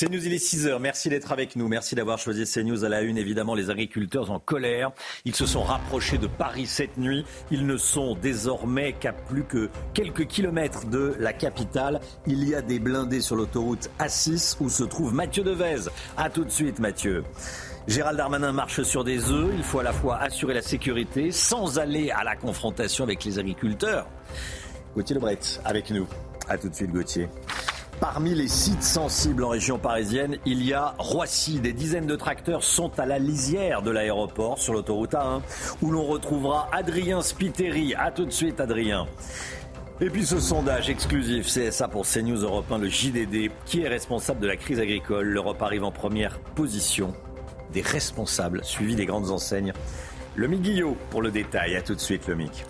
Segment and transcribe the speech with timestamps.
[0.00, 0.78] CNews, il est 6h.
[0.78, 1.68] Merci d'être avec nous.
[1.68, 3.18] Merci d'avoir choisi CNews à la une.
[3.18, 4.92] Évidemment, les agriculteurs en colère.
[5.26, 7.26] Ils se sont rapprochés de Paris cette nuit.
[7.50, 12.00] Ils ne sont désormais qu'à plus que quelques kilomètres de la capitale.
[12.26, 15.90] Il y a des blindés sur l'autoroute A6 où se trouve Mathieu Devez.
[16.16, 17.22] A tout de suite, Mathieu.
[17.86, 19.52] Gérald Darmanin marche sur des œufs.
[19.54, 23.38] Il faut à la fois assurer la sécurité sans aller à la confrontation avec les
[23.38, 24.06] agriculteurs.
[24.94, 26.08] Gauthier Lebret avec nous.
[26.48, 27.28] A tout de suite, Gauthier.
[28.00, 31.60] Parmi les sites sensibles en région parisienne, il y a Roissy.
[31.60, 35.42] Des dizaines de tracteurs sont à la lisière de l'aéroport sur l'autoroute A1
[35.82, 37.94] où l'on retrouvera Adrien Spiteri.
[37.94, 39.06] A tout de suite, Adrien.
[40.00, 44.40] Et puis ce sondage exclusif CSA pour CNews Europe 1, le JDD, qui est responsable
[44.40, 45.26] de la crise agricole.
[45.26, 47.12] L'Europe arrive en première position
[47.70, 49.74] des responsables, suivi des grandes enseignes.
[50.36, 51.76] Le Guillot pour le détail.
[51.76, 52.64] À tout de suite, le Mic.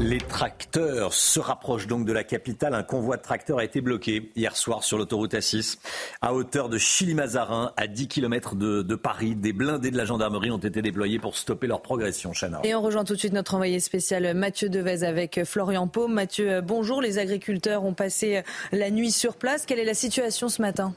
[0.00, 2.72] Les tracteurs se rapprochent donc de la capitale.
[2.72, 5.76] Un convoi de tracteurs a été bloqué hier soir sur l'autoroute A6
[6.22, 9.34] à hauteur de Chili-Mazarin, à 10 km de, Paris.
[9.34, 12.32] Des blindés de la gendarmerie ont été déployés pour stopper leur progression.
[12.32, 12.60] Chana.
[12.64, 16.14] Et on rejoint tout de suite notre envoyé spécial Mathieu Devez avec Florian Paume.
[16.14, 17.02] Mathieu, bonjour.
[17.02, 19.66] Les agriculteurs ont passé la nuit sur place.
[19.66, 20.94] Quelle est la situation ce matin?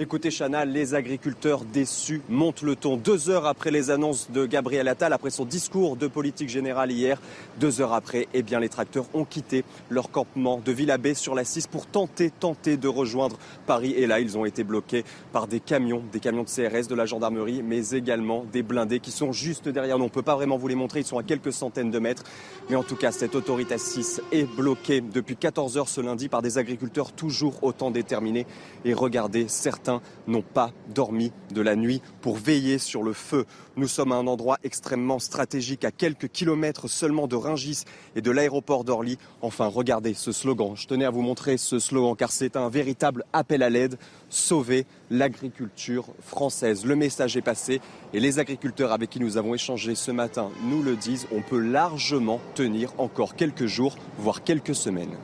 [0.00, 2.96] Écoutez, Chana, les agriculteurs déçus montent le ton.
[2.96, 7.20] Deux heures après les annonces de Gabriel Attal, après son discours de politique générale hier,
[7.58, 11.42] deux heures après, eh bien, les tracteurs ont quitté leur campement de Villabé sur la
[11.42, 13.92] 6 pour tenter, tenter de rejoindre Paris.
[13.96, 17.04] Et là, ils ont été bloqués par des camions, des camions de CRS, de la
[17.04, 20.04] gendarmerie, mais également des blindés qui sont juste derrière nous.
[20.04, 22.22] On ne peut pas vraiment vous les montrer, ils sont à quelques centaines de mètres.
[22.70, 26.40] Mais en tout cas, cette autorité 6 est bloquée depuis 14 heures ce lundi par
[26.40, 28.46] des agriculteurs toujours autant déterminés.
[28.84, 29.87] Et regardez, certains
[30.26, 33.44] n'ont pas dormi de la nuit pour veiller sur le feu.
[33.76, 37.84] Nous sommes à un endroit extrêmement stratégique, à quelques kilomètres seulement de Ringis
[38.16, 39.18] et de l'aéroport d'Orly.
[39.40, 40.72] Enfin, regardez ce slogan.
[40.74, 43.98] Je tenais à vous montrer ce slogan car c'est un véritable appel à l'aide.
[44.28, 46.84] Sauver l'agriculture française.
[46.84, 47.80] Le message est passé
[48.12, 51.26] et les agriculteurs avec qui nous avons échangé ce matin nous le disent.
[51.32, 55.16] On peut largement tenir encore quelques jours, voire quelques semaines.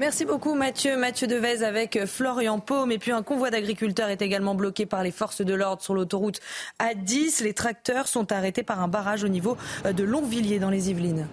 [0.00, 0.96] Merci beaucoup Mathieu.
[0.96, 2.92] Mathieu Devez avec Florian Paume.
[2.92, 6.38] Et puis un convoi d'agriculteurs est également bloqué par les forces de l'ordre sur l'autoroute
[6.78, 7.42] A10.
[7.42, 11.26] Les tracteurs sont arrêtés par un barrage au niveau de Longvilliers dans les Yvelines.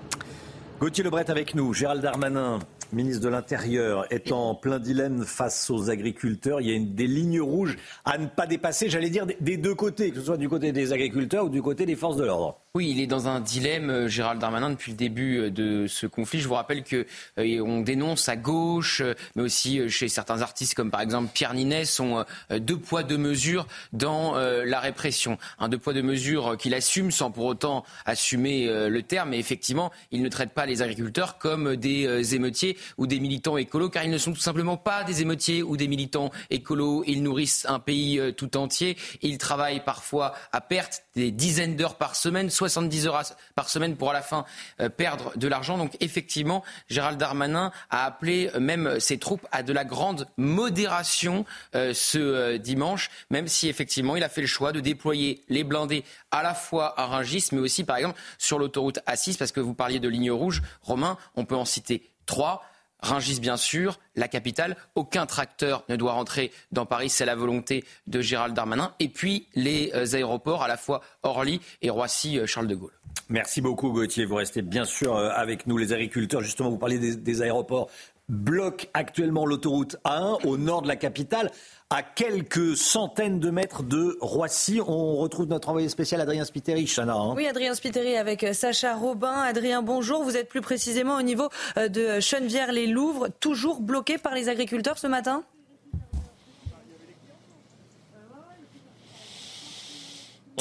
[0.79, 1.73] Gauthier Lebret avec nous.
[1.73, 2.57] Gérald Darmanin,
[2.91, 6.59] ministre de l'Intérieur, est en plein dilemme face aux agriculteurs.
[6.59, 10.09] Il y a des lignes rouges à ne pas dépasser, j'allais dire, des deux côtés,
[10.09, 12.64] que ce soit du côté des agriculteurs ou du côté des forces de l'ordre.
[12.75, 16.07] Oui, il est dans un dilemme, euh, Gérald Darmanin, depuis le début euh, de ce
[16.07, 16.41] conflit.
[16.41, 17.05] Je vous rappelle que
[17.37, 19.01] euh, on dénonce à gauche,
[19.37, 23.65] mais aussi chez certains artistes comme par exemple Pierre Ninet, sont deux poids deux mesures
[23.93, 25.37] dans la répression.
[25.59, 29.33] Un deux poids deux mesures qu'il assume sans pour autant assumer le terme.
[29.33, 33.89] Et effectivement, il ne traite pas les agriculteurs comme des émeutiers ou des militants écolos,
[33.89, 37.03] car ils ne sont tout simplement pas des émeutiers ou des militants écolos.
[37.07, 38.97] Ils nourrissent un pays tout entier.
[39.21, 42.49] Ils travaillent parfois à perte, des dizaines d'heures par semaine.
[42.67, 43.23] 70 heures
[43.55, 44.45] par semaine pour à la fin
[44.79, 45.77] euh, perdre de l'argent.
[45.77, 51.45] Donc effectivement, Gérald Darmanin a appelé euh, même ses troupes à de la grande modération
[51.75, 56.03] euh, ce dimanche, même si effectivement il a fait le choix de déployer les blindés
[56.31, 59.73] à la fois à Rungis, mais aussi par exemple sur l'autoroute A6, parce que vous
[59.73, 60.61] parliez de ligne rouge.
[60.81, 62.63] Romain, on peut en citer trois.
[63.05, 64.75] Rungis, bien sûr, la capitale.
[64.95, 67.09] Aucun tracteur ne doit rentrer dans Paris.
[67.09, 68.93] C'est la volonté de Gérald Darmanin.
[68.99, 72.93] Et puis les euh, aéroports, à la fois Orly et Roissy-Charles de Gaulle.
[73.29, 74.25] Merci beaucoup, Gauthier.
[74.25, 76.41] Vous restez bien sûr euh, avec nous, les agriculteurs.
[76.41, 77.91] Justement, vous parliez des, des aéroports.
[78.27, 81.51] Bloquent actuellement l'autoroute A1 au nord de la capitale
[81.91, 84.81] à quelques centaines de mètres de Roissy.
[84.81, 87.13] On retrouve notre envoyé spécial Adrien Spiteri, Chana.
[87.13, 87.33] Hein.
[87.35, 89.41] Oui, Adrien Spiteri avec euh, Sacha Robin.
[89.41, 90.23] Adrien, bonjour.
[90.23, 95.07] Vous êtes plus précisément au niveau euh, de Chenevière-les-Louvres, toujours bloqué par les agriculteurs ce
[95.07, 95.43] matin?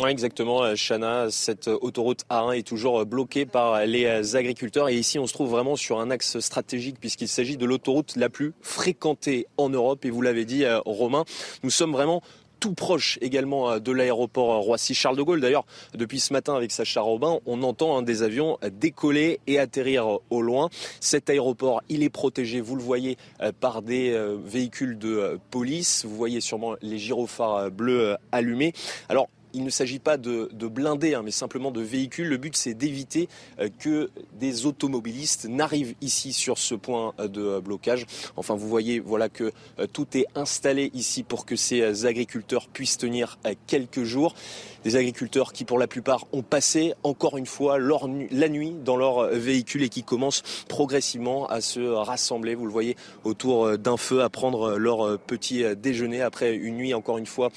[0.02, 1.30] Oui, exactement, Chana.
[1.30, 4.88] Cette autoroute A1 est toujours bloquée par les agriculteurs.
[4.88, 8.28] Et ici, on se trouve vraiment sur un axe stratégique puisqu'il s'agit de l'autoroute la
[8.28, 10.04] plus fréquentée en Europe.
[10.04, 11.24] Et vous l'avez dit, Romain,
[11.62, 12.22] nous sommes vraiment
[12.58, 15.40] tout proche également de l'aéroport Roissy-Charles de Gaulle.
[15.40, 20.42] D'ailleurs, depuis ce matin avec Sacha Robin, on entend des avions décoller et atterrir au
[20.42, 20.70] loin.
[20.98, 23.16] Cet aéroport, il est protégé, vous le voyez,
[23.60, 26.04] par des véhicules de police.
[26.04, 28.72] Vous voyez sûrement les gyrophares bleus allumés.
[29.08, 32.28] Alors, il ne s'agit pas de, blindés, hein, mais simplement de véhicules.
[32.28, 33.28] Le but, c'est d'éviter
[33.58, 38.06] euh, que des automobilistes n'arrivent ici sur ce point euh, de blocage.
[38.36, 42.98] Enfin, vous voyez, voilà que euh, tout est installé ici pour que ces agriculteurs puissent
[42.98, 44.34] tenir quelques jours.
[44.84, 49.28] Des agriculteurs qui, pour la plupart, ont passé encore une fois la nuit dans leur
[49.28, 52.54] véhicule et qui commencent progressivement à se rassembler.
[52.54, 52.94] Vous le voyez
[53.24, 57.50] autour d'un feu, à prendre leur petit déjeuner après une nuit encore une fois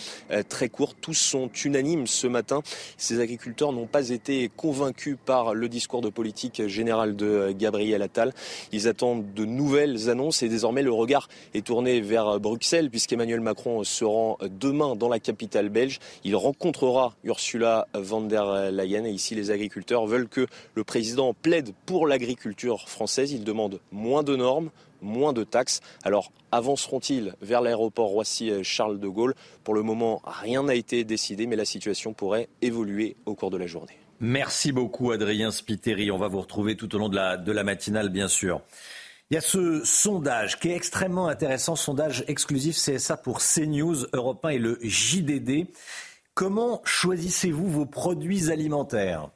[0.48, 0.96] très courte.
[1.02, 2.62] Tous sont unanimes ce matin.
[2.96, 8.34] Ces agriculteurs n'ont pas été convaincus par le discours de politique générale de Gabriel Attal.
[8.72, 13.84] Ils attendent de nouvelles annonces et désormais le regard est tourné vers Bruxelles puisqu'Emmanuel Macron
[13.84, 16.00] se rend demain dans la capitale belge.
[16.24, 21.74] Il rencontrera Ursula von der Leyen et ici les agriculteurs veulent que le président plaide
[21.86, 23.32] pour l'agriculture française.
[23.32, 24.70] Il demande moins de normes,
[25.02, 25.82] moins de taxes.
[26.04, 29.36] Alors avanceront-ils vers l'aéroport Roissy-Charles de Gaulle?
[29.64, 33.58] Pour le moment, rien n'a été décidé, mais la situation pourrait évoluer au cours de
[33.58, 33.98] la journée.
[34.20, 36.10] Merci beaucoup Adrien Spiteri.
[36.10, 38.62] On va vous retrouver tout au long de la, de la matinale, bien sûr.
[39.30, 44.46] Il y a ce sondage qui est extrêmement intéressant, sondage exclusif CSA pour CNews, Europe
[44.46, 45.68] 1 et le JDD.
[46.38, 49.32] Comment choisissez-vous vos produits alimentaires?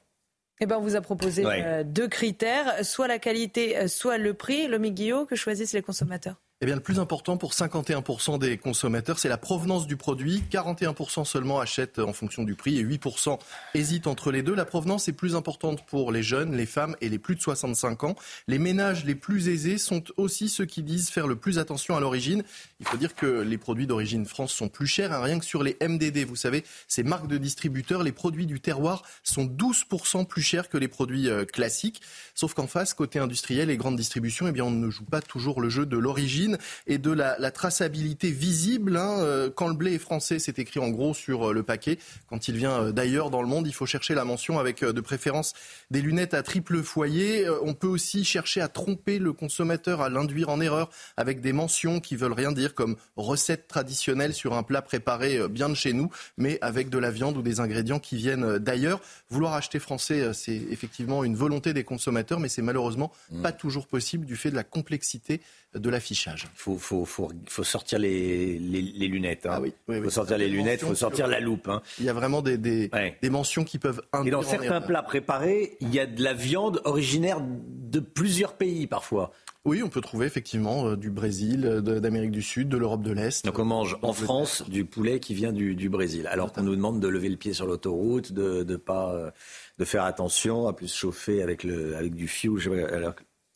[0.60, 4.36] Eh ben, on vous a proposé euh, deux critères, soit la qualité, euh, soit le
[4.36, 4.68] prix.
[4.92, 6.36] Guillaume, que choisissent les consommateurs?
[6.64, 10.44] Eh bien, le plus important pour 51% des consommateurs, c'est la provenance du produit.
[10.52, 13.40] 41% seulement achètent en fonction du prix et 8%
[13.74, 14.54] hésitent entre les deux.
[14.54, 18.04] La provenance est plus importante pour les jeunes, les femmes et les plus de 65
[18.04, 18.16] ans.
[18.48, 22.00] Les ménages les plus aisés sont aussi ceux qui disent faire le plus attention à
[22.00, 22.44] l'origine.
[22.80, 25.64] Il faut dire que les produits d'origine France sont plus chers, hein, rien que sur
[25.64, 26.26] les MDD.
[26.26, 30.78] Vous savez, ces marques de distributeurs, les produits du terroir sont 12% plus chers que
[30.78, 32.04] les produits euh, classiques.
[32.36, 35.60] Sauf qu'en face, côté industriel et grande distribution, eh bien, on ne joue pas toujours
[35.60, 36.51] le jeu de l'origine
[36.88, 38.96] et de la, traçabilité visible.
[38.98, 39.20] Hein.
[39.20, 41.98] Euh, quand le blé est français, c'est écrit en gros sur euh, le paquet.
[42.28, 45.02] Quand il vient euh, d'ailleurs dans le monde, il faut chercher la mention avec de
[45.02, 45.54] préférence
[45.92, 47.48] des lunettes à triple foyer.
[47.64, 52.00] On peut aussi chercher à tromper le consommateur, à l'induire en erreur avec des mentions
[52.00, 56.10] qui veulent rien dire comme recette traditionnelle sur un plat préparé bien de chez nous,
[56.38, 59.02] mais avec de la viande ou des ingrédients qui viennent d'ailleurs.
[59.30, 63.42] Vouloir acheter français, c'est effectivement une volonté des consommateurs, mais c'est malheureusement mmh.
[63.42, 65.42] pas toujours possible du fait de la complexité
[65.74, 66.48] de l'affichage.
[66.54, 69.46] Il faut, faut, sortir les, lunettes.
[69.46, 69.54] Hein.
[69.54, 69.74] Ah oui,
[70.04, 71.70] faut sortir les lunettes, il faut sortir la loupe.
[71.70, 71.82] Hein.
[72.00, 72.90] Il y a vraiment des, des,
[73.30, 77.40] mentions qui peuvent Et dans certains plats préparés, il y a de la viande originaire
[77.42, 79.32] de plusieurs pays parfois.
[79.64, 83.46] Oui, on peut trouver effectivement euh, du Brésil, d'Amérique du Sud, de l'Europe de l'Est.
[83.46, 87.00] Donc on mange en France du poulet qui vient du, Brésil, alors qu'on nous demande
[87.00, 89.30] de lever le pied sur l'autoroute, de, de pas euh,
[89.78, 92.60] de faire attention, à plus chauffer avec le avec du fioul.
[92.92, 93.14] Alors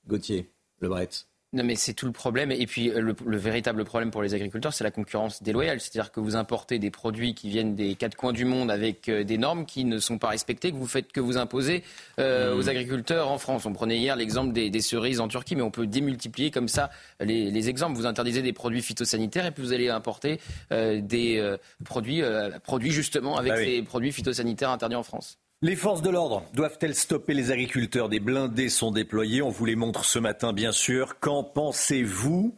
[0.08, 1.28] Gauthier, le Bretz.
[1.56, 2.52] Non, mais c'est tout le problème.
[2.52, 5.80] Et puis, euh, le, véritable problème pour les agriculteurs, c'est la concurrence déloyale.
[5.80, 9.24] C'est-à-dire que vous importez des produits qui viennent des quatre coins du monde avec euh,
[9.24, 11.82] des normes qui ne sont pas respectées, que vous faites que vous imposez
[12.20, 12.58] euh, mmh.
[12.58, 13.66] aux agriculteurs en France.
[13.66, 16.90] On prenait hier l'exemple des, cerises en Turquie, mais on peut démultiplier comme ça
[17.22, 17.96] les, exemples.
[17.96, 22.22] Vous interdisez des produits phytosanitaires et puis vous allez importer des produits,
[22.64, 25.40] produits justement avec bah ces produits phytosanitaires interdits en France.
[25.62, 28.10] Les forces de l'ordre doivent-elles stopper les agriculteurs?
[28.10, 29.42] Des blindés sont déployés.
[29.42, 31.18] On vous les montre ce matin, bien sûr.
[31.20, 32.54] Qu'en pensez-vous?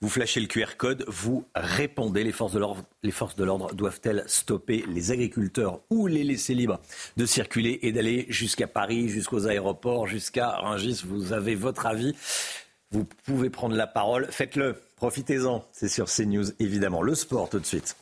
[0.00, 2.22] Vous flashez le QR code, vous répondez.
[2.22, 2.60] Les forces de
[3.44, 6.80] l'ordre, doivent-elles stopper les agriculteurs ou les laisser libres
[7.16, 11.02] de circuler et d'aller jusqu'à Paris, jusqu'aux aéroports, jusqu'à Rungis?
[11.04, 12.14] Vous avez votre avis.
[12.92, 14.28] Vous pouvez prendre la parole.
[14.30, 14.80] Faites-le.
[14.94, 15.64] Profitez-en.
[15.72, 17.02] C'est sur CNews, évidemment.
[17.02, 17.96] Le sport tout de suite.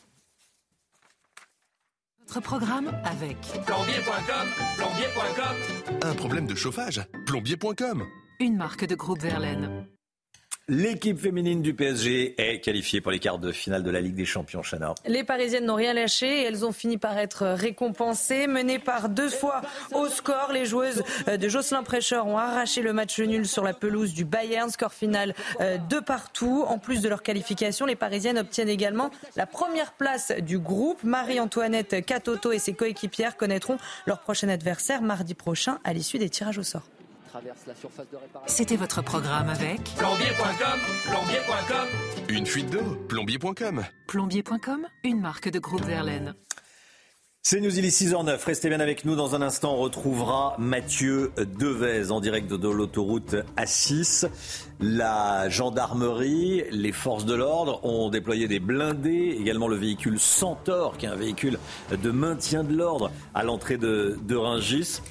[2.35, 5.99] Notre programme avec plombier.com, plombier.com.
[6.03, 8.09] Un problème de chauffage, plombier.com.
[8.41, 9.87] Une marque de groupe Verlaine.
[10.66, 14.25] L'équipe féminine du PSG est qualifiée pour les quarts de finale de la Ligue des
[14.25, 14.94] Champions, Chana.
[15.06, 18.47] Les Parisiennes n'ont rien lâché et elles ont fini par être récompensées.
[18.47, 19.61] Menées par deux fois
[19.92, 24.14] au score, les joueuses de Jocelyn Prêcheur ont arraché le match nul sur la pelouse
[24.14, 24.71] du Bayern.
[24.71, 26.64] Score final euh, de partout.
[26.66, 31.04] En plus de leur qualification, les Parisiennes obtiennent également la première place du groupe.
[31.04, 36.56] Marie-Antoinette Catoto et ses coéquipières connaîtront leur prochain adversaire mardi prochain à l'issue des tirages
[36.56, 36.88] au sort.
[38.47, 41.88] C'était votre programme avec plombier.com, plombier.com.
[42.29, 43.85] Une fuite d'eau, plombier.com.
[44.09, 46.35] Plombier.com, une marque de groupe Verlaine.
[47.47, 48.43] C'est News, il est 6h09.
[48.43, 49.17] Restez bien avec nous.
[49.17, 54.26] Dans un instant, on retrouvera Mathieu Devez en direct de l'autoroute A6.
[54.81, 61.05] La gendarmerie, les forces de l'ordre ont déployé des blindés, également le véhicule Centaure, qui
[61.05, 61.59] est un véhicule
[61.93, 65.03] de maintien de l'ordre à l'entrée de, de Ringis.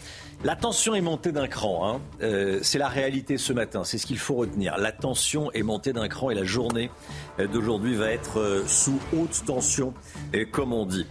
[0.45, 1.88] La tension est montée d'un cran.
[1.88, 2.01] Hein.
[2.21, 3.85] Euh, c'est la réalité ce matin.
[3.85, 4.77] C'est ce qu'il faut retenir.
[4.77, 6.91] La tension est montée d'un cran et la journée
[7.53, 9.93] d'aujourd'hui va être euh, sous haute tension,
[10.51, 11.07] comme on dit.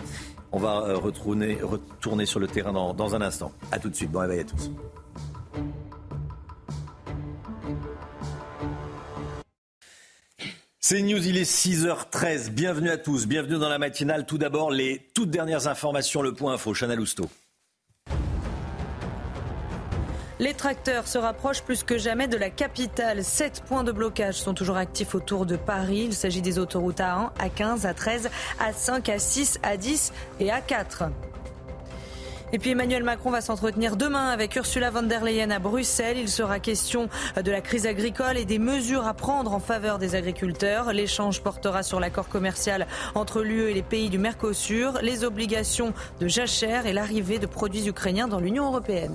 [0.52, 3.52] On va euh, retourner, retourner sur le terrain dans, un instant.
[3.70, 4.10] A tout de suite.
[4.10, 4.70] Bon réveil à tous.
[10.78, 12.50] C'est News, il est 6h13.
[12.50, 13.26] Bienvenue à tous.
[13.26, 14.26] Bienvenue dans la matinale.
[14.26, 16.74] Tout d'abord, les toutes dernières informations, le point info.
[16.74, 17.30] Chanel Housteau.
[20.42, 23.22] Les tracteurs se rapprochent plus que jamais de la capitale.
[23.22, 26.06] Sept points de blocage sont toujours actifs autour de Paris.
[26.06, 28.28] Il s'agit des autoroutes A1, A15, A13,
[28.60, 31.10] A5, A6, A10 et A4.
[32.52, 36.18] Et puis Emmanuel Macron va s'entretenir demain avec Ursula von der Leyen à Bruxelles.
[36.18, 40.16] Il sera question de la crise agricole et des mesures à prendre en faveur des
[40.16, 40.92] agriculteurs.
[40.92, 46.26] L'échange portera sur l'accord commercial entre l'UE et les pays du Mercosur, les obligations de
[46.26, 49.14] jachère et l'arrivée de produits ukrainiens dans l'Union européenne.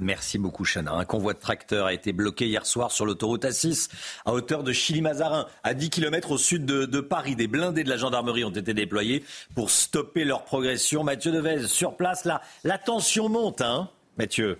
[0.00, 0.92] Merci beaucoup, Chana.
[0.92, 3.90] Un convoi de tracteurs a été bloqué hier soir sur l'autoroute A6
[4.24, 7.36] à hauteur de Chili-Mazarin, à 10 km au sud de, Paris.
[7.36, 11.04] Des blindés de la gendarmerie ont été déployés pour stopper leur progression.
[11.04, 13.88] Mathieu Devez, sur place, là, la tension monte, hein,
[14.18, 14.58] Mathieu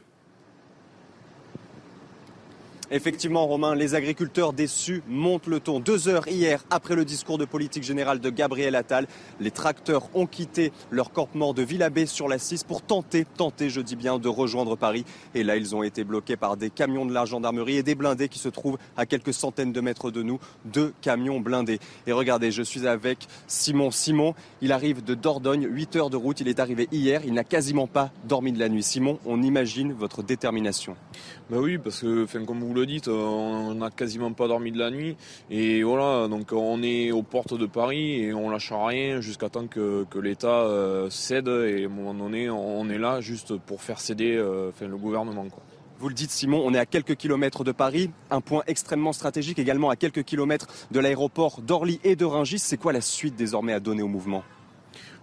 [2.93, 5.79] Effectivement, Romain, les agriculteurs déçus montent le ton.
[5.79, 9.07] Deux heures hier, après le discours de politique générale de Gabriel Attal,
[9.39, 13.81] les tracteurs ont quitté leur campement de Villabé sur la 6 pour tenter, tenter, je
[13.81, 15.05] dis bien, de rejoindre Paris.
[15.37, 18.29] Et là, ils ont été bloqués par des camions de la gendarmerie et des blindés
[18.29, 20.41] qui se trouvent à quelques centaines de mètres de nous.
[20.65, 21.79] Deux camions blindés.
[22.09, 23.93] Et regardez, je suis avec Simon.
[23.93, 26.41] Simon, il arrive de Dordogne, 8 heures de route.
[26.41, 27.23] Il est arrivé hier.
[27.25, 28.83] Il n'a quasiment pas dormi de la nuit.
[28.83, 30.97] Simon, on imagine votre détermination.
[31.51, 34.93] Ben oui, parce que, comme vous le dites, on n'a quasiment pas dormi de la
[34.93, 35.17] nuit.
[35.51, 39.67] Et voilà, donc on est aux portes de Paris et on lâche rien jusqu'à temps
[39.67, 41.49] que, l'État euh, cède.
[41.49, 45.45] Et à un moment donné, on est là juste pour faire céder euh, le gouvernement.
[45.99, 49.59] Vous le dites Simon, on est à quelques kilomètres de Paris, un point extrêmement stratégique
[49.59, 52.61] également à quelques kilomètres de l'aéroport d'Orly et de Rungis.
[52.61, 54.45] C'est quoi la suite désormais à donner au mouvement?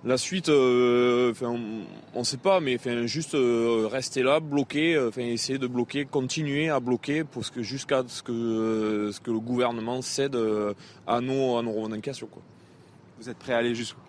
[0.04, 2.78] La suite, euh, on ne sait pas, mais
[3.08, 7.24] juste euh, rester là, bloquer, euh, essayer de bloquer, continuer à bloquer
[7.58, 10.38] jusqu'à ce que, le gouvernement cède
[11.08, 12.30] à nos, à revendications.
[13.20, 14.07] Vous êtes prêt à aller jusqu'où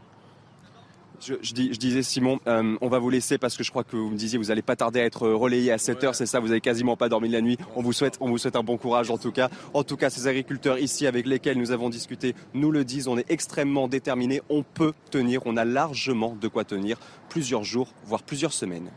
[1.20, 4.16] je, disais Simon, euh, on va vous laisser parce que je crois que vous me
[4.16, 6.60] disiez vous n'allez pas tarder à être relayé à 7 heures, c'est ça, vous avez
[6.60, 7.58] quasiment pas dormi la nuit.
[7.76, 9.48] On vous souhaite, on vous souhaite un bon courage en tout cas.
[9.74, 13.18] En tout cas, ces agriculteurs ici avec lesquels nous avons discuté nous le disent, on
[13.18, 16.98] est extrêmement déterminés, on peut tenir, on a largement de quoi tenir
[17.28, 18.90] plusieurs jours, voire plusieurs semaines.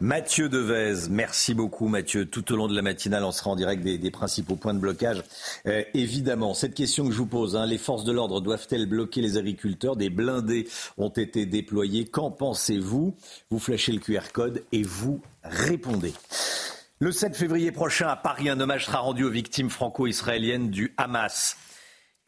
[0.00, 2.24] Mathieu Devez, merci beaucoup Mathieu.
[2.24, 5.24] Tout au long de la matinale, on sera en direct des, principaux points de blocage.
[5.66, 9.22] Euh, évidemment, cette question que je vous pose, hein, les forces de l'ordre doivent-elles bloquer
[9.22, 9.96] les agriculteurs?
[9.96, 12.04] Des blindés ont été déployés.
[12.04, 13.16] Qu'en pensez-vous?
[13.50, 16.12] Vous flashez le QR code et vous répondez.
[17.00, 21.56] Le 7 février prochain, à Paris, un hommage sera rendu aux victimes franco-israéliennes du Hamas.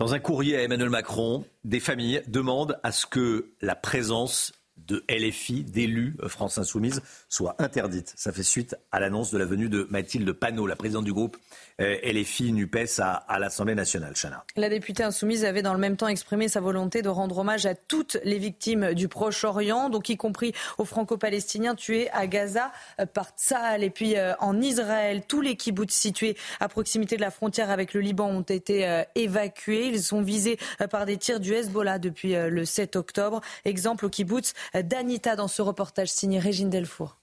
[0.00, 4.52] Dans un courrier à Emmanuel Macron, des familles demandent à ce que la présence
[4.86, 8.12] de LFI, d'élus euh, France Insoumise, soit interdite.
[8.16, 11.36] Ça fait suite à l'annonce de la venue de Mathilde Panot, la présidente du groupe
[11.80, 14.14] euh, LFI NUPES à, à l'Assemblée nationale.
[14.14, 14.44] Chana.
[14.56, 17.74] La députée insoumise avait dans le même temps exprimé sa volonté de rendre hommage à
[17.74, 23.30] toutes les victimes du Proche-Orient, donc y compris aux Franco-Palestiniens tués à Gaza euh, par
[23.36, 25.22] Tzal et puis en Israël.
[25.26, 29.86] Tous les kibbutz situés à proximité de la frontière avec le Liban ont été évacués.
[29.86, 30.58] Ils sont visés
[30.90, 33.40] par des tirs du Hezbollah depuis le 7 octobre.
[33.64, 37.18] Exemple au kibbutz d'Anita dans ce reportage signé Régine Delfour.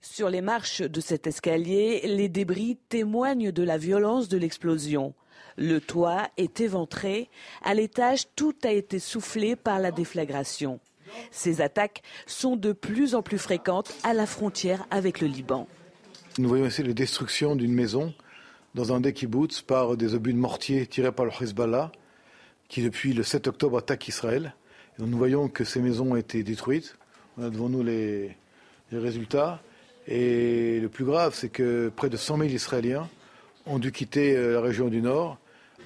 [0.00, 5.14] Sur les marches de cet escalier, les débris témoignent de la violence de l'explosion.
[5.56, 7.30] Le toit est éventré.
[7.62, 10.78] À l'étage, tout a été soufflé par la déflagration.
[11.30, 15.66] Ces attaques sont de plus en plus fréquentes à la frontière avec le Liban.
[16.38, 18.12] Nous voyons ici la destruction d'une maison
[18.74, 21.92] dans un des kibbutz par des obus de mortier tirés par le Hezbollah,
[22.68, 24.54] qui depuis le 7 octobre attaque Israël
[24.98, 26.96] nous voyons que ces maisons ont été détruites.
[27.38, 28.36] On a devant nous les,
[28.92, 29.60] résultats.
[30.06, 33.08] Et le plus grave, c'est que près de 100 000 Israéliens
[33.66, 35.38] ont dû quitter euh, la région du Nord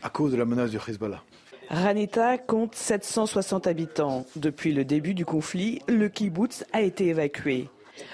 [0.03, 1.23] à cause de la menace du Hezbollah.
[1.71, 4.27] Ranita compte 760 habitants.
[4.37, 7.69] Depuis le début du conflit, le kibbutz a été évacué.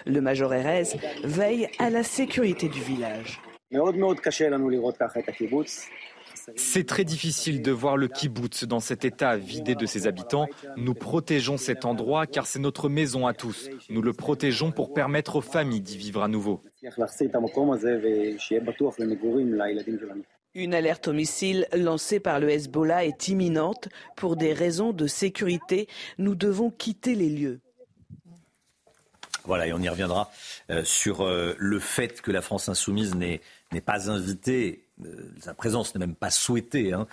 [0.06, 3.40] Le major Erez veille à la sécurité du village.
[6.56, 10.46] C'est très difficile de voir le kibbutz dans cet état vidé de ses habitants.
[10.76, 13.68] Nous protégeons cet endroit car c'est notre maison à tous.
[13.88, 16.60] Nous le protégeons pour permettre aux familles d'y vivre à nouveau.
[20.56, 23.88] Une alerte au missile lancée par le Hezbollah est imminente.
[24.16, 27.60] Pour des raisons de sécurité, nous devons quitter les lieux.
[29.44, 30.30] Voilà, et on y reviendra
[30.70, 33.40] euh, sur euh, le fait que la France insoumise n'est
[33.84, 34.83] pas invitée,
[35.40, 37.06] sa présence n'est même pas souhaitée hein,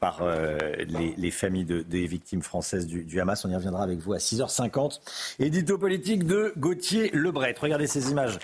[0.00, 3.44] par les, familles des victimes françaises du, Hamas.
[3.44, 5.00] On y reviendra avec vous à 6h50.
[5.40, 7.56] Édito politique de Gauthier Lebret.
[7.60, 8.38] Regardez ces images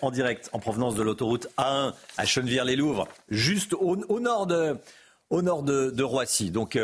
[0.00, 4.76] en direct en provenance de l'autoroute A1 à Chennevières-les-Louvres, juste au, nord de,
[5.30, 6.52] au nord de Roissy.
[6.52, 6.78] Donc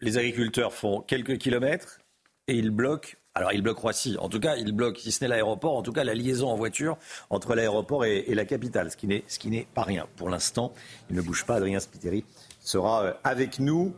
[0.00, 2.00] les agriculteurs font quelques kilomètres
[2.48, 4.16] et ils bloquent alors il bloque Roissy.
[4.18, 6.56] En tout cas, il bloque, si ce n'est l'aéroport, en tout cas la liaison en
[6.56, 6.96] voiture
[7.28, 10.06] entre l'aéroport et, la capitale, ce qui n'est pas rien.
[10.16, 10.72] Pour l'instant,
[11.10, 11.56] il ne bouge pas.
[11.56, 12.24] Adrien Spiteri
[12.60, 13.92] sera euh, avec nous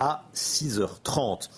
[0.00, 1.50] à 6h30.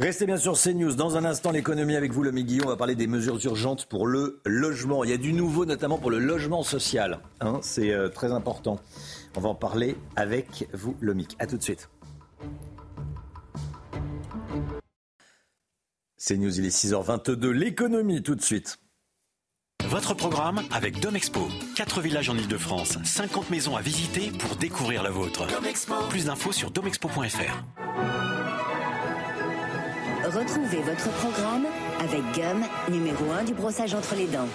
[0.00, 0.94] Restez bien sur CNews.
[0.94, 2.66] Dans un instant, l'économie avec vous, le Guillaume.
[2.66, 5.04] On va parler des mesures urgentes pour le logement.
[5.04, 7.20] Il y a du nouveau, notamment pour le logement social.
[7.40, 7.60] Hein.
[7.62, 8.80] C'est euh, très important.
[9.36, 11.36] On va en parler avec vous, Lomic.
[11.38, 11.90] A tout de suite.
[16.26, 17.50] C'est News, il est 6h22.
[17.50, 18.78] L'économie tout de suite.
[19.84, 21.48] Votre programme avec Domexpo.
[21.76, 25.46] 4 villages en Ile-de-France, 50 maisons à visiter pour découvrir la vôtre.
[26.08, 27.64] Plus d'infos sur domexpo.fr.
[30.24, 31.66] Retrouvez votre programme
[32.00, 34.48] avec Gum, numéro 1 du brossage entre les dents.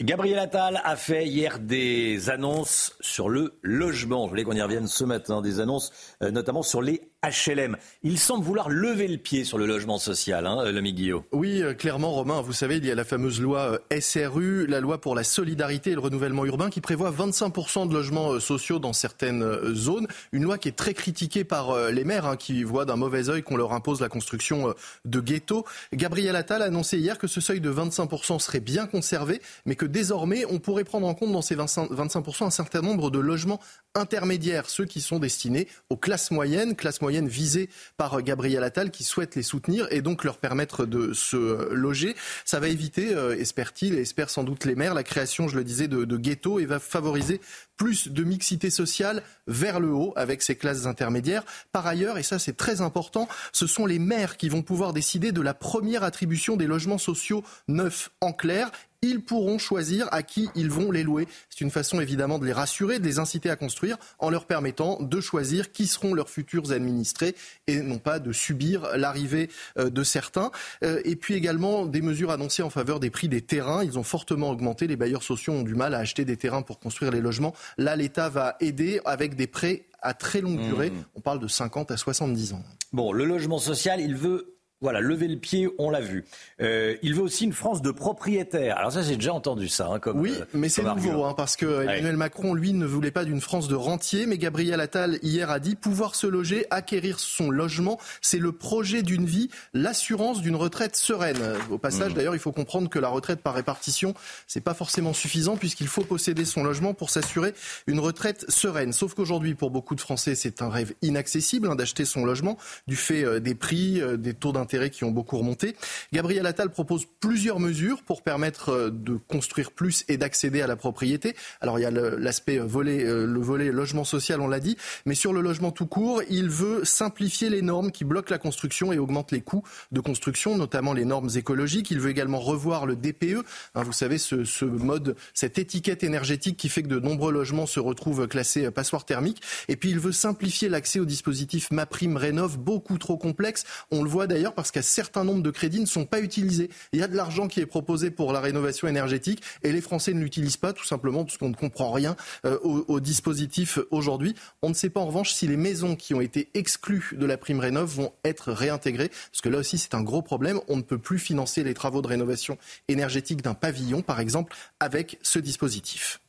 [0.00, 4.24] Gabriel Attal a fait hier des annonces sur le logement.
[4.24, 7.76] Je voulais qu'on y revienne ce matin, des annonces euh, notamment sur les HLM.
[8.02, 11.22] Il semble vouloir lever le pied sur le logement social, hein, le Guillaume.
[11.32, 14.80] Oui, euh, clairement, Romain, vous savez, il y a la fameuse loi euh, SRU, la
[14.80, 18.78] loi pour la solidarité et le renouvellement urbain, qui prévoit 25% de logements euh, sociaux
[18.78, 20.06] dans certaines zones.
[20.32, 23.42] Une loi qui est très critiquée par les maires, hein, qui voient d'un mauvais œil
[23.42, 24.74] qu'on leur impose la construction
[25.04, 25.64] de ghettos.
[25.92, 29.86] Gabriel Attal a annoncé hier que ce seuil de 25% serait bien conservé, mais que
[29.86, 33.60] désormais, on pourrait prendre en compte dans ces 25% un certain nombre de logements
[33.94, 39.04] intermédiaires, ceux qui sont destinés aux classes moyennes, classes moyennes visées par Gabriel Attal, qui
[39.04, 42.14] souhaite les soutenir et donc leur permettre de se loger.
[42.44, 45.64] Ça va éviter, euh, espère-t-il, et espère sans doute les maires, la création, je le
[45.64, 47.40] disais, de, de ghettos et va favoriser
[47.76, 51.44] plus de mixité sociale vers le haut avec ces classes intermédiaires.
[51.72, 55.32] Par ailleurs, et ça c'est très important, ce sont les maires qui vont pouvoir décider
[55.32, 58.70] de la première attribution des logements sociaux neufs en clair
[59.02, 61.26] ils pourront choisir à qui ils vont les louer.
[61.48, 65.00] C'est une façon évidemment de les rassurer, de les inciter à construire en leur permettant
[65.00, 67.34] de choisir qui seront leurs futurs administrés
[67.66, 70.50] et non pas de subir l'arrivée euh, de certains.
[70.84, 73.82] Euh, et puis également des mesures annoncées en faveur des prix des terrains.
[73.82, 74.86] Ils ont fortement augmenté.
[74.86, 77.54] Les bailleurs sociaux ont du mal à acheter des terrains pour construire les logements.
[77.78, 80.68] Là, l'État va aider avec des prêts à très longue mmh.
[80.68, 80.92] durée.
[81.14, 82.62] On parle de 50 à 70 ans.
[82.92, 86.24] Bon, le logement social, il veut voilà, lever le pied, on l'a vu.
[86.62, 88.78] Euh, il veut aussi une France de propriétaires.
[88.78, 89.88] Alors ça, j'ai déjà entendu ça.
[89.88, 93.10] Hein, comme, oui, euh, mais c'est nouveau, hein, parce que Emmanuel Macron, lui, ne voulait
[93.10, 94.24] pas d'une France de rentiers.
[94.24, 99.02] Mais Gabriel Attal, hier, a dit pouvoir se loger, acquérir son logement, c'est le projet
[99.02, 101.42] d'une vie, l'assurance d'une retraite sereine.
[101.70, 102.14] Au passage, mmh.
[102.14, 104.14] d'ailleurs, il faut comprendre que la retraite par répartition,
[104.46, 107.52] c'est pas forcément suffisant, puisqu'il faut posséder son logement pour s'assurer
[107.86, 108.94] une retraite sereine.
[108.94, 112.96] Sauf qu'aujourd'hui, pour beaucoup de Français, c'est un rêve inaccessible hein, d'acheter son logement, du
[112.96, 115.74] fait euh, des prix, des taux d'intérêt qui ont beaucoup remonté.
[116.12, 120.76] Gabriel Attal propose plusieurs mesures pour permettre euh, de construire plus et d'accéder à la
[120.76, 121.34] propriété.
[121.60, 125.14] Alors il y a l'aspect volet, euh, le volet logement social, on l'a dit, mais
[125.14, 128.98] sur le logement tout court, il veut simplifier les normes qui bloquent la construction et
[128.98, 131.90] augmentent les coûts de construction, notamment les normes écologiques.
[131.90, 133.44] Il veut également revoir le DPE.
[133.74, 137.80] Hein, vous savez, ce, mode, cette étiquette énergétique qui fait que de nombreux logements se
[137.80, 139.42] retrouvent classés passoires thermiques.
[139.68, 143.64] Et puis il veut simplifier l'accès au dispositif MaPrime Rénov, beaucoup trop complexe.
[143.90, 146.68] On le voit d'ailleurs parce qu'un certain nombre de crédits ne sont pas utilisés.
[146.92, 150.12] Il y a de l'argent qui est proposé pour la rénovation énergétique et les Français
[150.12, 154.34] ne l'utilisent pas tout simplement parce qu'on ne comprend rien euh, au, dispositif aujourd'hui.
[154.60, 157.38] On ne sait pas en revanche si les maisons qui ont été exclues de la
[157.38, 160.60] prime rénov vont être réintégrées parce que là aussi c'est un gros problème.
[160.68, 165.18] On ne peut plus financer les travaux de rénovation énergétique d'un pavillon par exemple avec
[165.22, 166.20] ce dispositif.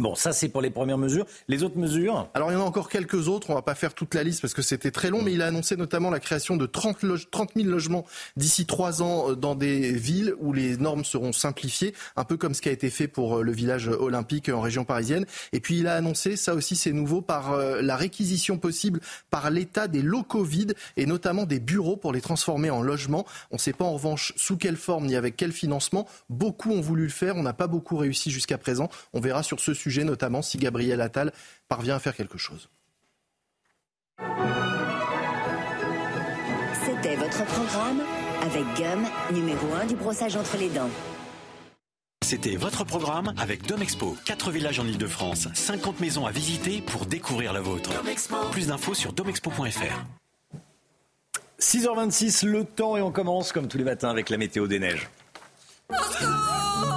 [0.00, 1.26] Bon, ça c'est pour les premières mesures.
[1.46, 3.50] Les autres mesures Alors il y en a encore quelques autres.
[3.50, 5.46] On va pas faire toute la liste parce que c'était très long, mais il a
[5.46, 9.92] annoncé notamment la création de 30, 30 000 logements d'ici trois ans euh, dans des
[9.92, 13.38] villes où les normes seront simplifiées, un peu comme ce qui a été fait pour
[13.40, 15.26] euh, le village olympique en région parisienne.
[15.52, 19.50] Et puis il a annoncé, ça aussi c'est nouveau, par euh, la réquisition possible par
[19.50, 23.26] l'État des locaux vides et notamment des bureaux pour les transformer en logements.
[23.50, 26.08] On ne sait pas en revanche sous quelle forme ni avec quel financement.
[26.30, 28.88] Beaucoup ont voulu le faire, on n'a pas beaucoup réussi jusqu'à présent.
[29.12, 31.32] On verra sur ce sujet sujet, notamment si Gabriel Attal
[31.68, 32.68] parvient à faire quelque chose.
[36.84, 38.02] C'était votre programme
[38.42, 40.90] avec Gum, numéro 1 du brossage entre les dents.
[42.24, 44.16] C'était votre programme avec Domexpo.
[44.24, 47.90] 4 villages en Ile-de-France, 50 maisons à visiter pour découvrir la vôtre.
[48.52, 50.04] Plus d'infos sur domexpo.fr.
[51.58, 55.08] 6h26, le temps et on commence comme tous les matins avec la météo des neiges.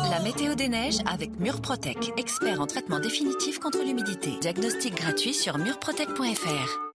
[0.10, 4.32] La météo des neiges avec Murprotec, expert en traitement définitif contre l'humidité.
[4.42, 6.93] Diagnostic gratuit sur murprotec.fr.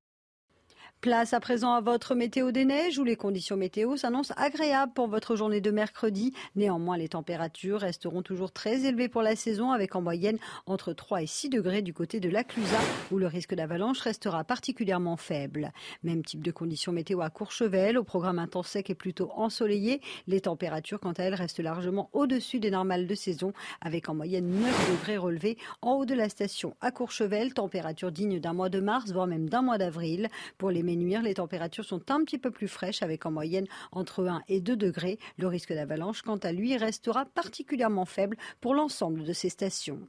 [1.00, 5.06] Place à présent à votre météo des neiges où les conditions météo s'annoncent agréables pour
[5.06, 6.34] votre journée de mercredi.
[6.56, 11.22] Néanmoins, les températures resteront toujours très élevées pour la saison avec en moyenne entre 3
[11.22, 12.80] et 6 degrés du côté de la Clusa
[13.12, 15.70] où le risque d'avalanche restera particulièrement faible.
[16.02, 20.00] Même type de conditions météo à Courchevel, au programme intense sec et plutôt ensoleillé.
[20.26, 24.50] Les températures, quant à elles, restent largement au-dessus des normales de saison avec en moyenne
[24.50, 28.80] 9 degrés relevés en haut de la station à Courchevel, température digne d'un mois de
[28.80, 30.28] mars, voire même d'un mois d'avril.
[30.58, 31.22] Pour les nuire.
[31.22, 34.76] Les températures sont un petit peu plus fraîches avec en moyenne entre 1 et 2
[34.76, 35.18] degrés.
[35.36, 40.00] Le risque d'avalanche, quant à lui, restera particulièrement faible pour l'ensemble de ces stations.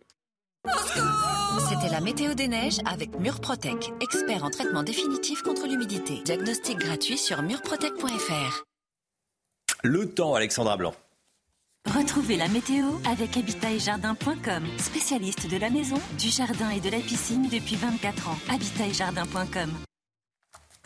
[1.69, 6.21] C'était la météo des neiges avec Murprotec, expert en traitement définitif contre l'humidité.
[6.23, 8.63] Diagnostic gratuit sur murprotec.fr.
[9.83, 10.93] Le temps, Alexandra Blanc.
[11.85, 17.47] Retrouvez la météo avec habitatjardin.com, spécialiste de la maison, du jardin et de la piscine
[17.49, 18.37] depuis 24 ans.
[18.53, 19.71] Habitatjardin.com.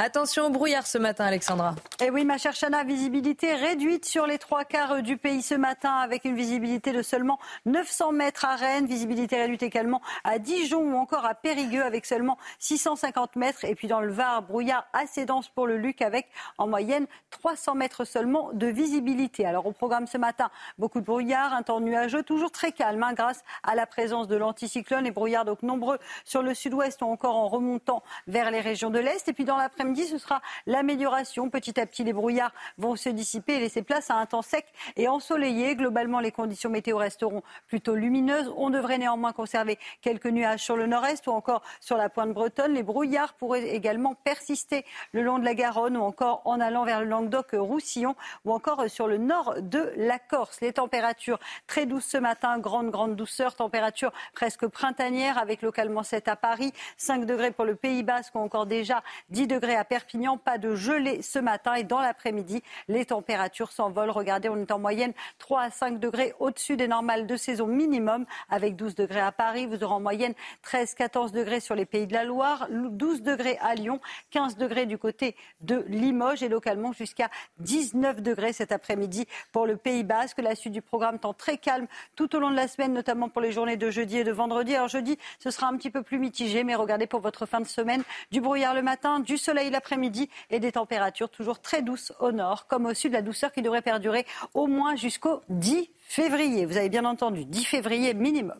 [0.05, 1.75] Attention au brouillard ce matin, Alexandra.
[2.01, 5.93] Eh oui, ma chère Chana, visibilité réduite sur les trois quarts du pays ce matin
[5.93, 10.97] avec une visibilité de seulement 900 mètres à Rennes, visibilité réduite également à Dijon ou
[10.97, 13.63] encore à Périgueux avec seulement 650 mètres.
[13.63, 17.75] Et puis dans le Var, brouillard assez dense pour le Luc avec en moyenne 300
[17.75, 19.45] mètres seulement de visibilité.
[19.45, 23.13] Alors au programme ce matin, beaucoup de brouillard, un temps nuageux, toujours très calme hein,
[23.13, 27.37] grâce à la présence de l'anticyclone et brouillard donc nombreux sur le sud-ouest ou encore
[27.37, 29.29] en remontant vers les régions de l'Est.
[29.29, 31.49] Et puis dans l'après ce sera l'amélioration.
[31.49, 34.65] Petit à petit, les brouillards vont se dissiper et laisser place à un temps sec
[34.95, 35.75] et ensoleillé.
[35.75, 38.51] Globalement, les conditions météo resteront plutôt lumineuses.
[38.58, 42.73] On devrait néanmoins conserver quelques nuages sur le nord-est ou encore sur la pointe bretonne.
[42.73, 47.01] Les brouillards pourraient également persister le long de la Garonne ou encore en allant vers
[47.01, 50.62] le Languedoc-Roussillon ou encore sur le nord de la Corse.
[50.62, 56.27] Les températures très douces ce matin, grande, grande douceur, température presque printanière avec localement 7
[56.27, 60.38] à Paris, 5 degrés pour le Pays Basque ou encore déjà 10 degrés à Perpignan.
[60.38, 64.09] Pas de gelée ce matin et dans l'après-midi, les températures s'envolent.
[64.09, 68.25] Regardez, on est en moyenne 3 à 5 degrés au-dessus des normales de saison minimum
[68.49, 69.65] avec 12 degrés à Paris.
[69.65, 70.33] Vous aurez en moyenne
[70.65, 73.99] 13-14 degrés sur les pays de la Loire, 12 degrés à Lyon,
[74.31, 79.77] 15 degrés du côté de Limoges et localement jusqu'à 19 degrés cet après-midi pour le
[79.77, 80.39] Pays Basque.
[80.39, 83.41] La suite du programme tend très calme tout au long de la semaine, notamment pour
[83.41, 84.75] les journées de jeudi et de vendredi.
[84.75, 87.67] Alors jeudi, ce sera un petit peu plus mitigé, mais regardez pour votre fin de
[87.67, 92.32] semaine, du brouillard le matin, du soleil l'après-midi et des températures toujours très douces au
[92.32, 93.13] nord comme au sud.
[93.13, 96.65] La douceur qui devrait perdurer au moins jusqu'au 10 février.
[96.65, 98.60] Vous avez bien entendu, 10 février minimum.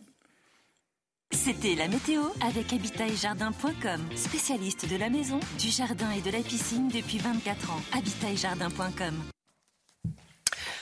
[1.32, 6.89] C'était la météo avec habitatjardin.com, spécialiste de la maison, du jardin et de la piscine
[6.89, 7.82] depuis 24 ans.
[7.98, 9.16] Habitatjardin.com.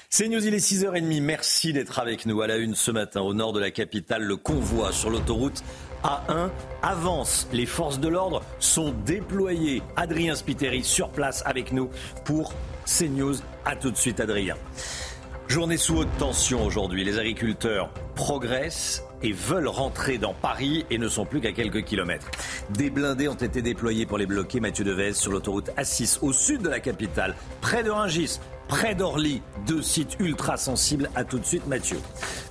[0.10, 1.22] C'est News, il est 6h30.
[1.22, 4.24] Merci d'être avec nous à la une ce matin au nord de la capitale.
[4.24, 5.64] Le convoi sur l'autoroute
[6.04, 6.50] A1
[6.82, 7.48] avance.
[7.52, 9.82] Les forces de l'ordre sont déployées.
[9.96, 11.90] Adrien Spiteri sur place avec nous
[12.26, 12.54] pour
[12.86, 13.36] CNews.
[13.66, 14.56] A tout de suite, Adrien.
[15.48, 17.04] Journée sous haute tension aujourd'hui.
[17.04, 22.32] Les agriculteurs progressent et veulent rentrer dans Paris et ne sont plus qu'à quelques kilomètres.
[22.70, 26.62] Des blindés ont été déployés pour les bloquer, Mathieu Devez, sur l'autoroute A6 au sud
[26.62, 28.40] de la capitale, près de Rungis
[28.72, 29.42] près d'Orly.
[29.68, 31.10] Deux sites ultra sensibles.
[31.14, 32.00] À tout de suite, Mathieu.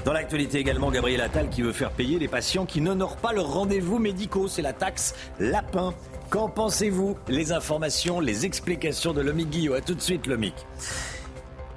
[0.05, 3.51] Dans l'actualité également, Gabriel Attal qui veut faire payer les patients qui n'honorent pas leurs
[3.51, 4.47] rendez-vous médicaux.
[4.47, 5.95] C'est la taxe lapin.
[6.29, 7.17] Qu'en pensez-vous?
[7.29, 9.73] Les informations, les explications de Lomic Guillot.
[9.73, 10.55] À tout de suite, Lomic.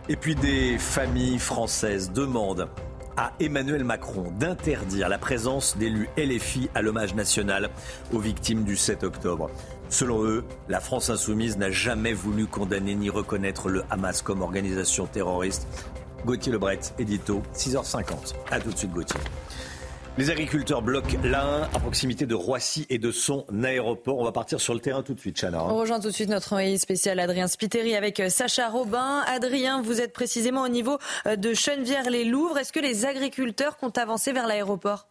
[0.09, 2.67] Et puis des familles françaises demandent
[3.15, 7.69] à Emmanuel Macron d'interdire la présence d'élus LFI à l'hommage national
[8.11, 9.49] aux victimes du 7 octobre.
[9.93, 15.05] Selon eux, la France insoumise n'a jamais voulu condamner ni reconnaître le Hamas comme organisation
[15.05, 15.67] terroriste.
[16.25, 18.33] Gauthier Lebret, édito, 6h50.
[18.49, 19.19] A tout de suite, Gauthier.
[20.17, 24.17] Les agriculteurs bloquent l'A1 à proximité de Roissy et de son aéroport.
[24.17, 25.63] On va partir sur le terrain tout de suite, Chana.
[25.63, 29.21] On rejoint tout de suite notre envoyé spécial Adrien Spiteri avec euh, Sacha Robin.
[29.27, 32.57] Adrien, vous êtes précisément au niveau euh, de Chenevière-les-Louvres.
[32.57, 35.07] Est-ce que les agriculteurs comptent avancer vers l'aéroport?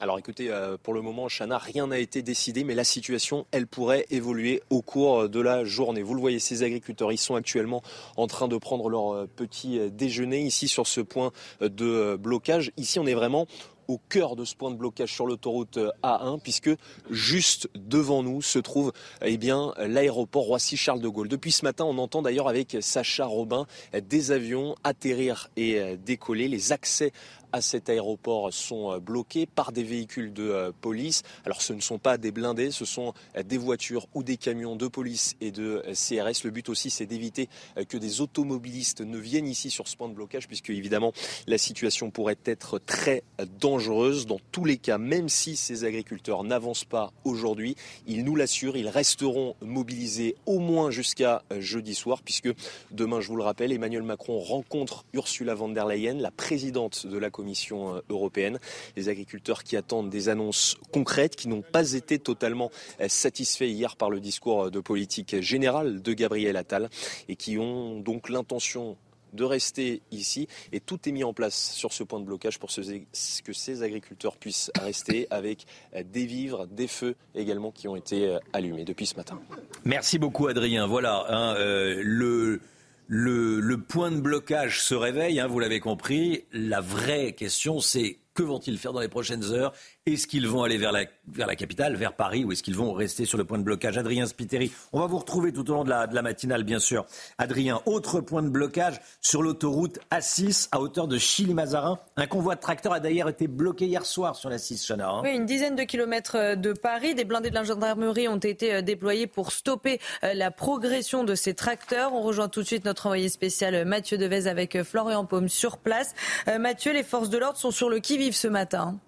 [0.00, 3.66] Alors écoutez, euh, pour le moment, Chana, rien n'a été décidé, mais la situation, elle
[3.66, 6.02] pourrait évoluer au cours de la journée.
[6.02, 7.82] Vous le voyez, ces agriculteurs, ils sont actuellement
[8.18, 11.32] en train de prendre leur euh, petit euh, déjeuner ici sur ce point
[11.62, 12.72] de blocage.
[12.76, 13.46] Ici, on est vraiment
[13.88, 16.70] au cœur de ce point de blocage sur l'autoroute A1, puisque
[17.08, 21.28] juste devant nous se trouve eh bien l'aéroport Roissy-Charles de Gaulle.
[21.28, 26.48] Depuis ce matin, on entend d'ailleurs avec Sacha Robin des avions atterrir et décoller.
[26.48, 27.12] Les accès
[27.56, 31.22] à cet aéroport sont euh, bloqués par des véhicules de euh, police.
[31.46, 34.76] Alors ce ne sont pas des blindés, ce sont euh, des voitures ou des camions
[34.76, 36.44] de police et de CRS.
[36.44, 37.48] Le but aussi c'est d'éviter
[37.88, 41.12] que des automobilistes ne viennent ici sur ce point de blocage puisque évidemment
[41.46, 43.22] la situation pourrait être très
[43.58, 44.26] dangereuse.
[44.26, 47.74] Dans tous les cas, même si ces agriculteurs n'avancent pas aujourd'hui,
[48.06, 52.50] ils nous l'assurent, ils resteront mobilisés au moins jusqu'à jeudi soir puisque
[52.90, 57.16] demain, je vous le rappelle, Emmanuel Macron rencontre Ursula von der Leyen, la présidente de
[57.16, 58.58] la Commission euh, européenne.
[58.96, 63.96] Les agriculteurs qui attendent des annonces concrètes, qui n'ont pas été totalement euh, satisfaits hier
[63.96, 66.88] par le discours euh, de politique générale de Gabriel Attal
[67.28, 68.96] et qui ont donc l'intention
[69.32, 72.70] de rester ici et tout est mis en place sur ce point de blocage pour
[72.70, 75.66] que ces agriculteurs puissent rester avec
[76.04, 79.38] des vivres, des feux également qui ont été allumés depuis ce matin.
[79.84, 80.86] Merci beaucoup Adrien.
[80.86, 82.62] Voilà hein, le
[83.06, 86.44] le, point de blocage se réveille, hein, vous l'avez compris.
[86.52, 89.72] La vraie question, c'est que vont-ils faire dans les prochaines heures?
[90.06, 93.38] Est-ce qu'ils vont aller vers la, capitale, vers Paris, ou est-ce qu'ils vont rester sur
[93.38, 93.98] le point de blocage?
[93.98, 96.78] Adrien Spiteri, on va vous retrouver tout au long de la, de la matinale, bien
[96.78, 97.06] sûr.
[97.38, 101.98] Adrien, autre point de blocage sur l'autoroute A6 à hauteur de Chili-Mazarin.
[102.16, 105.10] Un convoi de tracteurs a d'ailleurs été bloqué hier soir sur la 6, Chana.
[105.10, 105.22] Hein.
[105.24, 107.16] Oui, une dizaine de kilomètres euh, de Paris.
[107.16, 111.34] Des blindés de la gendarmerie ont été euh, déployés pour stopper euh, la progression de
[111.34, 112.14] ces tracteurs.
[112.14, 116.14] On rejoint tout de suite notre envoyé spécial Mathieu Devez avec Florian Paume sur place.
[116.60, 119.00] Mathieu, les forces de l'ordre sont sur le qui-vive ce matin.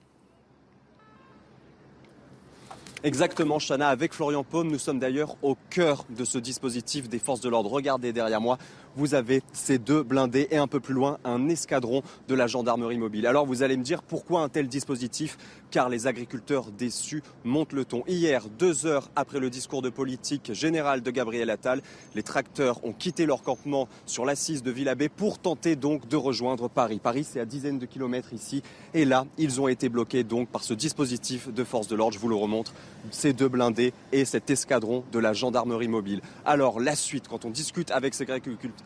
[3.04, 3.88] Exactement, Chana.
[3.88, 7.70] Avec Florian Paume, nous sommes d'ailleurs au cœur de ce dispositif des forces de l'ordre.
[7.70, 8.58] Regardez derrière moi,
[8.96, 12.98] vous avez ces deux blindés et un peu plus loin, un escadron de la gendarmerie
[12.98, 13.26] mobile.
[13.26, 15.38] Alors vous allez me dire pourquoi un tel dispositif?
[15.70, 18.02] Car les agriculteurs déçus montent le ton.
[18.06, 21.82] Hier, deux heures après le discours de politique générale de Gabriel Attal,
[22.14, 26.68] les tracteurs ont quitté leur campement sur l'assise de Villabé pour tenter donc de rejoindre
[26.68, 27.00] Paris.
[27.02, 28.62] Paris, c'est à dizaines de kilomètres ici.
[28.94, 32.14] Et là, ils ont été bloqués donc par ce dispositif de force de l'ordre.
[32.14, 32.72] Je vous le remontre
[33.10, 36.22] ces deux blindés et cet escadron de la gendarmerie mobile.
[36.44, 38.77] Alors la suite, quand on discute avec ces agriculteurs,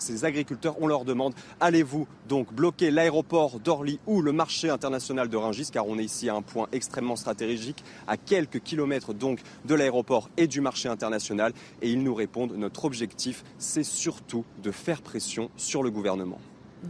[0.80, 5.86] on leur demande allez-vous donc bloquer l'aéroport d'Orly ou le marché international de Rungis, car
[5.86, 10.46] on est ici à un point extrêmement stratégique, à quelques kilomètres donc de l'aéroport et
[10.46, 11.52] du marché international.
[11.80, 16.38] Et ils nous répondent notre objectif, c'est surtout de faire pression sur le gouvernement.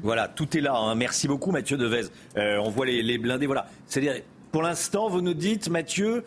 [0.02, 0.74] Voilà, tout est là.
[0.74, 0.94] Hein.
[0.94, 2.06] Merci beaucoup, Mathieu Devez.
[2.36, 3.46] Euh, on voit les, les blindés.
[3.46, 3.66] Voilà.
[3.86, 6.24] C'est-à-dire, pour l'instant, vous nous dites, Mathieu,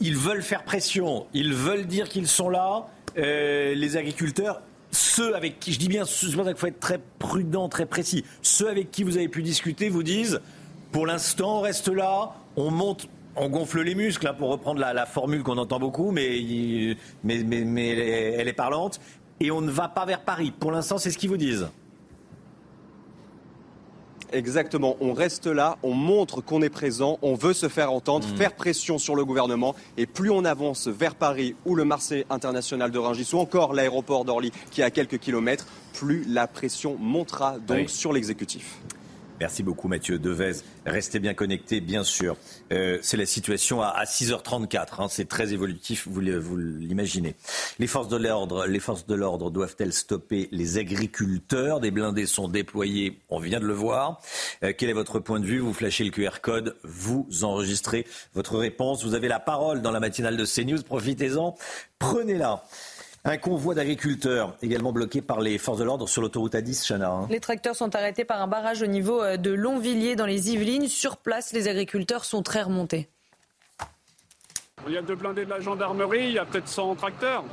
[0.00, 2.88] ils veulent faire pression, ils veulent dire qu'ils sont là.
[3.16, 4.60] Euh, les agriculteurs,
[4.94, 7.86] ceux avec qui, je dis bien, c'est pour ça qu'il faut être très prudent, très
[7.86, 10.40] précis, ceux avec qui vous avez pu discuter vous disent,
[10.92, 15.06] pour l'instant, on reste là, on monte on gonfle les muscles, hein, pour reprendre la,
[15.06, 16.38] formule qu'on entend beaucoup, mais,
[17.28, 19.00] elle est parlante.
[19.40, 20.52] Et on ne va pas vers Paris.
[20.52, 21.68] Pour l'instant, c'est ce qu'ils vous disent.
[24.32, 28.36] Exactement, on reste là, on montre qu'on est présent, on veut se faire entendre, mm.
[28.36, 29.74] faire pression sur le gouvernement.
[29.96, 34.24] Et plus on avance vers Paris ou le marché international de Rungis ou encore l'aéroport
[34.24, 38.80] d'Orly qui est à quelques kilomètres, plus la pression montera donc sur l'exécutif.
[39.40, 40.52] Merci beaucoup Mathieu Devez.
[40.86, 42.36] Restez bien connectés, bien sûr.
[42.72, 45.02] Euh, c'est la situation à, 6h34.
[45.02, 45.08] Hein.
[45.10, 47.34] c'est très évolutif, vous l'imaginez.
[47.78, 51.80] Les forces de l'ordre, les forces de l'ordre doivent-elles stopper les agriculteurs?
[51.80, 53.18] Des blindés sont déployés.
[53.28, 54.20] On vient de le voir.
[54.62, 55.58] Euh, quel est votre point de vue?
[55.58, 59.04] Vous flashez le QR code, vous enregistrez votre réponse.
[59.04, 60.82] Vous avez la parole dans la matinale de CNews.
[60.82, 61.56] Profitez-en.
[61.98, 62.62] Prenez-la.
[63.26, 67.10] Un convoi d'agriculteurs également bloqué par les forces de l'ordre sur l'autoroute A10, Chana.
[67.10, 67.26] Hein.
[67.30, 70.88] Les tracteurs sont arrêtés par un barrage au niveau euh, de Longvilliers dans les Yvelines.
[70.88, 73.08] Sur place, les agriculteurs sont très remontés.
[74.86, 77.44] Il y a deux blindés de la gendarmerie, il y a peut-être 100 tracteurs.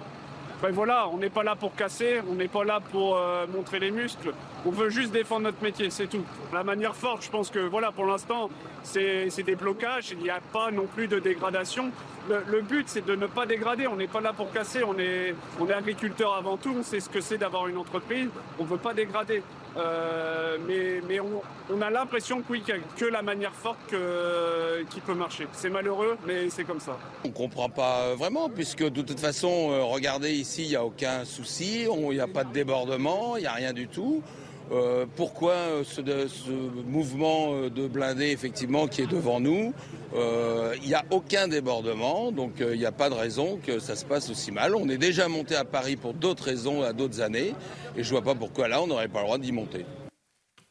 [0.62, 3.80] Ben voilà, on n'est pas là pour casser, on n'est pas là pour euh, montrer
[3.80, 4.34] les muscles.
[4.66, 6.26] On veut juste défendre notre métier, c'est tout.
[6.52, 8.50] La manière forte, je pense que voilà, pour l'instant,
[8.84, 11.92] c'est des blocages, il n'y a pas non plus de dégradation
[12.30, 13.88] le, but, c'est de ne pas dégrader.
[13.88, 14.84] On n'est pas là pour casser.
[14.84, 16.76] On est, on est agriculteur avant tout.
[16.78, 18.30] On sait ce que c'est d'avoir une entreprise.
[18.60, 19.44] On ne veut pas dégrader.
[19.78, 22.64] Euh, mais, mais on, a l'impression que oui,
[22.98, 23.96] que la manière forte
[24.90, 25.48] qui peut marcher.
[25.54, 26.98] C'est malheureux, mais c'est comme ça.
[27.24, 30.84] On ne comprend pas vraiment, puisque de toute façon, euh, regardez ici, il n'y a
[30.84, 34.22] aucun souci, il n'y a pas de débordement, il n'y a rien du tout.
[34.72, 36.52] Euh, pourquoi ce, ce,
[36.88, 39.74] mouvement de blindés effectivement qui est devant nous
[40.14, 44.06] Il n'y a aucun débordement, donc il n'y a pas de raison que ça se
[44.06, 44.76] passe aussi mal.
[44.76, 47.54] On est déjà monté à Paris pour d'autres raisons à d'autres années,
[47.98, 49.86] et je vois pas pourquoi là on n'aurait pas le droit d'y monter.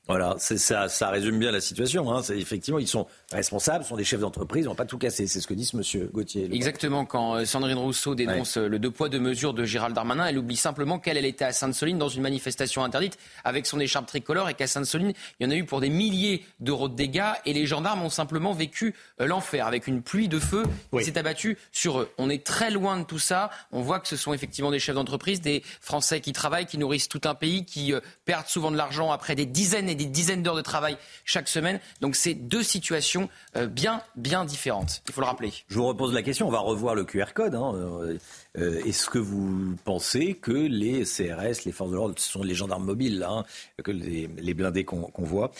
[0.09, 2.13] Voilà, ça, ça résume bien la situation.
[2.13, 2.23] Hein.
[2.31, 5.27] Effectivement, ils sont responsables, sont des chefs d'entreprise, ils n'ont pas tout cassé.
[5.29, 6.49] C'est ce que dit ce monsieur Gauthier.
[6.53, 7.05] Exactement.
[7.05, 10.39] Quand euh, Sandrine Rousseau dénonce euh, le deux poids, deux mesures de Gérald Darmanin, elle
[10.39, 14.49] oublie simplement qu'elle elle était à Sainte-Soline dans une manifestation interdite avec son écharpe tricolore
[14.49, 17.53] et qu'à Sainte-Soline, il y en a eu pour des milliers d'euros de dégâts et
[17.53, 21.57] les gendarmes ont simplement vécu euh, l'enfer avec une pluie de feu qui s'est abattue
[21.71, 22.11] sur eux.
[22.19, 23.51] On est très loin de tout ça.
[23.71, 27.09] On voit que ce sont effectivement des chefs d'entreprise, des Français qui travaillent, qui nourrissent
[27.09, 27.93] tout un pays, qui
[28.25, 31.81] perdent souvent de l'argent après des dizaines et des dizaines d'heures de travail chaque semaine.
[32.00, 35.03] Donc c'est deux situations euh, bien, bien différentes.
[35.09, 35.53] Il faut le rappeler.
[35.68, 36.48] Je vous repose la question.
[36.48, 37.55] On va revoir le QR code.
[37.55, 38.18] Hein.
[38.59, 42.55] Euh, est-ce que vous pensez que les CRS, les forces de l'ordre, ce sont les
[42.55, 43.45] gendarmes mobiles, hein,
[43.85, 45.53] que les, blindés qu'on voit,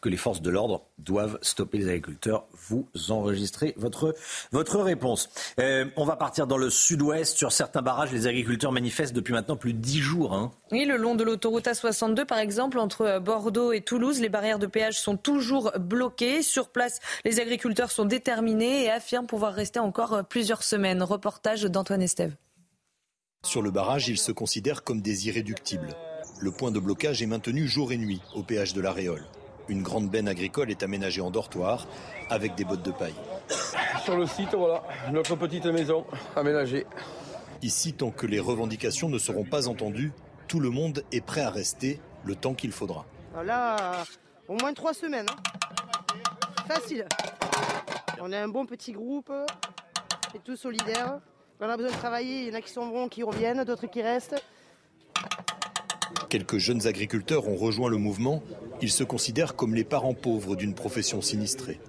[0.00, 2.46] que les forces de l'ordre doivent stopper les agriculteurs?
[2.68, 4.14] Vous enregistrez votre,
[4.50, 5.28] votre réponse.
[5.60, 7.36] Euh, on va partir dans le sud-ouest.
[7.36, 10.34] Sur certains barrages, les agriculteurs manifestent depuis maintenant plus de 10 jours.
[10.34, 10.50] Hein.
[10.72, 14.58] Oui, le long de l'autoroute A62, par exemple, entre euh, Bordeaux et Toulouse, les barrières
[14.58, 16.42] de péage sont toujours bloquées.
[16.42, 21.02] Sur place, les agriculteurs sont déterminés et affirment pouvoir rester encore plusieurs semaines.
[21.02, 22.38] Reportage d'Antoine Estève.
[23.44, 25.94] Sur le barrage, ils se considèrent comme des irréductibles.
[26.40, 29.24] Le point de blocage est maintenu jour et nuit au péage de la Réole.
[29.68, 31.86] Une grande benne agricole est aménagée en dortoir
[32.30, 33.14] avec des bottes de paille.
[34.04, 36.84] Sur le site, voilà, notre petite maison aménagée.
[37.62, 40.12] Ici, tant que les revendications ne seront pas entendues,
[40.46, 43.06] tout le monde est prêt à rester le temps qu'il faudra.
[43.44, 44.04] Là,
[44.48, 45.26] au moins trois semaines.
[45.30, 46.64] Hein.
[46.66, 47.06] Facile.
[48.20, 49.32] On est un bon petit groupe,
[50.34, 51.20] et tout solidaire.
[51.60, 53.88] On a besoin de travailler, il y en a qui s'en vont, qui reviennent, d'autres
[53.88, 54.40] qui restent.
[56.28, 58.44] Quelques jeunes agriculteurs ont rejoint le mouvement.
[58.80, 61.80] Ils se considèrent comme les parents pauvres d'une profession sinistrée.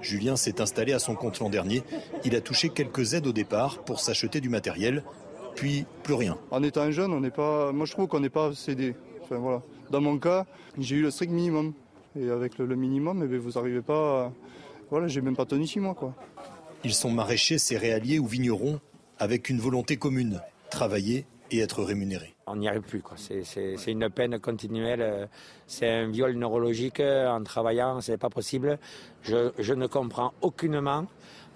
[0.00, 1.82] Julien s'est installé à son compte l'an dernier.
[2.24, 5.04] Il a touché quelques aides au départ pour s'acheter du matériel,
[5.56, 6.38] puis plus rien.
[6.50, 7.70] En étant jeune, on n'est pas.
[7.72, 8.94] Moi, je trouve qu'on n'est pas cédé.
[9.22, 9.62] Enfin, voilà.
[9.90, 10.46] Dans mon cas,
[10.78, 11.74] j'ai eu le strict minimum.
[12.18, 14.24] Et avec le, minimum, eh bien, vous n'arrivez pas.
[14.24, 14.32] À...
[14.90, 16.14] Voilà, j'ai même pas tenu six mois, quoi.
[16.82, 18.80] Ils sont maraîchers, céréaliers ou vignerons
[19.18, 22.34] avec une volonté commune, travailler et être rémunéré.
[22.46, 23.02] On n'y arrive plus.
[23.16, 25.28] C'est une peine continuelle.
[25.66, 27.00] C'est un viol neurologique.
[27.00, 28.78] Euh, en travaillant, ce n'est pas possible.
[29.22, 31.06] Je, je, ne comprends aucunement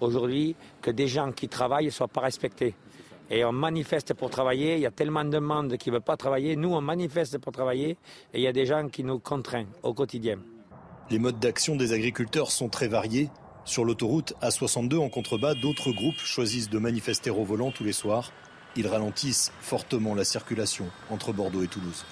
[0.00, 2.74] aujourd'hui que des gens qui travaillent ne soient pas respectés.
[3.30, 4.74] Et on manifeste pour travailler.
[4.74, 6.56] Il y a tellement de monde qui ne veut pas travailler.
[6.56, 7.96] Nous, on manifeste pour travailler.
[8.34, 10.38] Et il y a des gens qui nous contraignent au quotidien.
[11.10, 13.30] Les modes d'action des agriculteurs sont très variés.
[13.64, 18.32] Sur l'autoroute A62 en contrebas, d'autres groupes choisissent de manifester au volant tous les soirs.
[18.74, 22.04] Ils ralentissent fortement la circulation entre Bordeaux et Toulouse.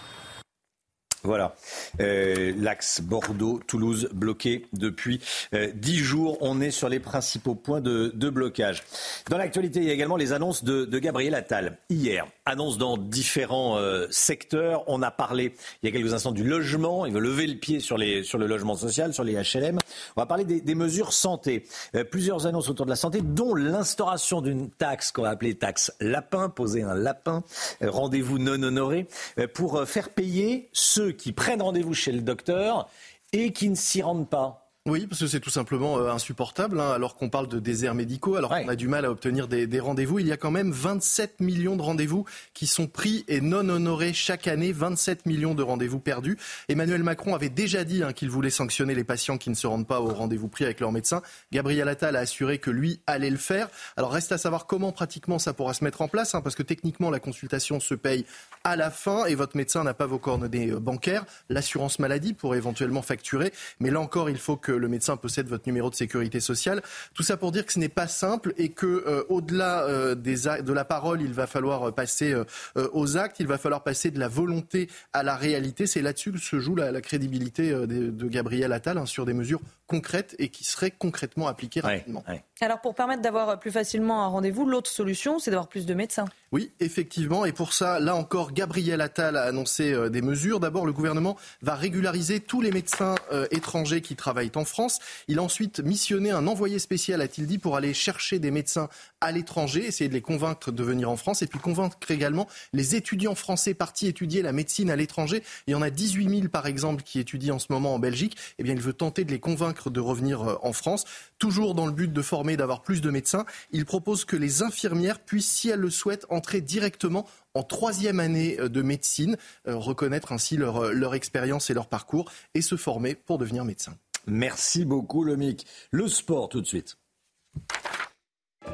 [1.23, 1.55] Voilà,
[2.01, 5.21] euh, l'axe Bordeaux-Toulouse bloqué depuis
[5.53, 6.39] euh, dix jours.
[6.41, 8.83] On est sur les principaux points de, blocage.
[9.29, 11.77] Dans l'actualité, il y a également les annonces de, Gabriel Attal.
[11.91, 14.83] Hier, annonce dans différents euh, secteurs.
[14.87, 17.05] On a parlé il y a quelques instants du logement.
[17.05, 19.79] Il veut lever le pied sur le logement social, sur les HLM.
[20.17, 21.67] On va parler des, des mesures santé.
[22.11, 26.49] plusieurs annonces autour de la santé, dont l'instauration d'une taxe qu'on va appeler taxe lapin,
[26.49, 27.43] poser un lapin,
[27.83, 29.07] rendez-vous non honoré,
[29.55, 32.88] pour faire payer ceux qui prennent rendez-vous chez le docteur
[33.33, 34.60] et qui ne s'y rendent pas.
[34.87, 38.37] Oui, parce que c'est tout simplement euh, insupportable, hein, alors qu'on parle de déserts médicaux,
[38.37, 40.21] alors qu'on a du mal à obtenir des, rendez-vous.
[40.21, 44.14] Il y a quand même 27 millions de rendez-vous qui sont pris et non honorés
[44.14, 46.38] chaque année, 27 millions de rendez-vous perdus.
[46.71, 49.87] Emmanuel Macron avait déjà dit hein, qu'il voulait sanctionner les patients qui ne se rendent
[49.87, 51.21] pas au rendez-vous pris avec leur médecin.
[51.53, 53.69] Gabriel Attal a assuré que lui allait le faire.
[53.99, 56.62] Alors reste à savoir comment pratiquement ça pourra se mettre en place, hein, parce que
[56.62, 58.25] techniquement la consultation se paye
[58.64, 61.27] à la fin et votre médecin n'a pas vos coordonnées euh, bancaires.
[61.51, 65.67] L'assurance maladie pourrait éventuellement facturer, mais là encore il faut que le médecin possède votre
[65.67, 66.83] numéro de sécurité sociale.
[67.15, 70.73] Tout ça pour dire que ce n'est pas simple et que euh, au-delà euh, de
[70.73, 72.45] la parole, il va falloir passer euh,
[72.93, 75.87] aux actes, il va falloir passer de la volonté à la réalité.
[75.87, 80.37] C'est là-dessus que se joue la, crédibilité de, Gabriel Attal hein, sur des mesures concrètes
[80.39, 82.25] et qui seraient concrètement appliquées rapidement.
[82.62, 86.27] Alors pour permettre d'avoir plus facilement un rendez-vous, l'autre solution, c'est d'avoir plus de médecins.
[86.53, 87.46] Oui, effectivement.
[87.46, 90.61] Et pour ça, là encore, Gabriel Attal a annoncé euh, des mesures.
[90.61, 94.99] D'abord, le gouvernement va régulariser tous les médecins euh, étrangers qui travaillent en France.
[95.27, 98.88] Il a ensuite missionné un envoyé spécial, a-t-il dit, pour aller chercher des médecins
[99.20, 102.96] à l'étranger, essayer de les convaincre de venir en France et puis convaincre également les
[102.96, 105.42] étudiants français partis étudier la médecine à l'étranger.
[105.66, 108.37] Il y en a 18 000 par exemple qui étudient en ce moment en Belgique.
[108.59, 111.05] Eh bien, il veut tenter de les convaincre de revenir euh, en France,
[111.40, 113.44] toujours dans le but de former et d'avoir plus de médecins.
[113.72, 118.57] Il propose que les infirmières puissent, si elles le souhaitent, entrer directement en troisième année
[118.57, 119.36] de médecine,
[119.66, 123.97] reconnaître ainsi leur, leur expérience et leur parcours et se former pour devenir médecin.
[124.28, 125.66] Merci beaucoup, Lomic.
[125.91, 126.97] Le sport, tout de suite.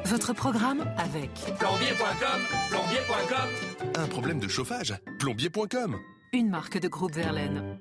[0.05, 3.91] Votre programme avec plombier.com, plombier.com.
[3.95, 5.97] Un problème de chauffage, plombier.com.
[6.33, 7.79] Une marque de groupe Verlaine.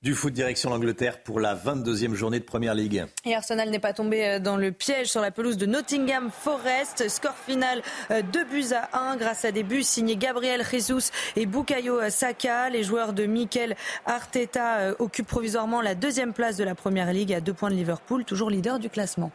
[0.00, 3.06] Du foot direction l'Angleterre pour la 22e journée de Première Ligue.
[3.24, 7.08] Et Arsenal n'est pas tombé euh, dans le piège sur la pelouse de Nottingham Forest.
[7.08, 11.46] Score final 2 euh, buts à 1 grâce à des buts signés Gabriel Jesus et
[11.46, 12.70] Bukayo Saka.
[12.70, 13.74] Les joueurs de Mikel
[14.06, 17.74] Arteta euh, occupent provisoirement la deuxième place de la Première Ligue à deux points de
[17.74, 19.32] Liverpool, toujours leader du classement.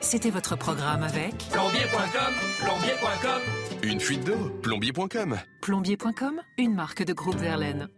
[0.00, 3.42] C'était votre programme avec plombier.com, plombier.com.
[3.84, 5.38] Une fuite d'eau, plombier.com.
[5.62, 7.88] Plombier.com, une marque de groupe Verlaine.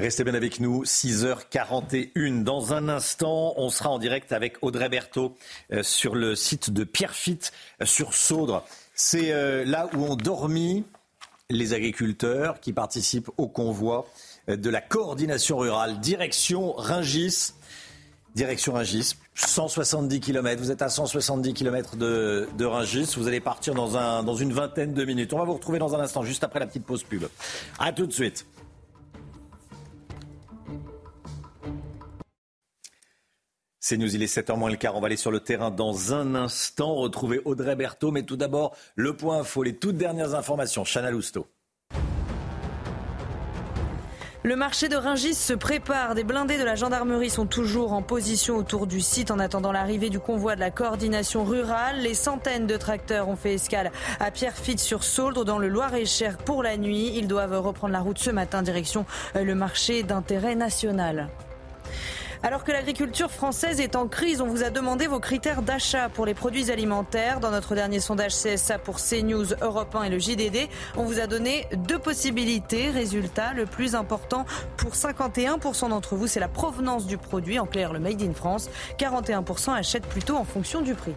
[0.00, 2.44] Restez bien avec nous, 6h41.
[2.44, 5.34] Dans un instant, on sera en direct avec Audrey Berthaud
[5.72, 7.50] euh, sur le site de Pierrefitte
[7.82, 8.64] euh, sur Saudre.
[8.94, 10.84] C'est euh, là où ont dormi
[11.50, 14.06] les agriculteurs qui participent au convoi
[14.46, 15.98] de la coordination rurale.
[15.98, 17.54] Direction Ringis.
[18.36, 20.62] Direction Ringis, 170 km.
[20.62, 23.14] Vous êtes à 170 km de, de Ringis.
[23.16, 25.32] Vous allez partir dans une vingtaine de minutes.
[25.32, 27.24] On va vous retrouver dans un instant, juste après la petite pause pub.
[27.80, 28.46] A tout de suite.
[33.88, 34.96] C'est nous, il est 7h moins le quart.
[34.96, 38.10] On va aller sur le terrain dans un instant, retrouver Audrey Berthaud.
[38.10, 40.84] Mais tout d'abord, le point info, les toutes dernières informations.
[40.84, 41.46] Chana Lousteau.
[44.42, 46.14] Le marché de Ringis se prépare.
[46.14, 50.10] Des blindés de la gendarmerie sont toujours en position autour du site en attendant l'arrivée
[50.10, 52.00] du convoi de la coordination rurale.
[52.00, 57.12] Les centaines de tracteurs ont fait escale à Pierrefitte-sur-Sauldre dans le Loir-et-Cher pour la nuit.
[57.14, 61.30] Ils doivent reprendre la route ce matin direction le marché d'intérêt national.
[62.42, 66.24] Alors que l'agriculture française est en crise, on vous a demandé vos critères d'achat pour
[66.24, 67.40] les produits alimentaires.
[67.40, 71.26] Dans notre dernier sondage CSA pour CNews, Europe 1 et le JDD, on vous a
[71.26, 72.90] donné deux possibilités.
[72.90, 77.92] Résultat, le plus important pour 51% d'entre vous, c'est la provenance du produit, en clair
[77.92, 78.70] le Made in France.
[78.98, 81.14] 41% achètent plutôt en fonction du prix.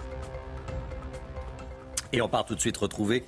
[2.14, 3.24] Et on part tout de suite retrouver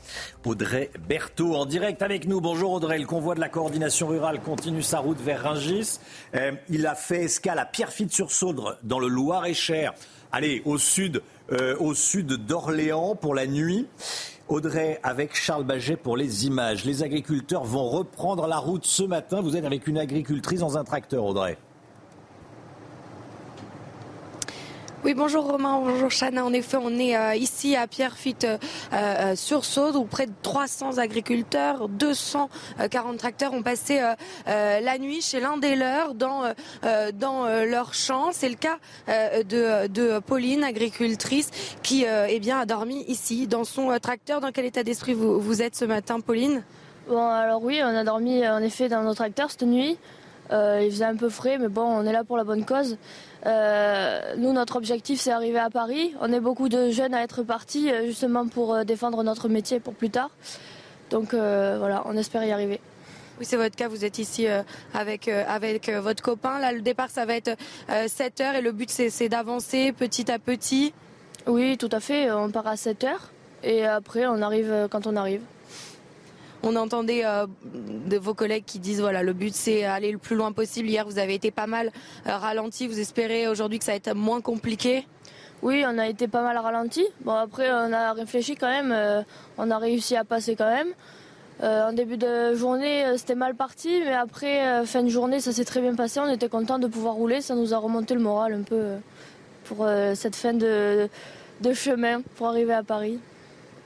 [0.45, 2.41] Audrey Berthaud en direct avec nous.
[2.41, 5.99] Bonjour Audrey, le convoi de la coordination rurale continue sa route vers Ringis.
[6.35, 9.93] Euh, il a fait escale à Pierrefitte-sur-Saudre dans le Loir-et-Cher.
[10.33, 11.21] Allez, au sud,
[11.53, 13.87] euh, au sud d'Orléans pour la nuit.
[14.49, 16.83] Audrey avec Charles Baget pour les images.
[16.83, 19.39] Les agriculteurs vont reprendre la route ce matin.
[19.39, 21.57] Vous êtes avec une agricultrice dans un tracteur, Audrey.
[25.05, 26.45] Oui, bonjour Romain, bonjour Chana.
[26.45, 28.57] En effet, on est euh, ici à Pierrefitte euh,
[28.93, 33.99] euh, sur Saude où près de 300 agriculteurs, 240 tracteurs ont passé
[34.45, 36.53] la nuit chez l'un des leurs dans,
[37.15, 38.29] dans leur champ.
[38.31, 38.77] C'est le cas
[39.07, 41.49] de, de Pauline, agricultrice,
[41.81, 44.39] qui eh bien, a dormi ici dans son tracteur.
[44.39, 46.63] Dans quel état d'esprit vous, vous êtes ce matin, Pauline?
[47.09, 49.97] Bon, alors oui, on a dormi en effet dans nos tracteurs cette nuit.
[50.51, 52.97] il faisait un peu frais, mais bon, on est là pour la bonne cause.
[53.45, 56.13] Euh, nous, notre objectif, c'est arriver à Paris.
[56.21, 59.79] On est beaucoup de jeunes à être partis euh, justement pour euh, défendre notre métier
[59.79, 60.29] pour plus tard.
[61.09, 62.79] Donc voilà, on espère y arriver.
[63.37, 63.87] Oui, c'est votre cas.
[63.87, 64.47] Vous êtes ici
[64.95, 66.57] avec, avec votre copain.
[66.57, 67.55] Là, le départ, ça va être
[68.07, 70.91] 7 heures et le but, c'est d'avancer petit à petit.
[71.45, 72.31] Oui, tout à fait.
[72.31, 73.29] On part à 7 heures
[73.61, 75.41] et après, on arrive quand on arrive.
[76.65, 77.45] On entendait euh,
[78.07, 80.87] de vos collègues qui disent voilà le but c'est aller le plus loin possible.
[80.87, 81.91] Hier vous avez été pas mal
[82.25, 82.87] euh, ralenti.
[82.87, 85.05] Vous espérez aujourd'hui que ça va être moins compliqué?
[85.61, 87.05] Oui, on a été pas mal ralenti.
[87.25, 88.93] Bon après on a réfléchi quand même.
[88.93, 89.23] Euh,
[89.57, 90.93] on a réussi à passer quand même.
[91.61, 95.81] en début de journée, c'était mal parti, mais après, fin de journée, ça s'est très
[95.81, 96.19] bien passé.
[96.21, 97.41] On était content de pouvoir rouler.
[97.41, 98.95] Ça nous a remonté le moral un peu
[99.65, 101.09] pour cette fin de
[101.73, 103.19] chemin pour arriver à Paris.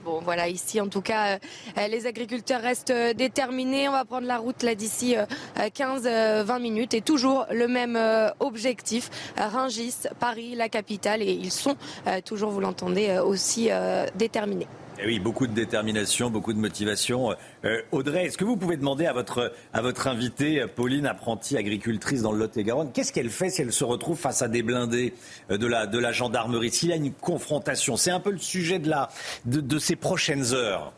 [0.08, 1.38] Bon, voilà, ici, en tout cas,
[1.78, 3.90] euh, les agriculteurs restent euh, déterminés.
[3.90, 5.18] On va prendre la route là d'ici
[5.58, 8.00] 15-20 euh, minutes et toujours le même
[8.40, 9.10] objectif.
[9.36, 11.76] Ringis, Paris, la capitale, et ils sont
[12.24, 13.70] toujours, vous l'entendez, aussi
[14.16, 14.68] déterminés.
[15.00, 17.36] Eh oui, beaucoup de détermination, beaucoup de motivation.
[17.66, 22.24] Euh, Audrey, est-ce que vous pouvez demander à votre, à votre invitée, Pauline, apprentie agricultrice
[22.24, 25.14] dans le Lot-et-Garonne, qu'est-ce qu'elle fait si elle se retrouve face à des blindés
[25.52, 26.72] euh, de la, de la gendarmerie?
[26.72, 29.10] S'il y a une confrontation, c'est un peu le sujet de, la,
[29.46, 30.94] de, de ces prochaines heures.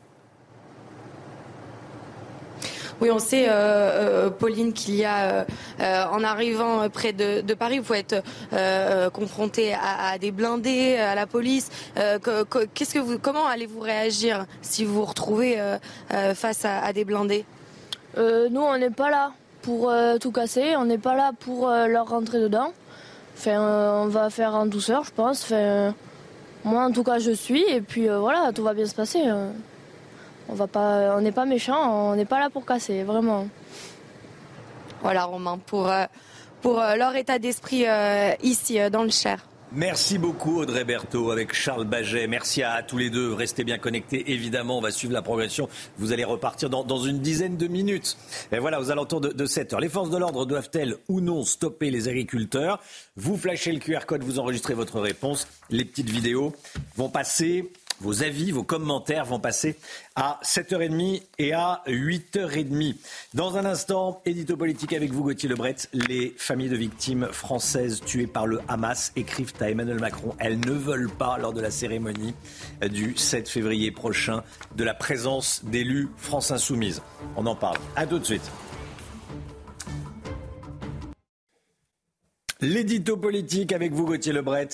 [3.02, 5.45] Oui, on sait, euh, euh, Pauline, qu'il y a,
[5.80, 8.22] euh, en arrivant près de, Paris, vous pouvez être
[9.12, 11.70] confronté à, des blindés, à la police.
[11.95, 15.58] qu'est-ce que vous, comment allez-vous réagir si vous vous retrouvez
[16.36, 17.45] face à, des blindés?
[18.18, 19.32] Nous, on n'est pas là
[19.62, 20.76] pour tout casser.
[20.78, 22.74] On n'est pas là pour leur rentrer dedans.
[23.45, 25.52] On va faire en douceur, je pense.
[26.64, 27.64] Moi, en tout cas, je suis.
[27.70, 29.22] Et puis voilà, tout va bien se passer.
[30.50, 33.47] On va pas, on n'est pas méchant, on n'est pas là pour casser, vraiment.
[35.02, 35.91] Voilà, Romain, pour,
[36.62, 37.86] pour leur état d'esprit
[38.41, 39.45] ici, dans le Cher.
[39.72, 42.26] Merci beaucoup Audrey Berthaud avec Charles Baget.
[42.26, 43.34] Merci à, tous les deux.
[43.34, 44.32] Restez bien connectés.
[44.32, 45.70] Évidemment, on va suivre la progression.
[46.00, 48.18] Vous allez repartir dans, une dizaine de minutes.
[48.52, 49.80] Et voilà, aux alentours de, de 7 heures.
[49.80, 52.82] Les forces de l'ordre doivent-elles ou non stopper les agriculteurs?
[53.16, 55.47] Vous flashez le QR code, vous enregistrez votre réponse.
[55.70, 56.52] Les petites vidéos
[56.95, 59.78] vont passer vos avis, vos commentaires vont passer
[60.16, 62.95] à 7h30 et à 8h30.
[63.34, 65.76] Dans un instant, édito politique avec vous, Gauthier Lebret.
[65.93, 70.36] Les familles de victimes françaises tuées par le Hamas écrivent à Emmanuel Macron.
[70.39, 72.34] Elles ne veulent pas, lors de la cérémonie
[72.89, 74.43] du 7 février prochain,
[74.76, 77.02] de la présence d'élus France Insoumise.
[77.36, 77.78] On en parle.
[77.95, 78.50] À tout de suite.
[82.62, 84.68] L'édito politique avec vous, Gauthier Lebret.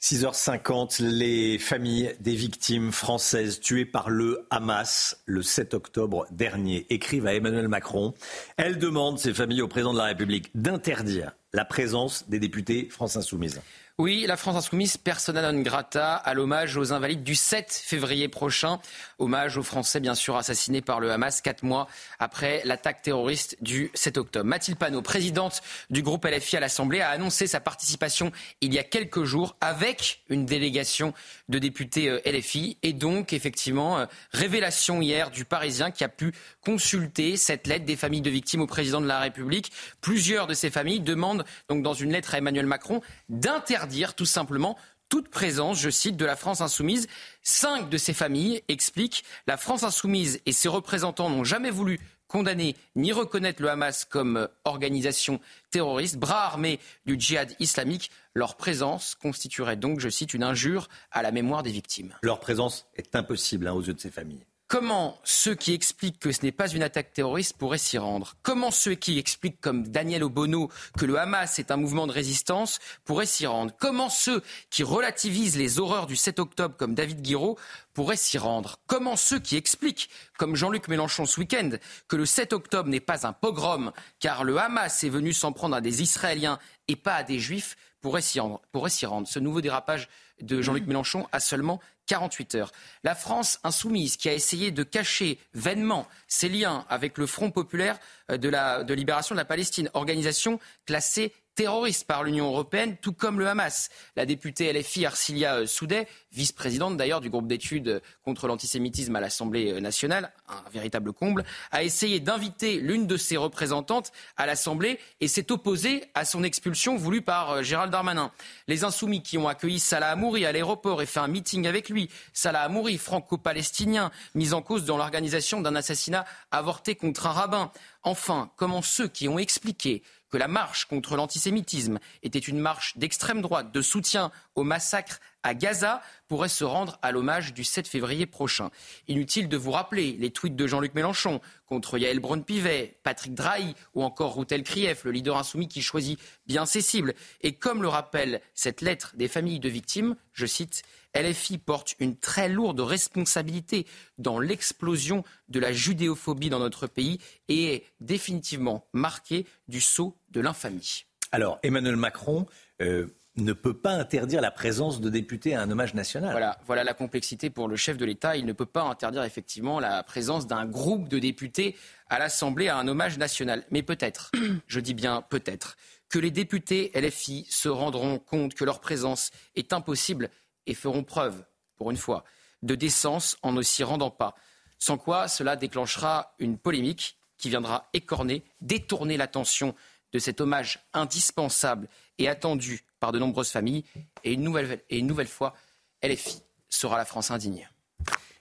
[0.00, 7.26] 6h50, les familles des victimes françaises tuées par le Hamas le 7 octobre dernier écrivent
[7.26, 8.14] à Emmanuel Macron.
[8.56, 13.16] Elles demandent, ces familles, au président de la République d'interdire la présence des députés France
[13.16, 13.60] Insoumise.
[14.00, 18.78] Oui, la France insoumise, persona non grata, à l'hommage aux invalides du 7 février prochain.
[19.18, 21.88] Hommage aux Français, bien sûr, assassinés par le Hamas quatre mois
[22.20, 24.44] après l'attaque terroriste du 7 octobre.
[24.44, 28.30] Mathilde Panot, présidente du groupe LFI à l'Assemblée, a annoncé sa participation
[28.60, 31.12] il y a quelques jours avec une délégation
[31.48, 32.76] de députés euh, LFI.
[32.84, 36.32] Et donc, effectivement, euh, révélation hier du Parisien qui a pu
[36.64, 39.72] consulter cette lettre des familles de victimes au président de la République.
[40.00, 44.24] Plusieurs de ces familles demandent donc dans une lettre à Emmanuel Macron d'interdire dire tout
[44.24, 44.78] simplement
[45.08, 47.08] toute présence, je cite, de la France insoumise.
[47.42, 52.76] Cinq de ces familles expliquent la France insoumise et ses représentants n'ont jamais voulu condamner
[52.94, 58.10] ni reconnaître le Hamas comme organisation terroriste, bras armé du djihad islamique.
[58.34, 62.14] Leur présence constituerait donc, je cite, une injure à la mémoire des victimes.
[62.22, 64.44] Leur présence est impossible hein, aux yeux de ces familles.
[64.68, 68.34] Comment ceux qui expliquent que ce n'est pas une attaque terroriste pourraient s'y rendre?
[68.42, 72.78] Comment ceux qui expliquent, comme Daniel Obono, que le Hamas est un mouvement de résistance
[73.06, 73.72] pourraient s'y rendre?
[73.80, 77.56] Comment ceux qui relativisent les horreurs du 7 octobre, comme David Guiraud,
[77.94, 78.76] pourraient s'y rendre?
[78.86, 81.70] Comment ceux qui expliquent, comme Jean-Luc Mélenchon ce week-end,
[82.06, 83.90] que le 7 octobre n'est pas un pogrom,
[84.20, 86.58] car le Hamas est venu s'en prendre à des Israéliens
[86.88, 89.26] et pas à des Juifs, pourraient s'y rendre, rendre?
[89.28, 90.10] Ce nouveau dérapage
[90.42, 92.72] de Jean-Luc Mélenchon a seulement 48 heures.
[93.04, 97.98] La France insoumise, qui a essayé de cacher vainement ses liens avec le Front populaire
[98.30, 103.12] euh, de, la, de libération de la Palestine, organisation classée terroriste par l'Union européenne, tout
[103.12, 103.90] comme le Hamas.
[104.14, 109.72] La députée LFI Arcilia euh, Soudet, vice-présidente d'ailleurs du groupe d'études contre l'antisémitisme à l'Assemblée
[109.72, 115.26] euh, nationale, un véritable comble, a essayé d'inviter l'une de ses représentantes à l'Assemblée et
[115.26, 118.30] s'est opposée à son expulsion voulue par euh, Gérald Darmanin.
[118.68, 122.08] Les insoumis qui ont accueilli Salah Amouri à l'aéroport et fait un meeting avec lui,
[122.32, 127.72] Salah Amouri, franco-palestinien, mis en cause dans l'organisation d'un assassinat avorté contre un rabbin.
[128.04, 133.42] Enfin, comment ceux qui ont expliqué que la marche contre l'antisémitisme était une marche d'extrême
[133.42, 138.26] droite de soutien au massacre à Gaza pourrait se rendre à l'hommage du 7 février
[138.26, 138.70] prochain.
[139.06, 144.02] Inutile de vous rappeler les tweets de Jean-Luc Mélenchon contre Yael Braun-Pivet, Patrick Drahi ou
[144.02, 147.14] encore Routel Krief, le leader insoumis qui choisit bien ses cibles.
[147.40, 150.82] Et comme le rappelle cette lettre des familles de victimes, je cite,
[151.20, 153.86] LFI porte une très lourde responsabilité
[154.18, 160.40] dans l'explosion de la judéophobie dans notre pays et est définitivement marquée du sceau de
[160.40, 161.04] l'infamie.
[161.32, 162.46] Alors, Emmanuel Macron
[162.80, 163.06] euh,
[163.36, 166.30] ne peut pas interdire la présence de députés à un hommage national.
[166.30, 168.36] Voilà, voilà la complexité pour le chef de l'État.
[168.36, 171.76] Il ne peut pas interdire effectivement la présence d'un groupe de députés
[172.08, 173.64] à l'Assemblée à un hommage national.
[173.70, 174.30] Mais peut-être,
[174.66, 175.76] je dis bien peut-être,
[176.08, 180.30] que les députés LFI se rendront compte que leur présence est impossible
[180.68, 181.44] et feront preuve,
[181.76, 182.22] pour une fois,
[182.62, 184.36] de décence en ne s'y rendant pas.
[184.78, 189.74] Sans quoi, cela déclenchera une polémique qui viendra écorner, détourner l'attention
[190.12, 191.88] de cet hommage indispensable
[192.18, 193.84] et attendu par de nombreuses familles.
[194.24, 195.54] Et une nouvelle, et fois,
[196.02, 197.68] LFI sera la France indigne.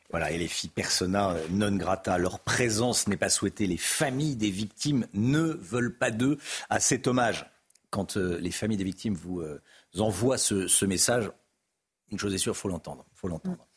[0.09, 2.17] Voilà, LFI persona non grata.
[2.17, 3.67] Leur présence n'est pas souhaitée.
[3.67, 6.37] Les familles des victimes ne veulent pas d'eux
[6.69, 7.45] à cet hommage.
[7.89, 9.61] Quand euh, les familles des victimes vous euh,
[9.97, 11.29] envoient ce message,
[12.11, 13.05] une chose est sûre, il faut l'entendre.
[13.15, 13.67] Faut l'entendre.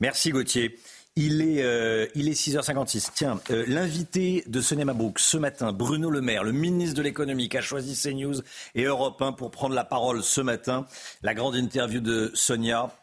[0.00, 0.78] Merci Gauthier.
[1.16, 3.10] Il est, euh, il est 6h56.
[3.14, 7.48] Tiens, euh, l'invité de Sonia Mabrouk ce matin, Bruno Le Maire, le ministre de l'économie,
[7.48, 8.40] qui a choisi CNews
[8.74, 10.86] et Europe 1 pour prendre la parole ce matin.
[11.22, 12.94] La grande interview de Sonia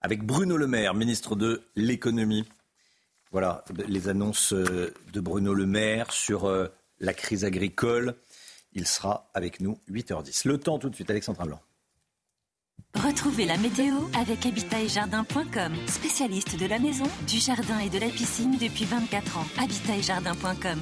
[0.00, 2.46] avec Bruno Le Maire, ministre de l'économie.
[3.32, 6.50] Voilà les annonces euh, de Bruno Le Maire sur
[6.98, 8.14] la crise agricole.
[8.72, 10.48] Il sera avec nous 8h10.
[10.48, 11.60] Le temps tout de suite, Alexandre Blanc.
[12.94, 18.52] Retrouvez la météo avec habitat-et-jardin.com, spécialiste de la maison, du jardin et de la piscine
[18.52, 19.46] depuis 24 ans.
[19.62, 20.78] Habitat-et-jardin.com.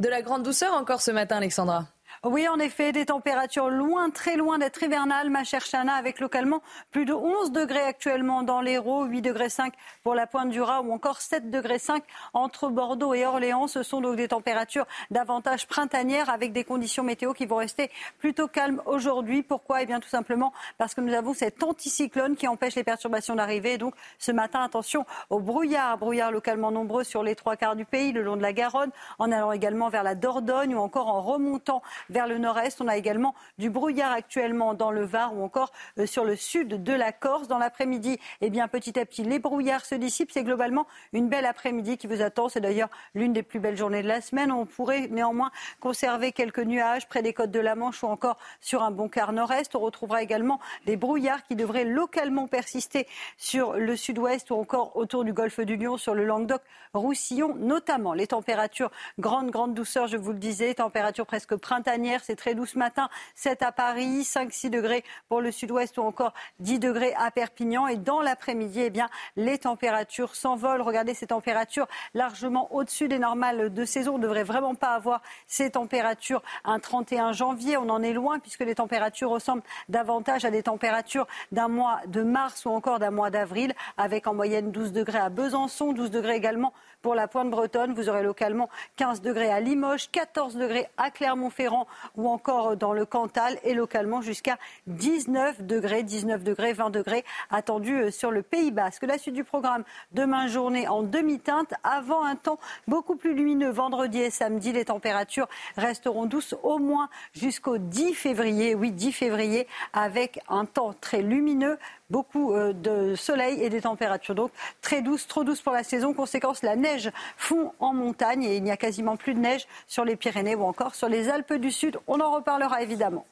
[0.00, 1.86] De la grande douceur encore ce matin, Alexandra.
[2.22, 6.60] Oui, en effet, des températures loin, très loin d'être hivernales, ma chère Chana, avec localement
[6.90, 10.82] plus de 11 degrés actuellement dans l'Hérault, 8 degrés 5 pour la pointe du Raz
[10.82, 12.04] ou encore 7 degrés 5
[12.34, 13.68] entre Bordeaux et Orléans.
[13.68, 18.48] Ce sont donc des températures davantage printanières avec des conditions météo qui vont rester plutôt
[18.48, 19.42] calmes aujourd'hui.
[19.42, 19.80] Pourquoi?
[19.80, 23.78] Eh bien, tout simplement parce que nous avons cet anticyclone qui empêche les perturbations d'arriver.
[23.78, 25.96] Donc, ce matin, attention au brouillard.
[25.96, 29.32] Brouillard localement nombreux sur les trois quarts du pays, le long de la Garonne, en
[29.32, 31.80] allant également vers la Dordogne ou encore en remontant
[32.10, 32.80] vers le nord-est.
[32.80, 36.82] On a également du brouillard actuellement dans le Var ou encore euh, sur le sud
[36.82, 37.48] de la Corse.
[37.48, 40.32] Dans l'après-midi, eh bien, petit à petit, les brouillards se dissipent.
[40.32, 42.48] C'est globalement une belle après-midi qui vous attend.
[42.48, 44.52] C'est d'ailleurs l'une des plus belles journées de la semaine.
[44.52, 45.50] On pourrait néanmoins
[45.80, 49.32] conserver quelques nuages près des côtes de la Manche ou encore sur un bon quart
[49.32, 49.74] nord-est.
[49.74, 53.06] On retrouvera également des brouillards qui devraient localement persister
[53.36, 58.12] sur le sud-ouest ou encore autour du golfe du Lion, sur le Languedoc-Roussillon, notamment.
[58.12, 62.66] Les températures, grande, grande douceur, je vous le disais, températures presque printanières c'est très doux
[62.66, 63.08] ce matin.
[63.34, 67.86] 7 à Paris, 5-6 degrés pour le sud-ouest ou encore 10 degrés à Perpignan.
[67.86, 68.92] Et dans l'après-midi, eh
[69.36, 70.82] les températures s'envolent.
[70.82, 74.14] Regardez ces températures largement au-dessus des normales de saison.
[74.14, 77.76] On ne devrait vraiment pas avoir ces températures un 31 janvier.
[77.76, 82.22] On en est loin puisque les températures ressemblent davantage à des températures d'un mois de
[82.22, 86.36] mars ou encore d'un mois d'avril avec en moyenne 12 degrés à Besançon, 12 degrés
[86.36, 86.72] également
[87.02, 87.94] pour la pointe bretonne.
[87.94, 91.86] Vous aurez localement 15 degrés à Limoges, 14 degrés à Clermont-Ferrand
[92.16, 98.02] ou encore dans le Cantal et localement jusqu'à 19 degrés, 19 degrés, 20 degrés attendus
[98.02, 99.04] euh, sur le Pays Basque.
[99.04, 103.70] La suite du programme, demain journée en demi-teinte avant un temps beaucoup plus lumineux.
[103.70, 108.74] Vendredi et samedi, les températures resteront douces au moins jusqu'au 10 février.
[108.74, 111.78] Oui, 10 février avec un temps très lumineux
[112.10, 114.50] beaucoup euh, de soleil et des températures donc
[114.80, 116.12] très douces, trop douces pour la saison.
[116.12, 120.04] Conséquence, la neige fond en montagne et il n'y a quasiment plus de neige sur
[120.04, 121.98] les Pyrénées ou encore sur les Alpes du Sud.
[122.06, 123.26] On en reparlera évidemment.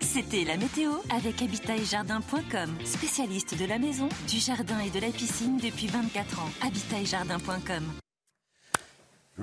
[0.00, 5.56] C'était la météo avec habitat-et-jardin.com, spécialiste de la maison, du jardin et de la piscine
[5.56, 6.50] depuis 24 ans.
[6.62, 7.84] Habitat-et-jardin.com.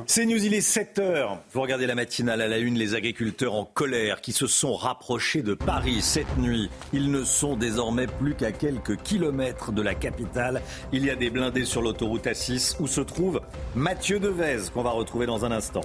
[0.06, 1.40] C'est News, il est 7 heures.
[1.52, 5.42] Vous regardez la matinale à la une, les agriculteurs en colère qui se sont rapprochés
[5.42, 6.70] de Paris cette nuit.
[6.94, 10.62] Ils ne sont désormais plus qu'à quelques kilomètres de la capitale.
[10.94, 13.42] Il y a des blindés sur l'autoroute A6 où se trouve
[13.76, 15.82] Mathieu Devez qu'on va retrouver dans un instant.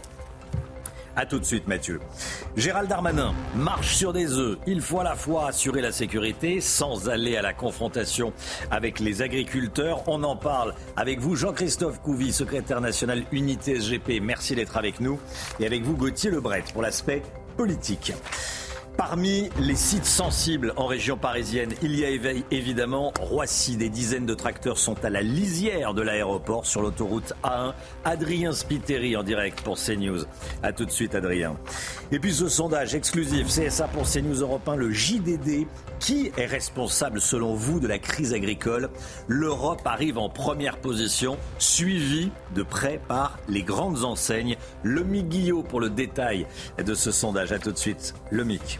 [1.18, 1.98] A tout de suite, Mathieu.
[2.56, 4.58] Gérald Darmanin marche sur des œufs.
[4.66, 8.34] Il faut à la fois assurer la sécurité sans aller à la confrontation
[8.70, 10.02] avec les agriculteurs.
[10.08, 14.20] On en parle avec vous, Jean-Christophe Couvi, secrétaire national Unité SGP.
[14.20, 15.18] Merci d'être avec nous.
[15.58, 17.22] Et avec vous, Gauthier Lebret, pour l'aspect
[17.56, 18.12] politique.
[18.96, 22.08] Parmi les sites sensibles en région parisienne, il y a
[22.50, 23.76] évidemment Roissy.
[23.76, 27.74] Des dizaines de tracteurs sont à la lisière de l'aéroport sur l'autoroute A1.
[28.04, 30.24] Adrien Spiteri en direct pour CNews.
[30.62, 31.56] A tout de suite, Adrien.
[32.10, 35.66] Et puis ce sondage exclusif CSA pour CNews Europe 1, le JDD.
[36.00, 38.90] Qui est responsable selon vous de la crise agricole?
[39.28, 44.56] L'Europe arrive en première position, suivie de près par les grandes enseignes.
[44.82, 46.46] Le Guillot pour le détail
[46.82, 47.52] de ce sondage.
[47.52, 48.78] A tout de suite, le MIC.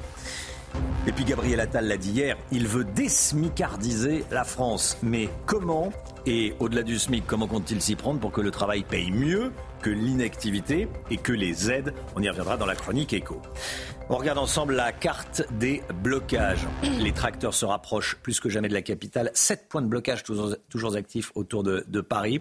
[1.07, 4.99] Et puis Gabriel Attal l'a dit hier, il veut désmicardiser la France.
[5.03, 5.93] Mais comment
[6.27, 9.53] Et au-delà du SMIC, comment compte-t-il s'y prendre pour que le travail paye mieux
[9.83, 13.41] que l'inactivité et que les aides On y reviendra dans la chronique écho.
[14.09, 16.67] On regarde ensemble la carte des blocages.
[17.01, 19.31] Les tracteurs se rapprochent plus que jamais de la capitale.
[19.35, 22.41] Sept points de blocage toujours, actifs autour de, de Paris.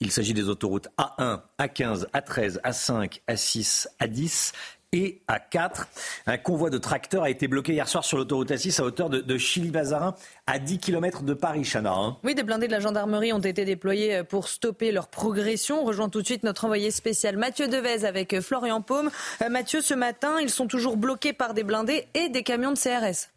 [0.00, 4.52] Il s'agit des autoroutes A1, A15, A13, A5, A6, A10
[4.92, 5.86] et à 4.
[6.26, 9.38] Un convoi de tracteurs a été bloqué hier soir sur l'autoroute A6 à hauteur de,
[9.38, 10.14] Chili-Bazarin,
[10.46, 11.92] à 10 km de Paris, Chana.
[11.92, 12.16] Hein.
[12.24, 15.82] Oui, des blindés de la gendarmerie ont été déployés pour stopper leur progression.
[15.82, 19.10] On rejoint tout de suite notre envoyé spécial Mathieu Devez avec Florian Paume.
[19.42, 22.78] Euh, Mathieu, ce matin, ils sont toujours bloqués par des blindés et des camions de
[22.78, 23.28] CRS.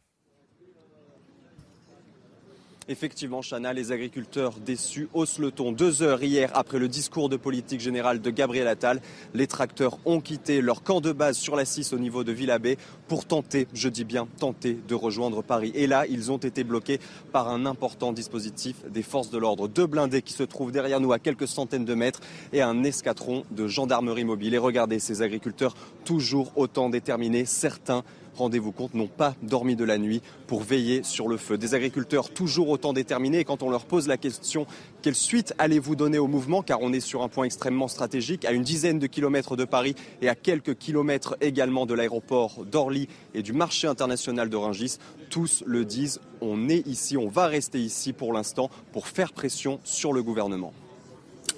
[2.87, 5.71] Effectivement, Chana, les agriculteurs déçus haussent le ton.
[5.71, 9.01] Deux heures hier après le discours de politique générale de Gabriel Attal,
[9.35, 12.79] les tracteurs ont quitté leur camp de base sur la 6 au niveau de Villabé
[13.07, 15.71] pour tenter, je dis bien tenter, de rejoindre Paris.
[15.75, 16.99] Et là, ils ont été bloqués
[17.31, 19.67] par un important dispositif des forces de l'ordre.
[19.67, 22.21] Deux blindés qui se trouvent derrière nous à quelques centaines de mètres
[22.51, 24.55] et un escadron de gendarmerie mobile.
[24.55, 28.03] Et regardez ces agriculteurs toujours autant déterminés, certains
[28.41, 31.57] rendez-vous compte, n'ont pas dormi de la nuit pour veiller sur le feu.
[31.57, 34.67] Des agriculteurs toujours autant déterminés quand on leur pose la question
[35.01, 36.61] quelle suite allez-vous donner au mouvement?
[36.61, 39.95] Car on est sur un point extrêmement stratégique à une dizaine de kilomètres de Paris
[40.21, 44.97] et à quelques kilomètres également de l'aéroport d'Orly et du marché international de Rungis,
[45.29, 49.79] tous le disent, on est ici, on va rester ici pour l'instant pour faire pression
[49.83, 50.73] sur le gouvernement.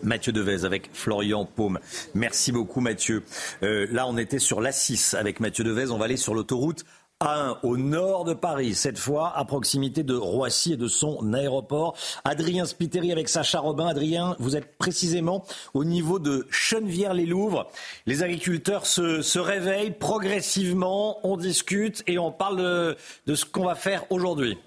[0.01, 1.79] Mathieu Devez avec Florian Paume.
[2.13, 3.23] Merci beaucoup Mathieu.
[3.61, 5.91] Euh, là, on était sur l'A6 avec Mathieu Devez.
[5.91, 6.85] On va aller sur l'autoroute
[7.21, 11.95] A1 au nord de Paris, cette fois à proximité de Roissy et de son aéroport.
[12.25, 13.87] Adrien Spiteri avec Sacha Robin.
[13.87, 17.67] Adrien, vous êtes précisément au niveau de Chenevière-les-Louvres.
[18.05, 24.05] Les agriculteurs se, réveillent progressivement, on discute et on parle de ce qu'on va faire
[24.09, 24.57] aujourd'hui.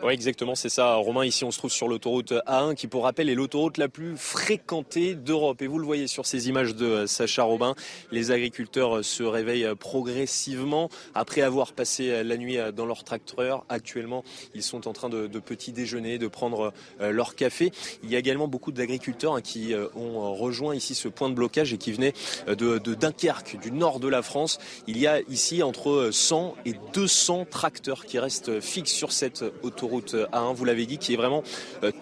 [0.00, 0.94] Oui, exactement, c'est ça.
[0.94, 4.16] Romain, ici, on se trouve sur l'autoroute A1, qui, pour rappel, est l'autoroute la plus
[4.16, 5.60] fréquentée d'Europe.
[5.60, 7.74] Et vous le voyez sur ces images de Sacha Robin,
[8.12, 13.64] les agriculteurs se réveillent progressivement après avoir passé la nuit dans leur tracteur.
[13.68, 14.22] Actuellement,
[14.54, 17.72] ils sont en train de, petit déjeuner, de prendre leur café.
[18.04, 21.78] Il y a également beaucoup d'agriculteurs qui ont rejoint ici ce point de blocage et
[21.78, 22.14] qui venaient
[22.46, 24.60] de, de Dunkerque, du nord de la France.
[24.86, 29.87] Il y a ici entre 100 et 200 tracteurs qui restent fixes sur cette autoroute
[29.88, 31.42] route A1, vous l'avez dit, qui est vraiment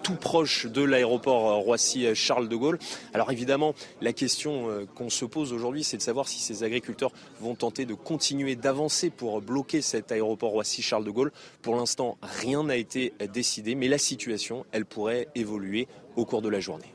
[0.03, 2.77] tout proche de l'aéroport Roissy-Charles de Gaulle.
[3.13, 7.55] Alors évidemment, la question qu'on se pose aujourd'hui, c'est de savoir si ces agriculteurs vont
[7.55, 11.31] tenter de continuer d'avancer pour bloquer cet aéroport Roissy-Charles de Gaulle.
[11.61, 16.49] Pour l'instant, rien n'a été décidé, mais la situation, elle pourrait évoluer au cours de
[16.49, 16.93] la journée.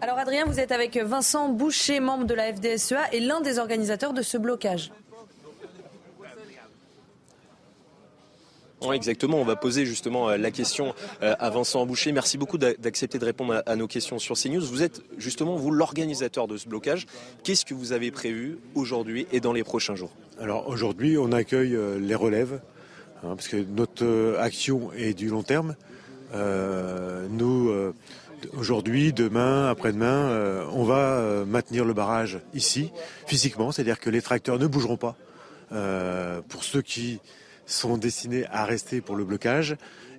[0.00, 4.12] Alors Adrien, vous êtes avec Vincent Boucher, membre de la FDSEA et l'un des organisateurs
[4.12, 4.92] de ce blocage.
[8.92, 9.40] Exactement.
[9.40, 12.12] On va poser justement la question à Vincent Boucher.
[12.12, 14.64] Merci beaucoup d'accepter de répondre à nos questions sur CNews.
[14.64, 17.06] Vous êtes justement, vous, l'organisateur de ce blocage.
[17.42, 20.10] Qu'est-ce que vous avez prévu aujourd'hui et dans les prochains jours?
[20.40, 22.60] Alors aujourd'hui, on accueille les relèves,
[23.22, 25.74] hein, parce que notre action est du long terme.
[26.34, 27.94] Euh, nous, euh,
[28.56, 32.90] aujourd'hui, demain, après-demain, euh, on va maintenir le barrage ici,
[33.26, 35.16] physiquement, c'est-à-dire que les tracteurs ne bougeront pas.
[36.48, 37.18] pour ceux qui
[37.66, 39.76] sont destinés à rester pour le blocage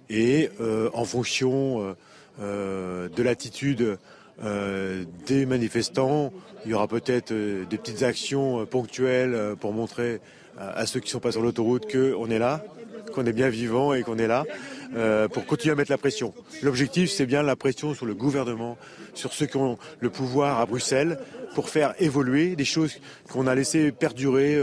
[0.10, 1.96] et euh, en fonction
[2.42, 3.98] euh, de l'attitude
[4.44, 6.32] euh, des manifestants,
[6.66, 10.20] il y aura peut-être des petites actions ponctuelles pour montrer
[10.58, 12.66] à ceux qui sont pas sur l'autoroute qu'on est là,
[13.14, 14.46] qu'on est bien vivant et qu'on est là
[15.32, 16.34] pour continuer à mettre la pression.
[16.64, 18.78] L'objectif, c'est bien la pression sur le gouvernement,
[19.14, 21.20] sur ceux qui ont le pouvoir à Bruxelles,
[21.54, 23.00] pour faire évoluer des choses
[23.32, 24.60] qu'on a laissé perdurer,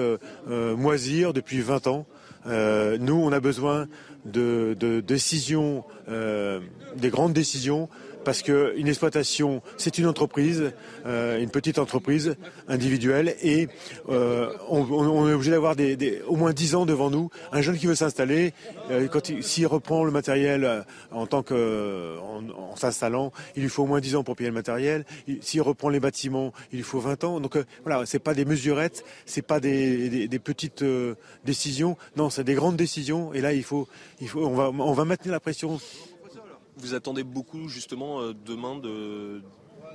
[0.48, 2.04] moisir depuis 20 ans.
[2.46, 3.86] Euh, nous, on a besoin
[4.24, 4.74] de,
[5.06, 6.60] décisions, euh,
[6.96, 7.88] des grandes décisions,
[8.24, 10.72] parce qu'une exploitation, c'est une entreprise,
[11.06, 12.36] euh, une petite entreprise
[12.68, 13.68] individuelle, et
[14.08, 17.30] euh, on, on, est obligé d'avoir des, des, au moins 10 ans devant nous.
[17.52, 18.52] Un jeune qui veut s'installer,
[18.90, 19.08] euh,
[19.40, 24.16] s'il reprend le matériel en tant que en, s'installant, il lui faut au moins 10
[24.16, 25.04] ans pour payer le matériel.
[25.40, 27.40] S'il reprend les bâtiments, il lui faut 20 ans.
[27.40, 30.84] Donc voilà, c'est pas des mesurettes, c'est pas des, des, des petites
[31.44, 31.96] décisions.
[32.16, 33.32] Non, c'est des grandes décisions.
[33.32, 33.88] Et là, il faut,
[34.20, 35.78] il faut, on va, on va maintenir la pression
[36.76, 39.42] vous attendez beaucoup justement demain de,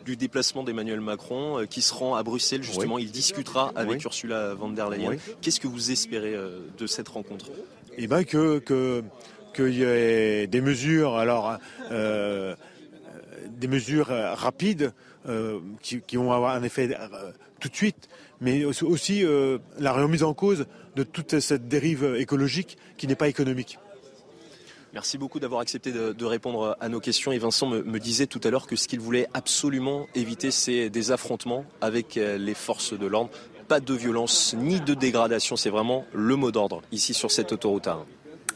[0.06, 2.96] du déplacement d'Emmanuel Macron qui se rend à Bruxelles justement.
[2.96, 3.04] Oui.
[3.04, 4.04] Il discutera avec oui.
[4.06, 5.12] Ursula von der Leyen.
[5.12, 5.18] Oui.
[5.42, 6.36] Qu'est-ce que vous espérez
[6.78, 7.48] de cette rencontre?
[7.98, 8.60] Eh bien que
[9.56, 11.58] qu'il y ait des mesures alors
[11.92, 12.56] euh,
[13.50, 14.94] des mesures rapides
[15.28, 18.08] euh, qui, qui, vont avoir un effet euh, tout de suite,
[18.40, 23.28] mais aussi euh, la remise en cause de toute cette dérive écologique qui n'est pas
[23.28, 23.78] économique.
[24.98, 27.32] Merci beaucoup d'avoir accepté de, répondre à nos questions.
[27.32, 31.12] Et Vincent me, disait tout à l'heure que ce qu'il voulait absolument éviter, c'est des
[31.12, 33.30] affrontements avec les forces de l'ordre.
[33.68, 35.56] Pas de violence ni de dégradation.
[35.56, 38.06] C'est vraiment le mot d'ordre ici sur cette autoroute A1.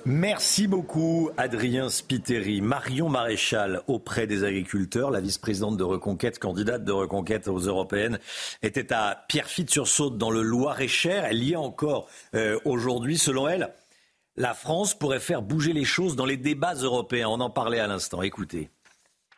[0.04, 2.60] Merci beaucoup Adrien Spiteri.
[2.60, 8.18] Marion Maréchal auprès des agriculteurs, la vice-présidente de Reconquête, candidate de Reconquête aux européennes,
[8.64, 11.26] était à Pierrefitte-sur-Saône dans le Loir-et-Cher.
[11.26, 13.20] Elle y est encore euh, aujourd'hui.
[13.20, 13.70] Selon elle,
[14.36, 17.27] la France pourrait faire bouger les choses dans les débats européens.
[17.29, 18.21] On en parlait à l'instant.
[18.21, 18.69] Écoutez.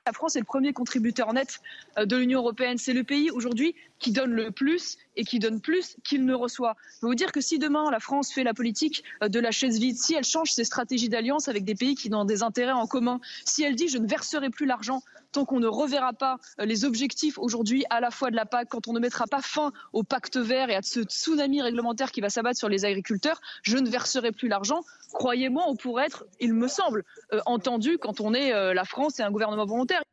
[0.06, 1.62] La France est le premier contributeur net
[1.98, 2.78] de l'Union européenne.
[2.78, 3.74] C'est le pays aujourd'hui
[4.04, 6.76] qui donne le plus et qui donne plus qu'il ne reçoit.
[6.96, 9.80] Je peux vous dire que si demain la France fait la politique de la chaise
[9.80, 12.86] vide, si elle change ses stratégies d'alliance avec des pays qui ont des intérêts en
[12.86, 15.02] commun, si elle dit je ne verserai plus l'argent
[15.32, 18.88] tant qu'on ne reverra pas les objectifs aujourd'hui à la fois de la PAC, quand
[18.88, 22.30] on ne mettra pas fin au pacte vert et à ce tsunami réglementaire qui va
[22.30, 24.84] s'abattre sur les agriculteurs, je ne verserai plus l'argent.
[25.14, 29.20] Croyez-moi, on pourrait être, il me semble, euh, entendu quand on est euh, la France
[29.20, 30.04] et un gouvernement volontaire.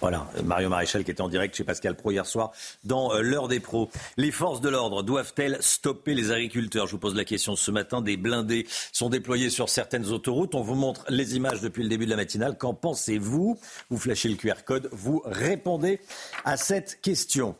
[0.00, 2.52] Voilà, Mario Maréchal qui était en direct chez Pascal Pro hier soir
[2.84, 3.90] dans euh, l'heure des pros.
[4.16, 6.86] Les forces de l'ordre doivent-elles stopper les agriculteurs?
[6.86, 8.02] Je vous pose la question ce matin.
[8.02, 10.54] Des blindés sont déployés sur certaines autoroutes.
[10.54, 12.58] On vous montre les images depuis le début de la matinale.
[12.58, 13.58] Qu'en pensez-vous?
[13.90, 16.00] Vous flashez le QR code, vous répondez
[16.44, 17.56] à cette question.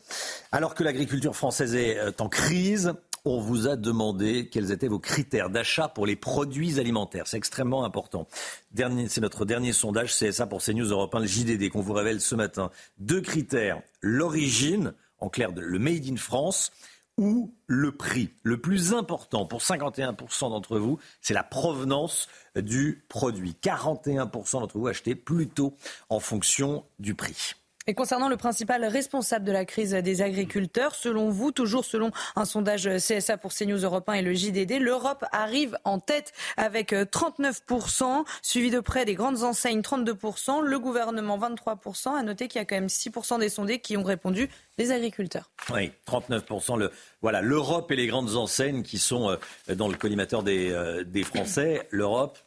[0.52, 2.94] Alors que l'agriculture française est euh, en crise,
[3.26, 7.26] on vous a demandé quels étaient vos critères d'achat pour les produits alimentaires.
[7.26, 8.28] C'est extrêmement important.
[8.76, 12.36] C'est notre dernier sondage CSA pour CNews Europe 1, le JDD, qu'on vous révèle ce
[12.36, 12.70] matin.
[12.98, 16.70] Deux critères, l'origine, en clair, le Made in France,
[17.18, 18.30] ou le prix.
[18.42, 23.56] Le plus important pour 51% d'entre vous, c'est la provenance du produit.
[23.60, 25.74] 41% d'entre vous achetaient plutôt
[26.10, 27.54] en fonction du prix.
[27.88, 32.44] Et concernant le principal responsable de la crise des agriculteurs, selon vous, toujours selon un
[32.44, 38.24] sondage CSA pour CNews Europe 1 et le JDD, l'Europe arrive en tête avec 39%,
[38.42, 42.16] suivi de près des grandes enseignes 32%, le gouvernement 23%.
[42.16, 45.50] À noter qu'il y a quand même 6% des sondés qui ont répondu les agriculteurs.
[45.72, 46.78] Oui, 39%.
[46.78, 46.90] Le,
[47.22, 51.22] voilà, l'Europe et les grandes enseignes qui sont euh, dans le collimateur des, euh, des
[51.22, 51.86] Français.
[51.90, 52.38] L'Europe,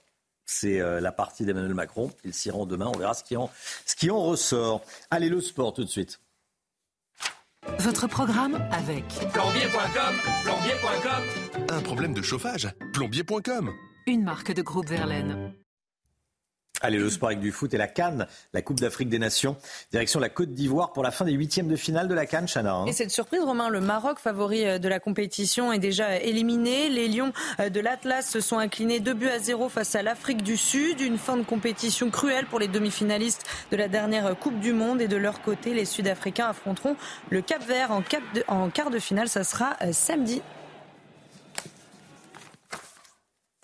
[0.50, 2.12] c'est euh, la partie d'Emmanuel Macron.
[2.24, 2.88] Il s'y rend demain.
[2.94, 3.50] On verra ce qui, en,
[3.86, 4.84] ce qui en ressort.
[5.12, 6.20] Allez, le sport tout de suite.
[7.78, 11.68] Votre programme avec Plombier.com, plombier.com.
[11.70, 12.68] Un problème de chauffage?
[12.94, 13.72] Plombier.com.
[14.08, 15.54] Une marque de groupe Verlaine.
[16.82, 19.58] Allez, le sport avec du foot et la Cannes, la Coupe d'Afrique des Nations.
[19.92, 22.74] Direction la Côte d'Ivoire pour la fin des huitièmes de finale de la Cannes, Chana.
[22.74, 22.86] Hein.
[22.86, 26.90] Et cette surprise, Romain, le Maroc, favori euh, de la compétition, est déjà éliminé.
[26.90, 30.42] Les Lions euh, de l'Atlas se sont inclinés 2 buts à 0 face à l'Afrique
[30.42, 31.02] du Sud.
[31.02, 35.02] Une fin de compétition cruelle pour les demi-finalistes de la dernière Coupe du Monde.
[35.02, 36.96] Et de leur côté, les Sud-Africains affronteront
[37.30, 38.04] le Cap Vert en,
[38.48, 39.28] en quart de finale.
[39.28, 40.42] Ça sera euh, samedi.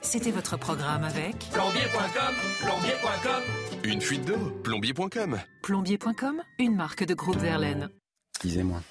[0.05, 3.41] C'était votre programme avec Plombier.com, plombier.com.
[3.83, 5.39] Une fuite d'eau Plombier.com.
[5.63, 7.89] Plombier.com, une marque de groupe Verlaine.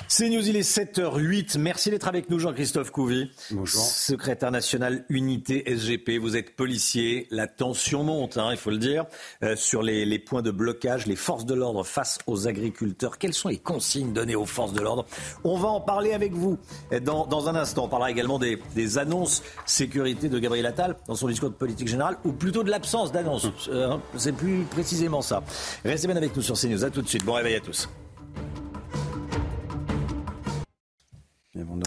[0.08, 1.58] C'est News, il est 7h08.
[1.58, 3.30] Merci d'être avec nous, Jean-Christophe Couvi.
[3.50, 3.82] Bonjour.
[3.82, 6.18] Secrétaire national unité SGP.
[6.20, 7.28] Vous êtes policier.
[7.30, 9.04] La tension monte, hein, il faut le dire,
[9.42, 13.18] euh, sur les, les, points de blocage, les forces de l'ordre face aux agriculteurs.
[13.18, 15.06] Quelles sont les consignes données aux forces de l'ordre?
[15.44, 16.58] On va en parler avec vous
[17.02, 17.84] dans, dans, un instant.
[17.84, 21.88] On parlera également des, des, annonces sécurité de Gabriel Attal dans son discours de politique
[21.88, 23.48] générale, ou plutôt de l'absence d'annonces.
[23.68, 25.42] Euh, C'est plus précisément ça.
[25.84, 26.84] Restez bien avec nous sur CNews.
[26.84, 27.24] À tout de suite.
[27.24, 27.88] Bon réveil à tous.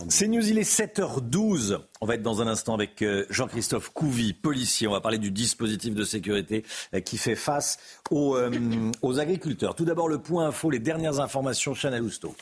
[0.07, 1.79] C'est News, il est 7h12.
[1.99, 4.87] On va être dans un instant avec euh, Jean-Christophe Couvi, policier.
[4.87, 6.63] On va parler du dispositif de sécurité
[6.93, 7.77] euh, qui fait face
[8.09, 8.49] aux, euh,
[9.01, 9.75] aux agriculteurs.
[9.75, 12.33] Tout d'abord, le point info, les dernières informations, Chanel Housteau.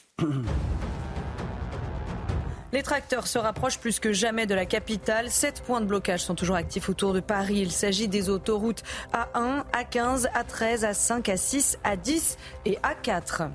[2.73, 5.31] Les tracteurs se rapprochent plus que jamais de la capitale.
[5.31, 7.59] Sept points de blocage sont toujours actifs autour de Paris.
[7.59, 13.49] Il s'agit des autoroutes A1, A15, A13, A5, A6, A10 et A4.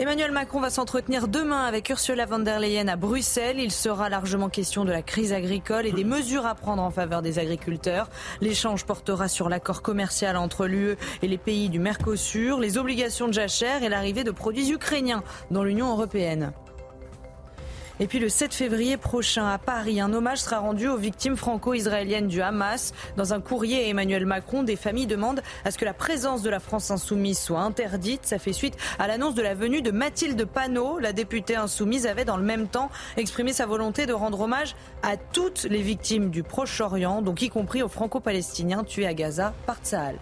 [0.00, 3.58] Emmanuel Macron va s'entretenir demain avec Ursula von der Leyen à Bruxelles.
[3.58, 7.20] Il sera largement question de la crise agricole et des mesures à prendre en faveur
[7.20, 8.08] des agriculteurs.
[8.40, 13.32] L'échange portera sur l'accord commercial entre l'UE et les pays du Mercosur, les obligations de
[13.32, 16.52] jachère et l'arrivée de produits ukrainiens dans l'Union européenne.
[18.00, 22.28] Et puis le 7 février prochain à Paris, un hommage sera rendu aux victimes franco-israéliennes
[22.28, 22.92] du Hamas.
[23.16, 26.60] Dans un courrier Emmanuel Macron, des familles demandent à ce que la présence de la
[26.60, 28.24] France insoumise soit interdite.
[28.24, 31.00] Ça fait suite à l'annonce de la venue de Mathilde Panot.
[31.00, 35.16] La députée insoumise avait dans le même temps exprimé sa volonté de rendre hommage à
[35.16, 40.18] toutes les victimes du Proche-Orient, donc y compris aux franco-palestiniens tués à Gaza par Tsahal.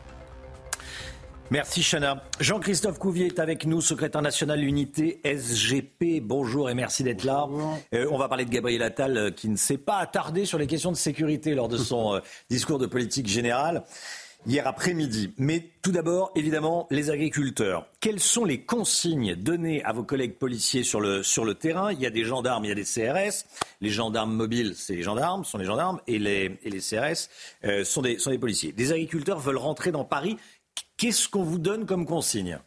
[1.51, 2.25] Merci Chana.
[2.41, 6.21] Jean-Christophe Couvier est avec nous, secrétaire national unité SGP.
[6.21, 7.47] Bonjour et merci d'être là.
[7.95, 10.67] Euh, on va parler de Gabriel Attal euh, qui ne s'est pas attardé sur les
[10.67, 12.21] questions de sécurité lors de son euh,
[12.51, 13.85] discours de politique générale
[14.47, 15.33] hier après-midi.
[15.39, 17.87] Mais tout d'abord, évidemment, les agriculteurs.
[18.01, 21.93] Quelles sont les consignes données à vos collègues policiers sur le, sur le terrain?
[21.93, 23.45] Il y a des gendarmes, il y a des CRS.
[23.81, 27.29] Les gendarmes mobiles, c'est les gendarmes, sont les gendarmes, et les, et les CRS
[27.65, 28.73] euh, sont, des, sont des policiers.
[28.73, 30.37] Des agriculteurs veulent rentrer dans Paris.
[30.97, 32.59] Qu'est-ce qu'on vous donne comme consigne?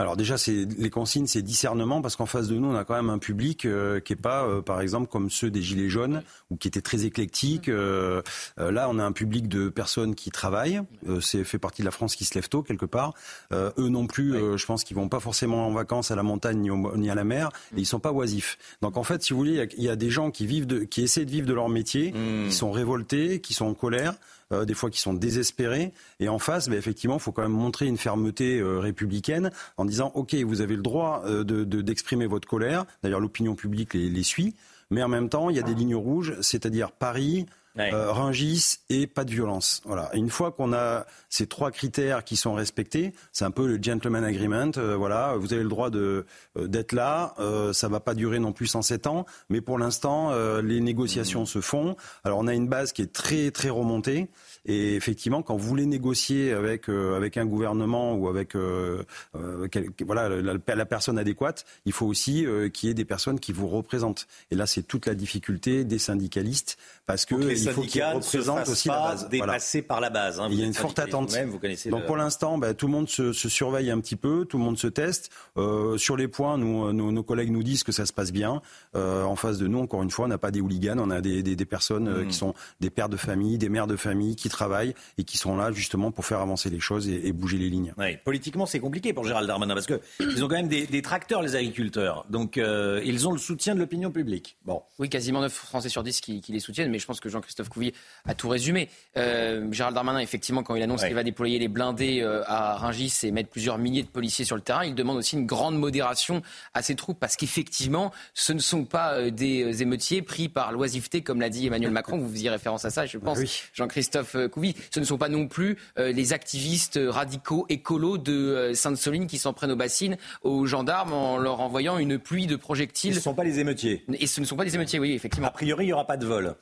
[0.00, 3.10] Alors déjà, les consignes, c'est discernement parce qu'en face de nous, on a quand même
[3.10, 6.56] un public euh, qui est pas, euh, par exemple, comme ceux des gilets jaunes ou
[6.56, 7.68] qui était très éclectique.
[7.68, 8.22] Euh,
[8.56, 10.80] là, on a un public de personnes qui travaillent.
[11.20, 13.12] c'est fait partie de la France qui se lève tôt quelque part.
[13.52, 16.70] eux non plus, je pense qu'ils vont pas forcément en vacances à la montagne ni,
[16.70, 18.56] au, ni à la mer et ils sont pas oisifs.
[18.80, 20.84] Donc en fait, si vous voulez, il y, y, a des gens qui vivent, de,
[20.84, 22.48] qui essaient de vivre de leur métier, mmh.
[22.48, 24.14] qui sont révoltés, qui sont en colère.
[24.52, 25.92] Euh, des fois qui sont désespérés.
[26.18, 29.84] Et en face, bah, effectivement, il faut quand même montrer une fermeté euh, républicaine en
[29.84, 32.84] disant, OK, vous avez le droit euh, d'exprimer de, votre colère.
[33.04, 34.56] D'ailleurs, l'opinion publique les, les, suit.
[34.90, 37.46] Mais en même temps, il y a des lignes rouges, c'est-à-dire Paris,
[37.78, 39.80] euh, Rungis et pas de violence.
[39.84, 40.10] Voilà.
[40.12, 43.82] Et une fois qu'on a ces trois critères qui sont respectés, c'est un peu le
[43.82, 44.72] gentleman agreement.
[44.76, 46.26] euh, voilà, vous avez le droit de
[46.58, 47.34] euh, d'être là.
[47.38, 51.60] Euh, ça va pas durer non plus 107 ans, mais pour l'instant, les négociations se
[51.60, 51.96] font.
[52.24, 54.28] Alors on a une base qui est très très remontée.
[54.66, 59.02] Et effectivement, quand vous voulez négocier avec euh, avec un gouvernement ou avec euh,
[59.34, 63.40] euh, quel- voilà la, la personne adéquate, il faut aussi qu'il y ait des personnes
[63.40, 64.26] qui vous représentent.
[64.50, 68.68] Et là, c'est toute la difficulté des syndicalistes parce que les il faut qu'ils représentent
[68.68, 69.28] aussi la base.
[69.30, 69.52] Voilà.
[69.52, 70.40] dépasser par la base.
[70.40, 70.48] hein.
[70.50, 71.30] Il y a une forte attente.
[71.46, 71.58] vous
[71.90, 74.58] Donc le- pour l'instant, bah, tout le monde se, se surveille un petit peu, tout
[74.58, 75.30] le monde se teste.
[75.56, 78.60] Euh, sur les points, nous, nos, nos collègues nous disent que ça se passe bien.
[78.94, 81.20] Euh, en face de nous, encore une fois, on n'a pas des hooligans, on a
[81.20, 82.28] des, des- des personnes euh, Mm.
[82.28, 85.56] qui sont des pères de famille, des mères de famille, qui travaillent et qui sont
[85.56, 87.94] là justement pour faire avancer les choses et, et bouger les lignes.
[87.96, 91.02] Ouais, politiquement, c'est compliqué pour Gérald Darmanin parce que ils ont quand même des, des
[91.02, 92.26] tracteurs, les agriculteurs.
[92.28, 94.56] Donc, euh, ils ont le soutien de l'opinion publique.
[94.64, 94.82] Bon.
[94.98, 97.68] Oui, quasiment 9 Français sur 10 qui, qui les soutiennent, mais je pense que Jean-Christophe
[97.68, 97.92] Couvi
[98.26, 98.88] a tout résumé.
[99.16, 101.06] Euh, Gérald Darmanin, effectivement, quand il annonce Ouais.
[101.06, 104.56] qu'il va déployer les blindés euh, à Rungis et mettre plusieurs milliers de policiers sur
[104.56, 106.42] le terrain, il demande aussi une grande modération
[106.74, 111.40] à ses troupes, parce qu'effectivement, ce ne sont pas des émeutiers pris par l'oisiveté, comme
[111.40, 113.38] l'a dit Emmanuel Macron, vous faisiez référence à ça, je pense,
[113.74, 114.72] Jean-Christophe euh.
[114.90, 119.38] Ce ne sont pas non plus euh, les activistes radicaux écolos de euh, Sainte-Soline qui
[119.38, 123.12] s'en prennent aux bassines aux gendarmes en leur envoyant une pluie de projectiles.
[123.12, 124.04] Ce ne sont pas les émeutiers.
[124.18, 125.48] Et ce ne sont pas des émeutiers, oui, effectivement.
[125.48, 126.54] A priori, il n'y aura pas de vol.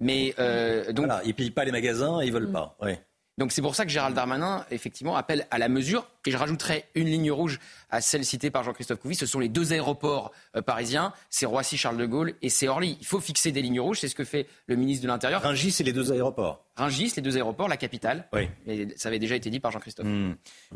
[0.00, 2.76] Mais euh, donc, Voilà, ils pillent pas les magasins, ils volent pas.
[3.40, 6.06] Donc c'est pour ça que Gérald Darmanin, effectivement, appelle à la mesure.
[6.26, 9.14] Et je rajouterai une ligne rouge à celle citée par Jean-Christophe Couvi.
[9.14, 11.14] Ce sont les deux aéroports euh, parisiens.
[11.30, 12.98] C'est Roissy-Charles de Gaulle et c'est Orly.
[13.00, 14.00] Il faut fixer des lignes rouges.
[14.00, 15.40] C'est ce que fait le ministre de l'Intérieur.
[15.40, 16.66] Rungis, c'est les deux aéroports.
[16.76, 18.28] Rungis, les deux aéroports, la capitale.
[18.34, 18.50] Oui.
[18.66, 20.06] Et ça avait déjà été dit par Jean-Christophe.
[20.06, 20.34] Hmm.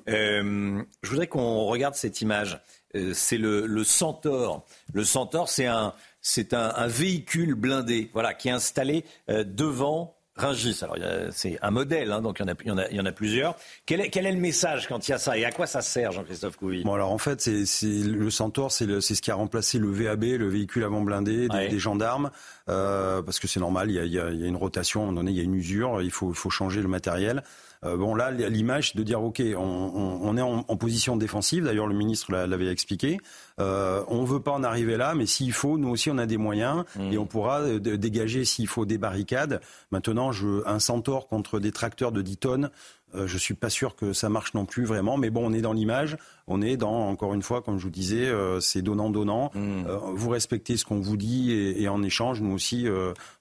[0.08, 2.58] Euh, je voudrais qu'on regarde cette image.
[2.96, 4.64] Euh, c'est le, le Centaure.
[4.94, 5.92] Le Centaure, c'est un,
[6.22, 10.78] c'est un, un véhicule blindé, voilà, qui est installé euh, devant Rungis.
[10.82, 10.96] Alors,
[11.30, 13.00] c'est un modèle, hein, donc il y, en a, il, y en a, il y
[13.00, 13.54] en a plusieurs.
[13.86, 15.80] Quel est, quel est le message quand il y a ça et à quoi ça
[15.80, 19.78] sert, Jean-Christophe Couvi Bon alors en fait c'est le Centaure c'est ce qui a remplacé
[19.78, 21.68] le VAB le véhicule avant blindé des, Ouais.
[21.68, 22.30] des gendarmes
[22.68, 25.06] euh, parce que c'est normal il y, a, il y a- une rotation à un
[25.06, 27.42] moment donné il y a une usure il faut faut changer le matériel
[27.84, 31.18] Euh, bon là l'image c'est de dire ok on, on- on est en, en position
[31.18, 33.18] défensive d'ailleurs le ministre l'a- l'avait expliqué
[33.60, 36.38] euh, on veut pas en arriver là mais s'il faut nous aussi on a des
[36.38, 39.60] moyens et on pourra euh, dégager s'il faut des barricades
[39.90, 40.23] maintenant
[40.66, 42.70] un Centaure contre des tracteurs de 10 tonnes
[43.14, 45.60] euh, je suis pas sûr que ça marche non plus vraiment, mais bon, on est
[45.60, 46.16] dans l'image,
[46.48, 49.52] on est dans, encore une fois, comme je vous disais, euh, c'est donnant-donnant.
[49.56, 52.86] Euh, vous respectez ce qu'on vous dit et, et en échange, nous aussi,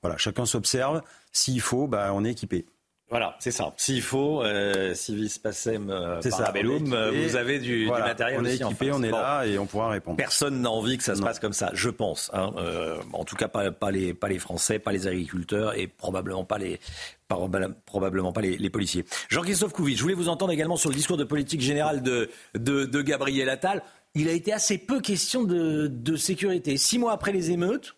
[0.02, 1.02] voilà, chacun s'observe.
[1.32, 2.66] S'il faut, bah, on est équipé.
[3.14, 3.72] Voilà, c'est ça.
[3.78, 7.28] S'il faut, euh, civis pacem euh, ça, euh, équipé.
[7.28, 10.18] vous avez du, matériel on est aussi équipé, on est là et on pourra répondre.
[10.18, 12.32] Personne n'a envie que ça se passe comme ça, je pense.
[12.34, 12.52] hein.
[12.58, 16.44] Euh, en tout cas, pas, pas les, pas les Français, pas les agriculteurs et probablement
[16.44, 16.80] pas les,
[17.28, 17.38] pas-
[17.86, 19.06] probablement pas les, les policiers.
[19.30, 22.86] Jean-Christophe Couvi, je voulais vous entendre également sur le discours de politique générale de, de,
[22.86, 23.84] de Gabriel Attal.
[24.16, 26.78] Il a été assez peu question de, de sécurité.
[26.78, 27.96] Six mois après les émeutes,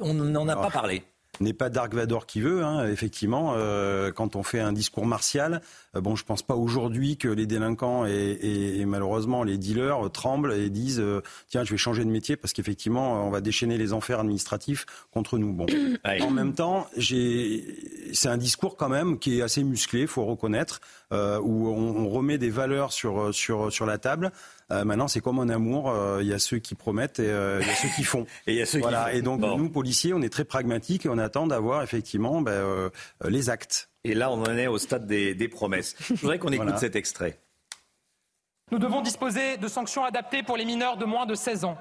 [0.00, 1.02] on n'en a pas parlé.
[1.40, 3.54] N'est pas Dark Vador qui veut, hein, effectivement.
[3.56, 5.60] euh, quand on fait un discours martial,
[6.00, 10.08] bon, je pense pas aujourd'hui que les délinquants et, et- et malheureusement les dealers euh,
[10.08, 13.78] tremblent et disent euh, tiens, je vais changer de métier parce qu'effectivement, on va déchaîner
[13.78, 15.52] les enfers administratifs contre nous.
[15.52, 15.66] Bon,
[16.20, 16.86] en même temps,
[18.12, 20.80] c'est un discours quand même qui est assez musclé, faut reconnaître,
[21.12, 24.32] euh, où on, on remet des valeurs sur sur sur la table.
[24.72, 27.60] Euh, maintenant, c'est comme en amour, euh, il y a ceux qui promettent et euh,
[27.62, 28.26] il y a ceux qui font.
[28.48, 29.04] Et il y a ceux qui voilà.
[29.04, 29.10] font.
[29.16, 29.56] Et donc, Bon.
[29.56, 32.90] nous, policiers, on est très pragmatiques et on attend d'avoir effectivement ben, euh,
[33.28, 33.88] les actes.
[34.08, 35.96] Et là, on en est au stade des, des promesses.
[35.98, 36.78] Je voudrais qu'on écoute Voilà.
[36.78, 37.40] cet extrait.
[38.70, 41.76] Nous devons disposer de sanctions adaptées pour les mineurs de moins de 16 ans.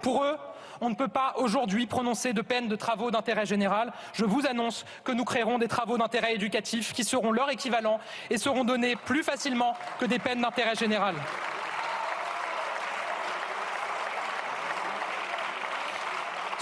[0.00, 0.36] Pour eux,
[0.80, 3.92] on ne peut pas aujourd'hui prononcer de peine de travaux d'intérêt général.
[4.12, 7.98] Je vous annonce que nous créerons des travaux d'intérêt éducatif qui seront leur équivalent
[8.30, 11.16] et seront donnés plus facilement que des peines d'intérêt général.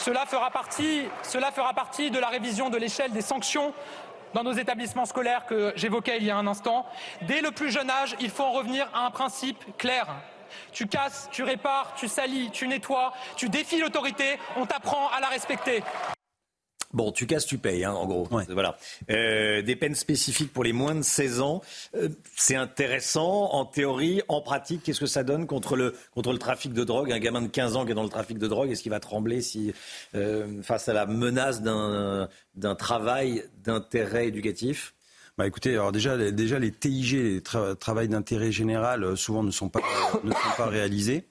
[0.04, 3.72] Cela fera, partie, cela fera partie de la révision de l'échelle des sanctions
[4.34, 6.86] dans nos établissements scolaires que j'évoquais il y a un instant.
[7.22, 10.06] Dès le plus jeune âge, il faut en revenir à un principe clair.
[10.72, 15.28] Tu casses, tu répares, tu salis, tu nettoies, tu défies l'autorité, on t'apprend à la
[15.28, 15.82] respecter.
[16.92, 18.28] Bon, tu casses, tu payes, hein, en gros.
[18.50, 18.76] Voilà.
[19.10, 21.62] Euh, des peines spécifiques pour les moins de 16 ans.
[21.94, 24.82] Euh, c'est intéressant en théorie, en pratique.
[24.84, 27.10] Qu'est-ce que ça donne contre le, contre le trafic de drogue?
[27.10, 29.00] Un gamin de 15 ans qui est dans le trafic de drogue, est-ce qu'il va
[29.00, 29.72] trembler si,
[30.14, 34.94] euh, face à la menace d'un d'un travail d'intérêt éducatif?
[35.38, 39.50] Bah écoutez, alors déjà, les- déjà les TIG, les tra- travails d'intérêt général, souvent ne
[39.50, 39.80] sont pas,
[40.24, 41.24] ne sont pas réalisés.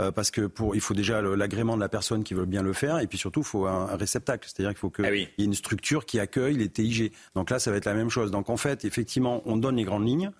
[0.00, 2.72] Euh, parce que pour, il faut déjà l'agrément de la personne qui veut bien le
[2.72, 5.30] faire, et puis surtout, il faut un, réceptacle, c'est-à-dire qu'il faut qu'il ah y ait
[5.38, 7.12] une structure qui accueille les TIG.
[7.34, 8.30] Donc là, ça va être la même chose.
[8.30, 10.30] Donc en fait, effectivement, on donne les grandes lignes.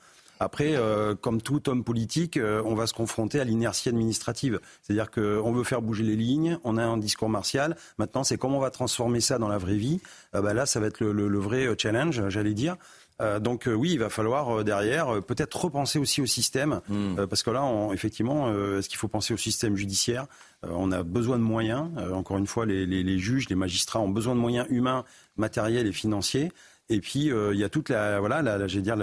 [0.41, 4.59] Après, euh, comme tout homme politique, euh, on va se confronter à l'inertie administrative.
[4.83, 7.77] C'est-à-dire qu'on veut faire bouger les lignes, on a un discours martial.
[7.99, 10.01] Maintenant, c'est comment on va transformer ça dans la vraie vie.
[10.33, 12.77] bah là, ça va être le, le vrai challenge, j'allais dire.
[13.23, 17.27] Euh, donc euh, oui, il va falloir euh, derrière peut-être repenser aussi au système, hmm.
[17.27, 17.63] parce que là,
[17.93, 20.27] effectivement, est-ce qu'il faut penser au système judiciaire?
[20.63, 21.91] On a besoin de moyens.
[22.13, 25.05] encore une fois, les, juges, les magistrats ont besoin de moyens humains,
[25.37, 26.53] matériels et financiers.
[26.89, 28.97] Et puis il y a toute la voilà, la, dire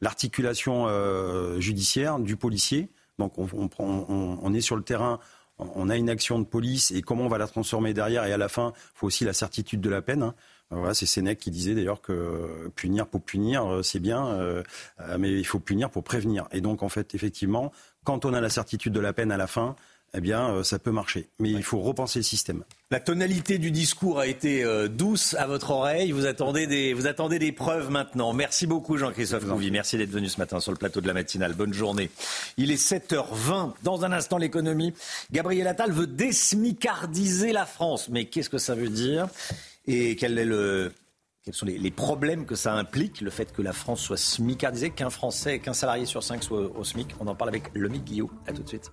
[0.00, 0.88] l'articulation
[1.60, 2.90] judiciaire du policier.
[3.18, 3.48] Donc on,
[3.78, 5.20] on, on, est sur le terrain
[5.58, 8.24] on a une action de police et comment on va la transformer derrière?
[8.24, 10.32] Et à la fin, il faut aussi la certitude de la peine.
[10.70, 14.62] Voilà, c'est Sénèque qui disait d'ailleurs que punir pour punir, euh, c'est bien, euh,
[15.00, 16.48] euh, mais il faut punir pour prévenir.
[16.52, 17.72] Et donc, en fait, effectivement,
[18.04, 19.76] quand on a la certitude de la peine à la fin,
[20.16, 21.28] eh bien, ça peut marcher.
[21.40, 22.62] Mais il faut repenser le système.
[22.92, 26.12] La tonalité du discours a été douce à votre oreille.
[26.12, 28.32] Vous attendez des, vous attendez des preuves maintenant.
[28.32, 29.72] Merci beaucoup, Jean-Christophe Couvi.
[29.72, 31.54] Merci d'être venu ce matin sur le plateau de la matinale.
[31.54, 32.10] Bonne journée.
[32.58, 33.72] Il est 7h20.
[33.82, 34.94] Dans un instant, l'économie.
[35.32, 38.08] Gabriel Attal veut désmicardiser la France.
[38.08, 39.26] Mais qu'est-ce que ça veut dire?
[39.86, 40.92] Et quels
[41.52, 45.58] sont les, problèmes que ça implique, le fait que la France soit smicardisée, qu'un Français,
[45.58, 47.08] qu'un salarié sur cinq soit au SMIC?
[47.20, 48.30] On en parle avec Lomique Guillot.
[48.46, 48.90] À tout de suite.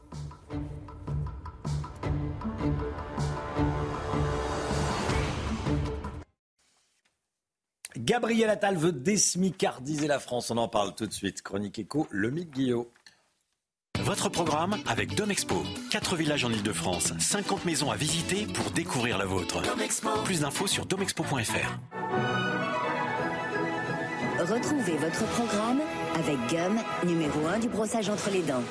[7.98, 10.52] Gabriel Attal veut désmicardiser la France.
[10.52, 11.42] On en parle tout de suite.
[11.42, 12.92] Chronique écho, Lomique Guillot.
[14.12, 15.64] Votre programme avec Domexpo.
[15.90, 19.62] 4 villages en Ile-de-France, 50 maisons à visiter pour découvrir la vôtre.
[20.26, 21.80] Plus d'infos sur domexpo.fr.
[24.38, 25.80] Retrouvez votre programme
[26.16, 26.78] avec Gum,
[27.10, 28.64] numéro 1 du brossage entre les dents.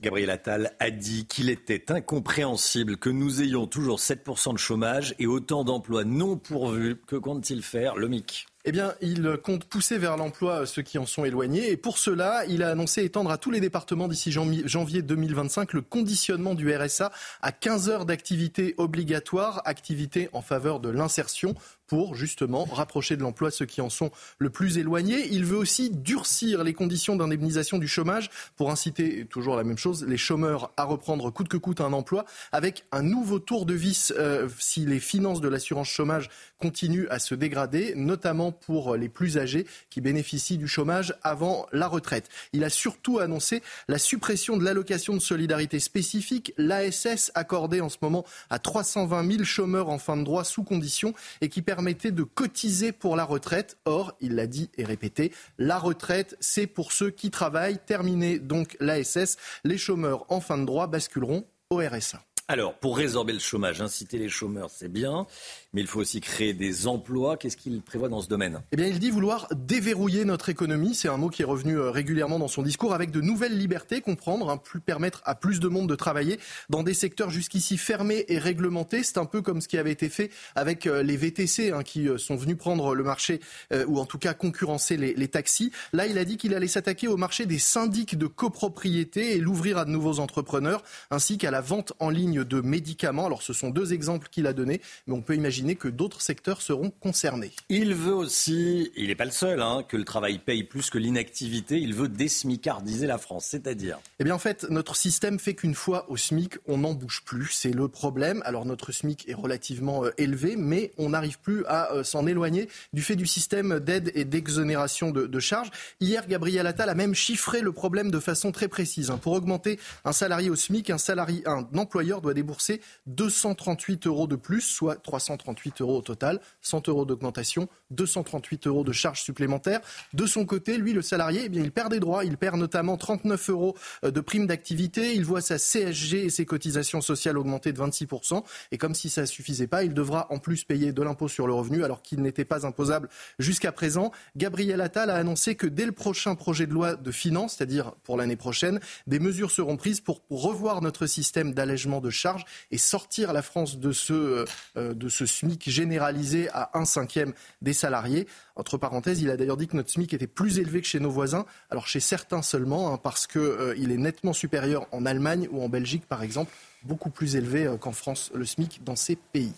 [0.00, 5.26] Gabriel Attal a dit qu'il était incompréhensible que nous ayons toujours 7% de chômage et
[5.26, 7.00] autant d'emplois non pourvus.
[7.08, 11.06] Que compte-t-il faire, le MIC eh bien, il compte pousser vers l'emploi ceux qui en
[11.06, 11.70] sont éloignés.
[11.70, 15.82] Et pour cela, il a annoncé étendre à tous les départements d'ici janvier 2025 le
[15.82, 17.10] conditionnement du RSA
[17.42, 21.56] à 15 heures d'activité obligatoire, activité en faveur de l'insertion
[21.92, 25.28] pour justement rapprocher de l'emploi ceux qui en sont le plus éloignés.
[25.30, 30.02] Il veut aussi durcir les conditions d'indemnisation du chômage pour inciter, toujours la même chose,
[30.08, 34.10] les chômeurs à reprendre coûte que coûte un emploi avec un nouveau tour de vis
[34.16, 39.36] euh, si les finances de l'assurance chômage continuent à se dégrader, notamment pour les plus
[39.36, 42.30] âgés qui bénéficient du chômage avant la retraite.
[42.54, 47.98] Il a surtout annoncé la suppression de l'allocation de solidarité spécifique, l'ASS accordée en ce
[48.00, 51.12] moment à 320 000 chômeurs en fin de droit sous condition
[51.42, 53.76] et qui permet permettait de cotiser pour la retraite.
[53.86, 57.80] Or, il l'a dit et répété, la retraite, c'est pour ceux qui travaillent.
[57.84, 62.22] Terminé donc l'ASS, les chômeurs en fin de droit basculeront au RSA.
[62.46, 65.26] Alors, pour résorber le chômage, inciter les chômeurs, c'est bien
[65.72, 67.36] mais il faut aussi créer des emplois.
[67.36, 68.60] Qu'est-ce qu'il prévoit dans ce domaine?
[68.72, 70.94] Eh bien, il dit vouloir déverrouiller notre économie.
[70.94, 74.00] C'est un mot qui est revenu euh, régulièrement dans son discours, avec de nouvelles libertés,
[74.00, 78.38] comprendre, hein, permettre à plus de monde de travailler dans des secteurs jusqu'ici fermés et
[78.38, 79.02] réglementés.
[79.02, 82.08] C'est un peu comme ce qui avait été fait avec euh, les VTC, hein, qui
[82.08, 83.40] euh, sont venus prendre le marché,
[83.86, 85.72] ou en tout cas concurrencer les, les taxis.
[85.92, 89.78] Là, il a dit qu'il allait s'attaquer au marché des syndics de copropriété et l'ouvrir
[89.78, 93.26] à de nouveaux entrepreneurs, ainsi qu'à la vente en ligne de médicaments.
[93.26, 96.62] Alors, ce sont deux exemples qu'il a donnés, mais on peut imaginer que d'autres secteurs
[96.62, 97.52] seront concernés.
[97.68, 100.98] Il veut aussi, il n'est pas le seul, hein, que le travail paye plus que
[100.98, 101.78] l'inactivité.
[101.78, 106.10] Il veut désmicardiser la France, c'est-à-dire Eh bien, en fait, notre système fait qu'une fois
[106.10, 107.48] au SMIC, on n'en bouge plus.
[107.52, 108.42] C'est le problème.
[108.44, 112.68] Alors, notre SMIC est relativement euh, élevé, mais on n'arrive plus à euh, s'en éloigner
[112.92, 115.70] du fait du système d'aide et d'exonération de, charges.
[116.00, 119.10] Hier, Gabriel Attal a même chiffré le problème de façon très précise.
[119.10, 119.18] Hein.
[119.18, 124.36] Pour augmenter un salarié au SMIC, un, salarié, un employeur doit débourser 238 euros de
[124.36, 129.80] plus, soit 330 euros au total, 100 euros d'augmentation, 238 euros de charges supplémentaires.
[130.12, 132.24] De son côté, lui, le salarié, eh il perd des droits.
[132.24, 135.14] Il perd notamment 39 euros euh, de prime d'activité.
[135.14, 138.42] Il voit sa CSG et ses cotisations sociales augmenter de 26%.
[138.70, 141.46] Et comme si ça ne suffisait pas, il devra en plus payer de l'impôt sur
[141.46, 144.12] le revenu alors qu'il n'était pas imposable jusqu'à présent.
[144.36, 148.16] Gabriel Attal a annoncé que dès le prochain projet de loi de finances, c'est-à-dire pour
[148.16, 153.32] l'année prochaine, des mesures seront prises pour revoir notre système d'allègement de charges et sortir
[153.32, 154.44] la France de ce,
[154.76, 157.32] euh, de ce SMIC généralisé à un cinquième
[157.62, 158.26] des salariés.
[158.54, 161.10] Entre parenthèses, il a d'ailleurs dit que notre SMIC était plus élevé que chez nos
[161.10, 161.46] voisins.
[161.70, 165.68] Alors chez certains seulement, hein, parce qu'il euh, est nettement supérieur en Allemagne ou en
[165.68, 166.52] Belgique, par exemple,
[166.84, 169.52] beaucoup plus élevé euh, qu'en France, le SMIC dans ces pays.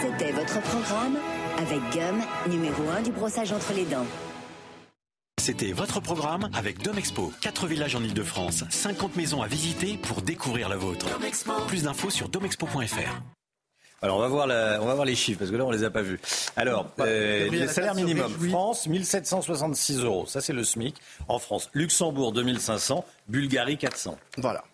[0.00, 1.16] C'était votre programme
[1.58, 2.20] avec Gum,
[2.50, 4.06] numéro 1 du brossage entre les dents.
[5.40, 7.32] C'était votre programme avec Domexpo.
[7.40, 11.06] 4 villages en Ile-de-France, 50 maisons à visiter pour découvrir la vôtre.
[11.66, 13.20] Plus d'infos sur domexpo.fr.
[14.02, 15.84] Alors on va voir la- on va voir les chiffres parce que là on les
[15.84, 16.20] a pas vus.
[16.56, 18.50] Alors euh, salaires Attal se minimum.
[18.50, 20.96] France 1766 euros, ça c'est le SMIC
[21.28, 21.70] en France.
[21.72, 24.18] Luxembourg 2500, Bulgarie 400.
[24.38, 24.64] Voilà.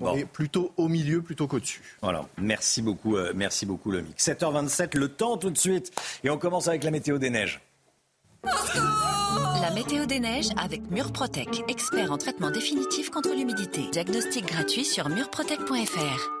[0.00, 0.12] Bon.
[0.12, 1.82] On est plutôt au milieu plutôt qu'au-dessus.
[2.02, 4.26] Voilà, merci beaucoup, euh, merci beaucoup le mix.
[4.26, 5.92] 7h27, le temps tout de suite
[6.24, 7.60] et on commence avec la météo des neiges.
[8.44, 13.82] La météo des neiges avec Murprotec, expert en traitement définitif contre l'humidité.
[13.92, 16.39] Diagnostic gratuit sur murprotec.fr.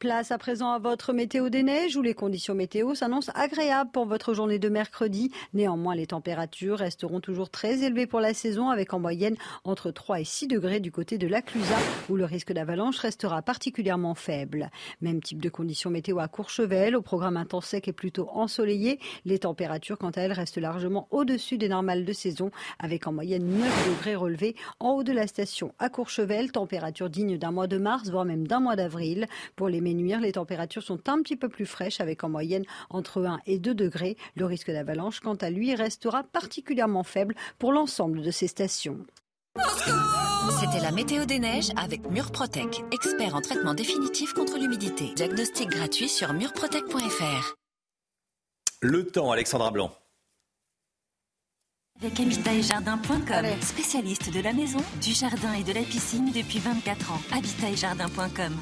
[0.00, 4.06] Place à présent à votre météo des neiges où les conditions météo s'annoncent agréables pour
[4.06, 5.30] votre journée de mercredi.
[5.52, 10.20] Néanmoins, les températures resteront toujours très élevées pour la saison avec en moyenne entre 3
[10.20, 11.76] et 6 degrés du côté de la Clusaz
[12.08, 14.70] où le risque d'avalanche restera particulièrement faible.
[15.02, 19.00] Même type de conditions météo à Courchevel, au programme temps sec et plutôt ensoleillé.
[19.26, 23.46] Les températures, quant à elles, restent largement au-dessus des normales de saison avec en moyenne
[23.46, 27.76] 9 degrés relevés en haut de la station à Courchevel, température digne d'un mois de
[27.76, 29.26] mars, voire même d'un mois d'avril.
[29.56, 29.89] Pour les
[30.20, 33.74] Les températures sont un petit peu plus fraîches avec en moyenne entre 1 et 2
[33.74, 34.16] degrés.
[34.36, 39.04] Le risque d'avalanche, quant à lui, restera particulièrement faible pour l'ensemble de ces stations.
[40.60, 45.12] C'était la météo des neiges avec Murprotec, expert en traitement définitif contre l'humidité.
[45.14, 47.54] Diagnostic gratuit sur murprotec.fr.
[48.82, 49.92] Le temps, Alexandra Blanc.
[52.00, 57.20] Avec habitaetjardin.com, spécialiste de la maison, du jardin et de la piscine depuis 24 ans.
[57.36, 58.54] Habitaetjardin.com.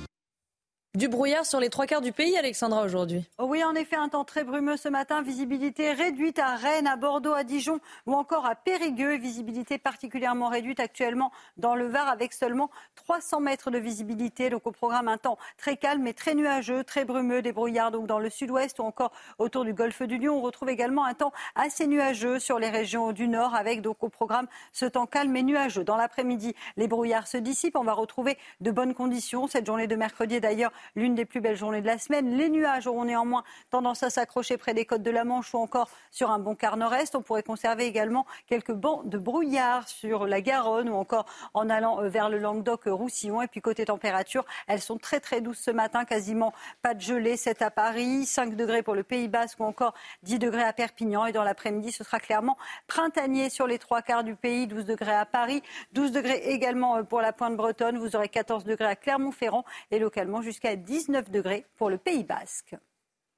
[0.99, 3.25] Du brouillard sur les trois quarts du pays, Alexandra, aujourd'hui.
[3.39, 5.23] Oh oui, en effet, un temps très brumeux ce matin.
[5.23, 9.17] Visibilité réduite à Rennes, à Bordeaux, à Dijon ou encore à Périgueux.
[9.17, 14.51] Visibilité particulièrement réduite actuellement dans le Var avec seulement 300 mètres de visibilité.
[14.51, 17.43] Donc au programme, un temps très calme et très nuageux, très brumeux.
[17.43, 20.39] Des brouillards donc dans le sud-ouest ou encore autour du golfe du Lion.
[20.39, 24.09] On retrouve également un temps assez nuageux sur les régions du nord avec donc au
[24.09, 25.85] programme ce temps calme et nuageux.
[25.85, 27.77] Dans l'après-midi, les brouillards se dissipent.
[27.77, 29.47] On va retrouver de bonnes conditions.
[29.47, 32.37] Cette journée de mercredi d'ailleurs l'une des plus belles journées de la semaine.
[32.37, 35.89] Les nuages auront néanmoins tendance à s'accrocher près des côtes de la Manche ou encore
[36.11, 37.15] sur un bon quart nord-est.
[37.15, 42.03] On pourrait conserver également quelques bancs de brouillard sur la Garonne ou encore en allant
[42.03, 43.43] euh, vers le Languedoc-Roussillon.
[43.43, 46.53] Et puis côté température, elles sont très très douces ce matin, quasiment
[46.83, 47.37] pas de gelée.
[47.37, 51.27] 7 à Paris, 5 degrés pour le Pays Basque ou encore 10 degrés à Perpignan.
[51.27, 52.57] Et dans l'après-midi, ce sera clairement
[52.87, 55.63] printanier sur les trois quarts du pays, 12 degrés à Paris,
[55.93, 57.99] 12 degrés également euh, pour la pointe bretonne.
[57.99, 62.77] Vous aurez 14 degrés à Clermont-Ferrand et localement jusqu'à 19 degrés pour le Pays Basque.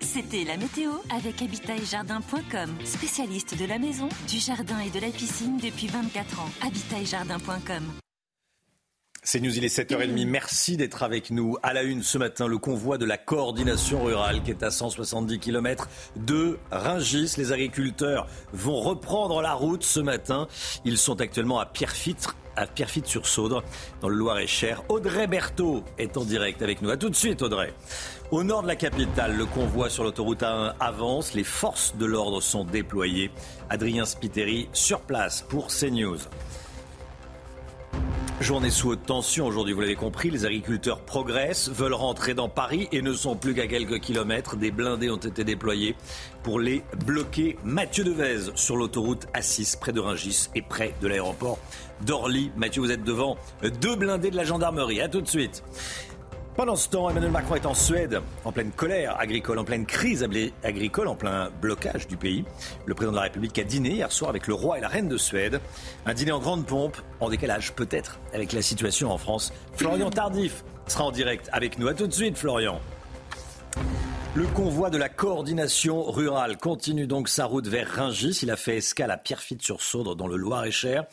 [0.00, 5.58] C'était la météo avec habitaetjardin.com, spécialiste de la maison, du jardin et de la piscine
[5.58, 6.48] depuis 24 ans.
[6.66, 7.82] Habitaetjardin.com.
[9.22, 10.26] C'est News, il est 7h30.
[10.26, 11.58] Merci d'être avec nous.
[11.62, 15.38] À la une ce matin, le convoi de la coordination rurale qui est à 170
[15.38, 17.34] km de Ringis.
[17.36, 20.48] Les agriculteurs vont reprendre la route ce matin.
[20.86, 23.62] Ils sont actuellement à Pierrefitte à Pierrefitte-sur-Saudre,
[24.00, 24.82] dans le Loir-et-Cher.
[24.88, 26.90] Audrey Berthaud est en direct avec nous.
[26.90, 27.72] À tout de suite, Audrey.
[28.30, 31.34] Au nord de la capitale, le convoi sur l'autoroute A1 avance.
[31.34, 33.30] Les forces de l'ordre sont déployées.
[33.68, 36.18] Adrien Spiteri sur place pour CNews.
[38.40, 42.88] Journée sous haute tension aujourd'hui, vous l'avez compris, les agriculteurs progressent, veulent rentrer dans Paris
[42.90, 44.56] et ne sont plus qu'à quelques kilomètres.
[44.56, 45.94] Des blindés ont été déployés
[46.42, 47.58] pour les bloquer.
[47.64, 51.58] Mathieu Devez sur l'autoroute A6 près de Ringis et près de l'aéroport
[52.02, 52.50] d'Orly.
[52.56, 53.36] Mathieu, vous êtes devant
[53.80, 55.00] deux blindés de la gendarmerie.
[55.00, 55.62] À tout de suite.
[56.56, 60.26] Pendant ce temps, Emmanuel Macron est en Suède, en pleine colère agricole, en pleine crise
[60.62, 62.44] agricole, en plein blocage du pays.
[62.84, 65.08] Le président de la République a dîné hier soir avec le roi et la reine
[65.08, 65.60] de Suède.
[66.04, 69.52] Un dîner en grande pompe, en décalage peut-être avec la situation en France.
[69.76, 71.88] Florian Tardif sera en direct avec nous.
[71.88, 72.80] À tout de suite, Florian.
[74.36, 78.38] Le convoi de la coordination rurale continue donc sa route vers Ringis.
[78.42, 81.06] Il a fait escale à Pierrefitte-sur-Saudre dans le Loir-et-Cher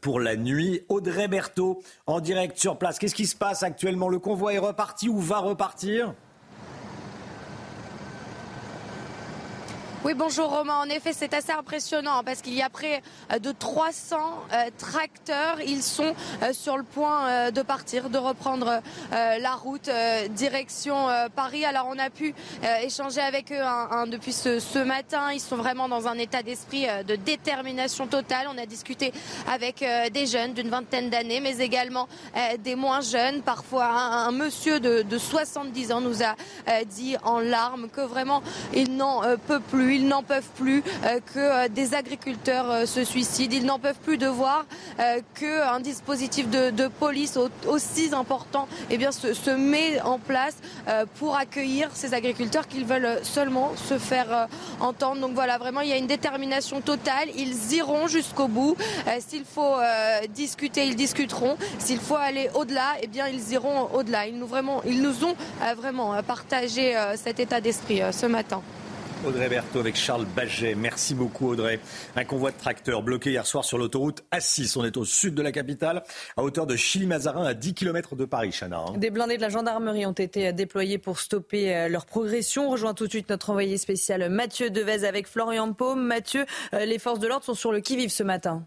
[0.00, 0.82] pour la nuit.
[0.88, 2.98] Audrey Berthaud en direct sur place.
[2.98, 4.08] Qu'est-ce qui se passe actuellement?
[4.08, 6.14] Le convoi est reparti ou va repartir?
[10.04, 10.78] Oui, bonjour Romain.
[10.78, 13.02] En effet, c'est assez impressionnant hein, parce qu'il y a près
[13.40, 14.16] de 300
[14.52, 15.60] euh, tracteurs.
[15.64, 18.80] Ils sont euh, sur le point euh, de partir, de reprendre
[19.12, 19.88] la route
[20.30, 21.06] direction
[21.36, 21.64] Paris.
[21.64, 22.34] Alors, on a pu
[22.82, 25.30] échanger avec eux hein, hein, depuis ce, matin.
[25.32, 28.48] Ils sont vraiment dans un état d'esprit de détermination totale.
[28.52, 29.12] On a discuté
[29.52, 32.08] avec des jeunes d'une vingtaine d'années, mais également
[32.60, 33.42] des moins jeunes.
[33.42, 36.34] Parfois, un, monsieur de, 70 ans nous a
[36.84, 38.42] dit en larmes que vraiment
[38.72, 40.82] il n'en peut plus ils n'en peuvent plus
[41.34, 43.54] que des agriculteurs se suicident.
[43.54, 44.66] Ils n'en peuvent plus de voir
[45.34, 50.56] qu'un dispositif de, police aussi important eh se, met en place
[51.18, 54.48] pour accueillir ces agriculteurs qu'ils veulent seulement se faire
[54.80, 55.20] entendre.
[55.20, 57.28] Donc voilà, vraiment, il y a une détermination totale.
[57.36, 58.76] Ils iront jusqu'au bout.
[59.20, 59.76] S'il faut
[60.34, 61.56] discuter, ils discuteront.
[61.78, 64.26] S'il faut aller au-delà, eh bien, ils iront au-delà.
[64.26, 65.34] Ils nous, vraiment, ils nous ont
[65.76, 68.62] vraiment partagé cet état d'esprit ce matin.
[69.24, 70.74] Audrey Berthaud avec Charles Baget.
[70.74, 71.78] Merci beaucoup Audrey.
[72.16, 74.76] Un convoi de tracteurs bloqué hier soir sur l'autoroute A6.
[74.78, 76.02] On est au sud de la capitale,
[76.36, 78.78] à hauteur de Chili-Mazarin, à 10 km de Paris, Chana.
[78.78, 78.96] Hein.
[78.96, 82.66] Des blindés de la gendarmerie ont été déployés pour stopper euh, leur progression.
[82.66, 86.02] On rejoint tout de suite notre envoyé spécial Mathieu Devez avec Florian Paume.
[86.02, 86.44] Mathieu,
[86.74, 88.66] euh, les forces de l'ordre sont sur le qui-vive ce matin.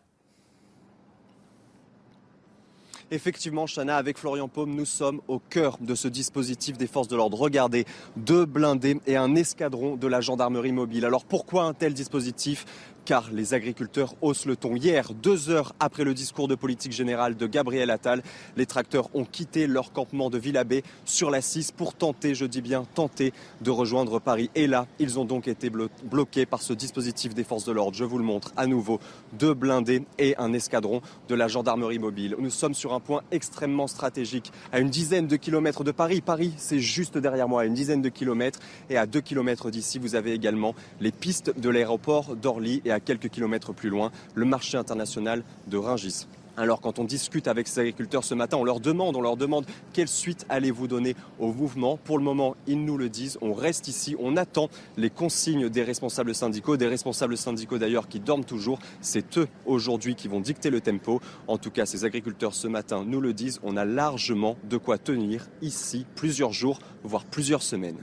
[3.12, 7.16] Effectivement, Chana, avec Florian Paume, nous sommes au cœur de ce dispositif des forces de
[7.16, 7.38] l'ordre.
[7.38, 7.86] Regardez,
[8.18, 11.06] deux blindés et un escadron de la gendarmerie mobile.
[11.06, 12.66] Alors pourquoi un tel dispositif?
[13.06, 14.76] Car les agriculteurs haussent le ton.
[14.76, 18.24] Hier, deux heures après le discours de politique générale de Gabriel Attal,
[18.58, 22.62] les tracteurs ont quitté leur campement de Villabé sur la 6 pour tenter, je dis
[22.62, 24.50] bien tenter, de rejoindre Paris.
[24.56, 27.96] Et là, ils ont donc été bloqués par ce dispositif des forces de l'ordre.
[27.96, 29.00] Je vous le montre à nouveau.
[29.34, 32.36] Deux blindés et un escadron de la gendarmerie mobile.
[32.40, 36.22] Nous sommes sur un point extrêmement stratégique, à une dizaine de kilomètres de Paris.
[36.22, 38.60] Paris, c'est juste derrière moi, à une dizaine de kilomètres.
[38.90, 43.74] Et à deux kilomètres d'ici, vous avez également les pistes de l'aéroport d'Orly quelques kilomètres
[43.74, 46.28] plus loin, le marché international de Ringis.
[46.58, 49.66] Alors quand on discute avec ces agriculteurs ce matin, on leur demande, on leur demande
[49.92, 51.98] quelle suite allez-vous donner au mouvement.
[51.98, 55.84] Pour le moment, ils nous le disent, on reste ici, on attend les consignes des
[55.84, 58.80] responsables syndicaux, des responsables syndicaux d'ailleurs qui dorment toujours.
[59.02, 61.20] C'est eux aujourd'hui qui vont dicter le tempo.
[61.48, 64.98] En tout cas, ces agriculteurs ce matin nous le disent, on a largement de quoi
[64.98, 68.00] tenir ici plusieurs jours, voire plusieurs semaines.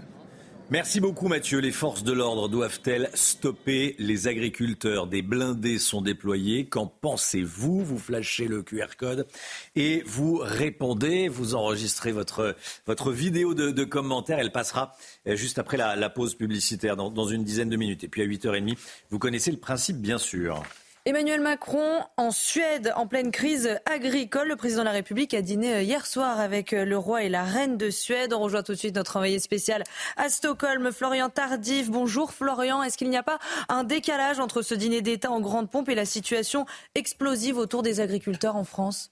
[0.72, 1.58] Merci beaucoup Mathieu.
[1.58, 5.06] Les forces de l'ordre doivent-elles stopper les agriculteurs?
[5.06, 6.64] Des blindés sont déployés.
[6.64, 7.84] Qu'en pensez-vous?
[7.84, 9.26] Vous flashez le QR code
[9.76, 11.28] et vous répondez.
[11.28, 14.38] Vous enregistrez votre, votre vidéo de, de commentaire.
[14.38, 14.96] Elle passera
[15.26, 18.04] euh, juste après la, pause publicitaire dans, dans une dizaine de minutes.
[18.04, 18.78] Et puis à 8h30,
[19.10, 20.62] vous connaissez le principe bien sûr.
[21.04, 24.46] Emmanuel Macron en Suède, en pleine crise agricole.
[24.46, 27.28] Le président de la République a dîné euh, hier soir avec euh, le roi et
[27.28, 28.32] la reine de Suède.
[28.32, 29.82] On rejoint tout de suite notre envoyé spécial
[30.16, 31.90] à Stockholm, Florian Tardif.
[31.90, 32.84] Bonjour Florian.
[32.84, 35.96] Est-ce qu'il n'y a pas un décalage entre ce dîner d'État en grande pompe et
[35.96, 39.10] la situation explosive autour des agriculteurs en France?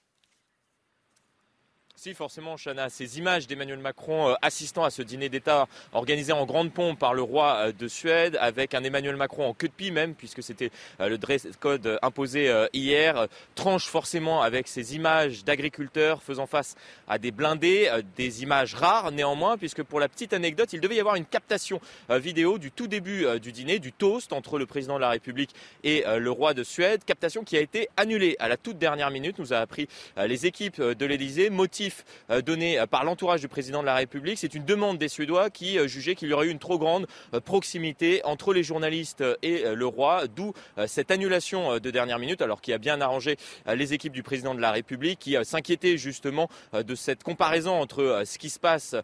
[2.03, 6.47] Si, forcément, Chana, ces images d'Emmanuel Macron euh, assistant à ce dîner d'État organisé en
[6.47, 9.73] grande pompe par le roi euh, de Suède, avec un Emmanuel Macron en queue de
[9.75, 10.71] pie même, puisque c'était
[11.01, 16.75] euh, le dress code imposé hier, tranche forcément avec ces images d'agriculteurs faisant face
[17.07, 21.01] à des blindés, des images rares néanmoins, puisque pour la petite anecdote, il devait y
[21.01, 25.01] avoir une captation vidéo du tout début du dîner, du toast entre le président de
[25.01, 25.55] la République
[25.85, 29.39] et le roi de Suède, captation qui a été annulée à la toute dernière minute,
[29.39, 31.90] nous a appris les équipes de l'Élysée, motif
[32.31, 34.39] euh, donné euh, par l'entourage du président de la République.
[34.39, 37.07] C'est une demande des Suédois qui euh, jugeaient qu'il y aurait eu une trop grande
[37.45, 40.53] proximité entre les journalistes et le roi, d'où
[40.87, 43.37] cette annulation de dernière minute, alors qui a bien arrangé
[43.67, 48.39] les équipes du président de la République, qui s'inquiétaient justement de cette comparaison entre ce
[48.39, 48.95] qui se passe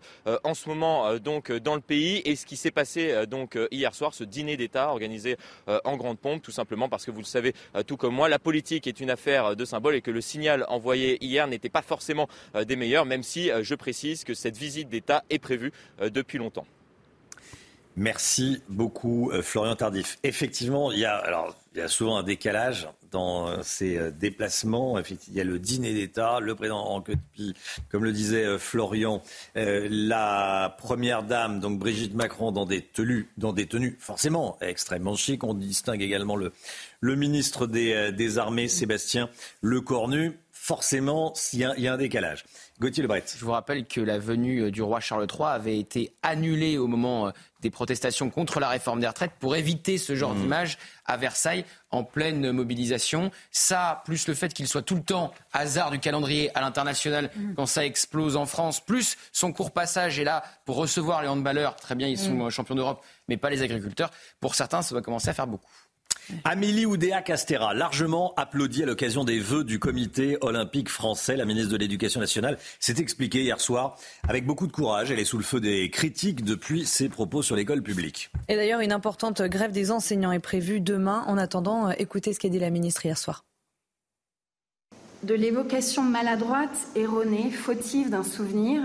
[0.45, 4.15] en ce moment donc dans le pays et ce qui s'est passé donc hier soir,
[4.15, 5.37] ce dîner d'État organisé
[5.67, 7.55] en grande pompe, tout simplement parce que vous le savez
[7.87, 11.23] tout comme moi, la politique est une affaire de symbole et que le signal envoyé
[11.25, 15.25] hier n'était pas forcément des meilleurs, même si euh, je précise que cette visite d'État
[15.31, 16.67] est prévue euh, depuis longtemps.
[17.97, 20.19] Merci beaucoup, euh, Florian Tardif.
[20.23, 21.23] Effectivement, il y a,
[21.89, 24.99] souvent un décalage dans ces déplacements.
[25.29, 27.17] Il y a le dîner d'État, le président en queue
[27.91, 29.23] comme le disait Florian,
[29.55, 35.45] la première dame, donc Brigitte Macron, dans des tenues, dans des tenues forcément extrêmement chic.
[35.45, 36.53] On distingue également le,
[37.01, 39.31] le ministre des, des Armées, Sébastien
[39.63, 40.39] Lecornu.
[40.67, 42.45] Forcément, il y, a un décalage.
[42.81, 43.23] Gauthier Lebret.
[43.39, 46.89] Je vous rappelle que la venue euh, du roi Charles III avait été annulée au
[46.89, 47.31] moment euh,
[47.61, 50.41] des protestations contre la réforme des retraites pour éviter ce genre mmh.
[50.41, 53.31] d'image à Versailles en pleine mobilisation.
[53.53, 57.55] Ça, plus le fait qu'il soit tout le temps hasard du calendrier à l'international mmh.
[57.55, 61.77] quand ça explose en France, plus son court passage est là pour recevoir les handballeurs.
[61.77, 62.51] Très bien, ils sont mmh.
[62.51, 64.11] champions d'Europe, mais pas les agriculteurs.
[64.41, 65.71] Pour certains, ça va commencer à faire beaucoup.
[66.45, 71.37] Amélie Oudéa Castera, largement applaudie à l'occasion des vœux du comité olympique français.
[71.37, 73.97] La ministre de l'Éducation nationale s'est expliquée hier soir
[74.29, 75.11] avec beaucoup de courage.
[75.11, 78.31] Elle est sous le feu des critiques depuis ses propos sur l'école publique.
[78.49, 81.25] Et d'ailleurs, une importante grève des enseignants est prévue demain.
[81.27, 83.45] En attendant, écoutez ce qu'a dit la ministre hier soir.
[85.23, 88.83] De l'évocation maladroite, erronée, fautive d'un souvenir,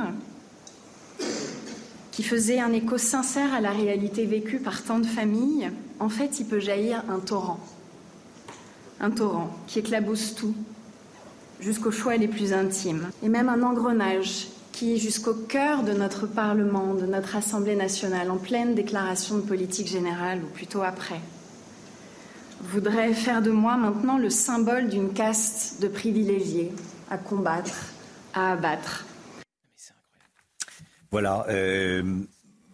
[2.12, 6.40] qui faisait un écho sincère à la réalité vécue par tant de familles, en fait,
[6.40, 7.60] il peut jaillir un torrent.
[9.00, 10.54] Un torrent qui éclabousse tout,
[11.60, 13.10] jusqu'aux choix les plus intimes.
[13.24, 18.38] Et même un engrenage qui, jusqu'au cœur de notre Parlement, de notre Assemblée nationale, en
[18.38, 21.22] pleine déclaration de politique générale, ou plutôt après,
[22.62, 26.72] voudrait faire de moi maintenant le symbole d'une caste de privilégiés
[27.10, 27.94] à combattre,
[28.34, 29.06] à abattre.
[31.12, 31.46] Voilà.
[31.50, 32.04] euh,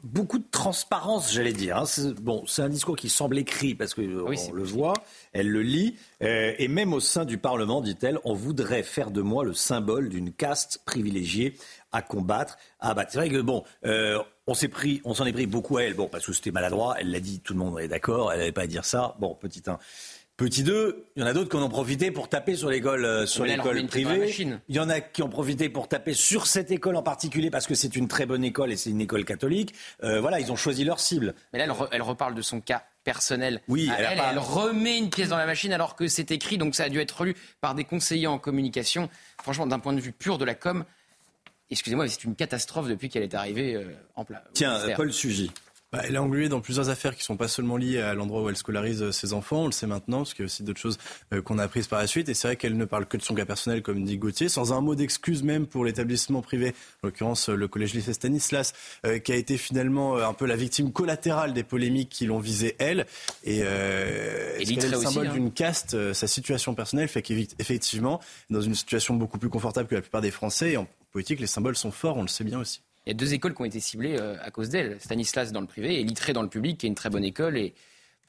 [0.03, 1.77] beaucoup de transparence, j'allais dire.
[1.77, 1.85] hein.
[1.85, 4.93] C'est- Bon, c'est un discours qui semble écrit parce que euh, on le voit,
[5.33, 9.21] elle le lit, euh, et même au sein du Parlement, dit-elle, on voudrait faire de
[9.21, 11.55] moi le symbole d'une caste privilégiée
[11.91, 13.11] à combattre, à abattre.
[13.11, 15.95] C'est vrai que bon, euh, on s'est pris, on s'en est pris beaucoup à elle,
[15.95, 16.95] bon, parce que c'était maladroit.
[16.99, 18.31] Elle l'a dit, tout le monde est d'accord.
[18.31, 19.15] Elle n'avait pas à dire ça.
[19.19, 19.77] Bon, petit 1.
[20.37, 23.05] Petit 2, il y en a d'autres qui en ont profité pour taper sur l'école
[23.05, 24.59] euh, sur l'école privée.
[24.69, 27.65] Il y en a qui ont profité pour taper sur cette école en particulier parce
[27.65, 29.73] que c'est une très bonne école et c'est une école catholique.
[30.03, 31.33] Euh, voilà, ils ont choisi leur cible.
[31.53, 33.61] Mais là, elle, re- elle reparle de son cas personnel.
[33.67, 36.07] Oui, à elle a elle, pas- elle remet une pièce dans la machine alors que
[36.07, 39.09] c'est écrit, donc ça a dû être lu par des conseillers en communication.
[39.41, 40.85] Franchement, d'un point de vue pur de la com,
[41.71, 43.85] excusez-moi, c'est une catastrophe depuis qu'elle est arrivée euh,
[44.15, 44.43] en place.
[44.53, 45.51] Tiens, Paul Sugy.
[45.91, 48.41] Bah, elle est engluée dans plusieurs affaires qui ne sont pas seulement liées à l'endroit
[48.41, 50.63] où elle scolarise euh, ses enfants, on le sait maintenant, parce qu'il y a aussi
[50.63, 50.97] d'autres choses
[51.33, 52.27] euh, qu'on a apprises par la suite.
[52.29, 54.73] Et c'est vrai qu'elle ne parle que de son cas personnel, comme dit Gauthier, sans
[54.73, 56.73] un mot d'excuse même pour l'établissement privé,
[57.03, 58.73] en l'occurrence euh, le collège lycée Stanislas,
[59.05, 62.75] euh, qui a été finalement un peu la victime collatérale des polémiques qui l'ont visée
[62.79, 63.05] elle.
[63.43, 65.33] Et, euh, Et est le symbole hein.
[65.33, 68.19] d'une caste, euh, sa situation personnelle fait qu'effectivement,
[68.49, 71.47] dans une situation beaucoup plus confortable que la plupart des Français, et en politique, les
[71.47, 72.81] symboles sont forts, on le sait bien aussi.
[73.07, 74.99] Il y a deux écoles qui ont été ciblées euh, à cause d'elle.
[74.99, 77.55] Stanislas dans le privé et Littré dans le public, qui est une très bonne école.
[77.55, 77.73] Et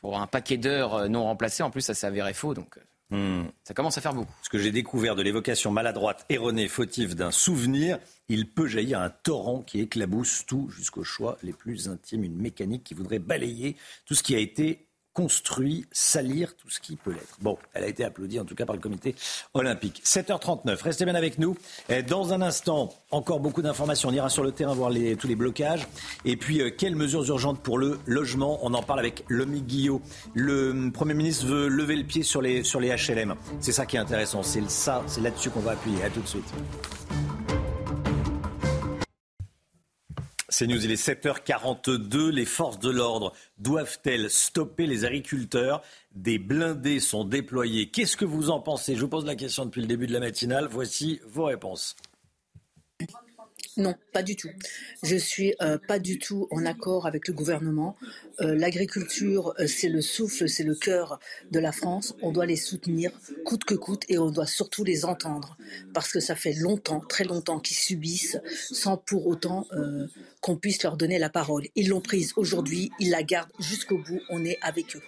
[0.01, 2.55] pour un paquet d'heures euh, non remplacées, en plus, ça s'est avéré faux.
[2.55, 2.79] Donc,
[3.13, 4.33] euh, ça commence à faire beaucoup.
[4.41, 7.99] Ce que j'ai découvert de l'évocation maladroite, erronée, fautive d'un souvenir,
[8.29, 12.85] il peut jaillir un torrent qui éclabousse tout jusqu'aux choix les plus intimes, une mécanique
[12.85, 13.75] qui voudrait balayer
[14.07, 14.87] tout ce qui a été
[15.19, 17.39] construit, salir tout ce qui peut l'être.
[17.40, 19.16] Bon, elle a été applaudie en tout cas par le comité
[19.53, 20.01] olympique.
[20.05, 21.57] 7h39, restez bien avec nous.
[22.07, 24.11] Dans un instant, encore beaucoup d'informations.
[24.11, 25.89] On ira sur le terrain voir tous les blocages.
[26.24, 28.61] Et puis, euh, quelles mesures urgentes pour le logement?
[28.62, 30.01] On en parle avec Lomi Guillot.
[30.35, 33.35] Le Premier ministre veut lever le pied sur les, sur les HLM.
[33.59, 34.45] C'est ça qui est intéressant.
[34.45, 36.05] C'est c'est là-dessus qu'on va appuyer.
[36.05, 36.47] À tout de suite.
[40.51, 42.31] C'est News, il est 7h42.
[42.31, 45.83] Les forces de l'ordre doivent-elles stopper les agriculteurs?
[46.15, 47.91] Des blindés sont déployés.
[47.91, 48.95] Qu'est-ce que vous en pensez?
[48.97, 50.66] Je vous pose la question depuis le début de la matinale.
[50.70, 51.97] Voici vos réponses.
[53.79, 54.49] Non, pas du tout.
[55.05, 57.95] Je suis euh, pas du tout en accord avec le gouvernement.
[58.41, 61.21] Euh, L'agriculture, euh, c'est le souffle, c'est le cœur
[61.53, 62.17] de la France.
[62.21, 63.13] On doit les soutenir
[63.45, 65.57] coûte que coûte et on doit surtout les entendre
[65.95, 68.39] parce que ça fait longtemps, très longtemps qu'ils subissent
[68.73, 69.67] sans pour autant
[70.41, 71.65] qu'on puisse leur donner la parole.
[71.77, 74.21] Ils l'ont prise aujourd'hui, ils la gardent jusqu'au bout.
[74.29, 75.03] On est avec eux.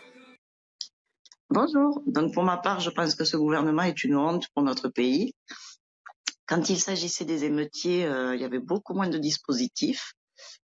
[1.50, 2.00] Bonjour.
[2.06, 5.34] Donc pour ma part, je pense que ce gouvernement est une honte pour notre pays.
[6.50, 10.14] Quand il s'agissait des émeutiers, euh, il y avait beaucoup moins de dispositifs.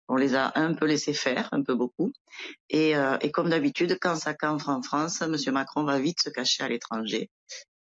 [0.07, 2.13] On les a un peu laissés faire, un peu beaucoup.
[2.69, 5.35] Et, euh, et comme d'habitude, quand ça cancre en France, M.
[5.51, 7.29] Macron va vite se cacher à l'étranger.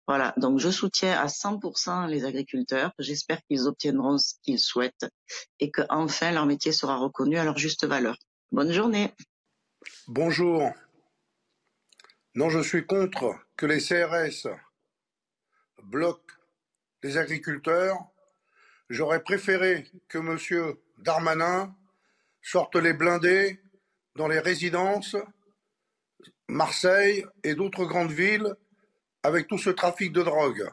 [0.06, 2.92] Voilà, donc je soutiens à 100% les agriculteurs.
[2.98, 5.06] J'espère qu'ils obtiendront ce qu'ils souhaitent
[5.58, 8.18] et que enfin leur métier sera reconnu à leur juste valeur.
[8.52, 9.14] Bonne journée.
[10.06, 10.70] Bonjour.
[12.34, 14.48] Non, je suis contre que les CRS
[15.82, 16.35] bloquent
[17.02, 17.98] les agriculteurs.
[18.88, 20.74] J'aurais préféré que M.
[20.98, 21.74] Darmanin
[22.42, 23.60] sorte les blindés
[24.14, 25.16] dans les résidences,
[26.48, 28.54] Marseille et d'autres grandes villes
[29.22, 30.70] avec tout ce trafic de drogue.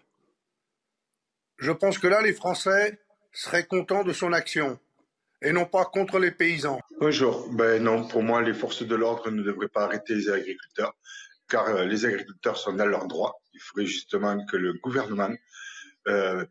[1.57, 2.99] Je pense que là, les Français
[3.31, 4.79] seraient contents de son action
[5.41, 6.79] et non pas contre les paysans.
[6.99, 7.49] Bonjour.
[7.51, 10.93] Ben non, pour moi, les forces de l'ordre ne devraient pas arrêter les agriculteurs,
[11.49, 13.41] car euh, les agriculteurs sont dans leurs droits.
[13.53, 15.33] Il faudrait justement que le gouvernement
[16.07, 16.45] euh,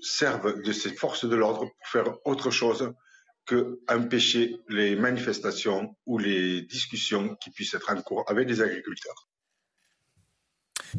[0.00, 2.92] serve de ces forces de l'ordre pour faire autre chose
[3.46, 9.28] que empêcher les manifestations ou les discussions qui puissent être en cours avec les agriculteurs.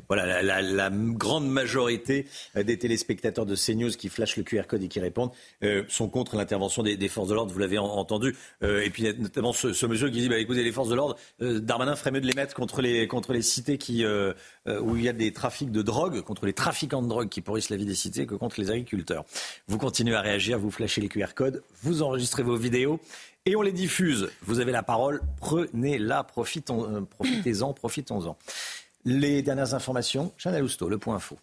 [0.08, 2.26] Voilà, la, grande majorité
[2.56, 5.32] euh, des téléspectateurs de CNews qui flashent le QR code et qui répondent
[5.64, 8.36] euh, sont contre l'intervention des, forces de l'ordre, vous l'avez en- entendu.
[8.64, 11.60] Euh, et puis notamment ce, monsieur qui dit, bah, écoutez, les forces de l'ordre, euh,
[11.60, 13.78] Darmanin ferait mieux de les mettre contre les, contre cités
[14.82, 17.70] où il y a des trafics de drogue, contre les trafiquants de drogue qui pourrissent
[17.70, 19.26] la vie des cités, que contre les agriculteurs.
[19.68, 23.00] Vous continuez à réagir, vous flashez les QR codes, vous enregistrez vos vidéos.
[23.46, 24.30] Et on les diffuse.
[24.44, 28.38] Vous avez la parole, prenez-la, profitons- euh, profitez-en, profitons-en.
[29.06, 31.38] Les dernières informations, Chanel Housteau, le point info.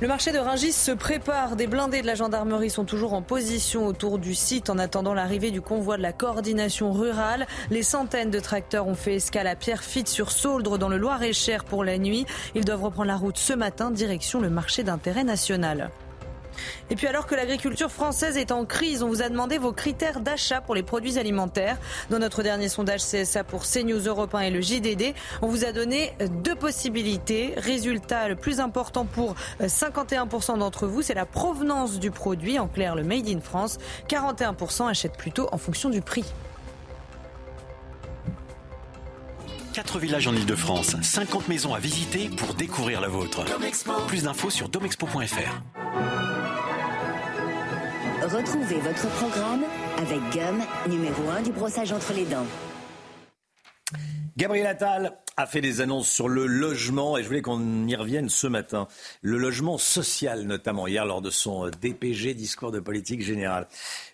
[0.00, 1.54] Le marché de Ringis se prépare.
[1.54, 5.50] Des blindés de la gendarmerie sont toujours en position autour du site en attendant l'arrivée
[5.50, 7.46] du convoi de la coordination rurale.
[7.70, 11.84] Les centaines de tracteurs ont fait escale à Pierrefitte sur Sauldre dans le Loir-et-Cher pour
[11.84, 12.26] la nuit.
[12.54, 15.90] Ils doivent reprendre la route ce matin direction le marché d'intérêt national.
[16.90, 20.20] Et puis alors que l'agriculture française est en crise, on vous a demandé vos critères
[20.20, 21.78] d'achat pour les produits alimentaires.
[22.10, 25.72] Dans notre dernier sondage CSA pour CNews Europe 1 et le JDD, on vous a
[25.72, 26.12] donné
[26.42, 27.54] deux possibilités.
[27.56, 32.94] Résultat le plus important pour 51% d'entre vous, c'est la provenance du produit, en clair
[32.94, 33.78] le Made in France.
[34.08, 36.24] 41% achètent plutôt en fonction du prix.
[39.74, 43.44] 4 villages en Ile-de-France, 50 maisons à visiter pour découvrir la vôtre.
[44.06, 45.62] Plus d'infos sur domexpo.fr.
[48.22, 49.64] Retrouvez votre programme
[49.98, 52.46] avec Gum, numéro 1 du brossage entre les dents.
[54.36, 58.28] Gabriel Attal a fait des annonces sur le logement et je voulais qu'on y revienne
[58.28, 58.86] ce matin.
[59.22, 63.66] Le logement social notamment, hier lors de son DPG, discours de politique générale.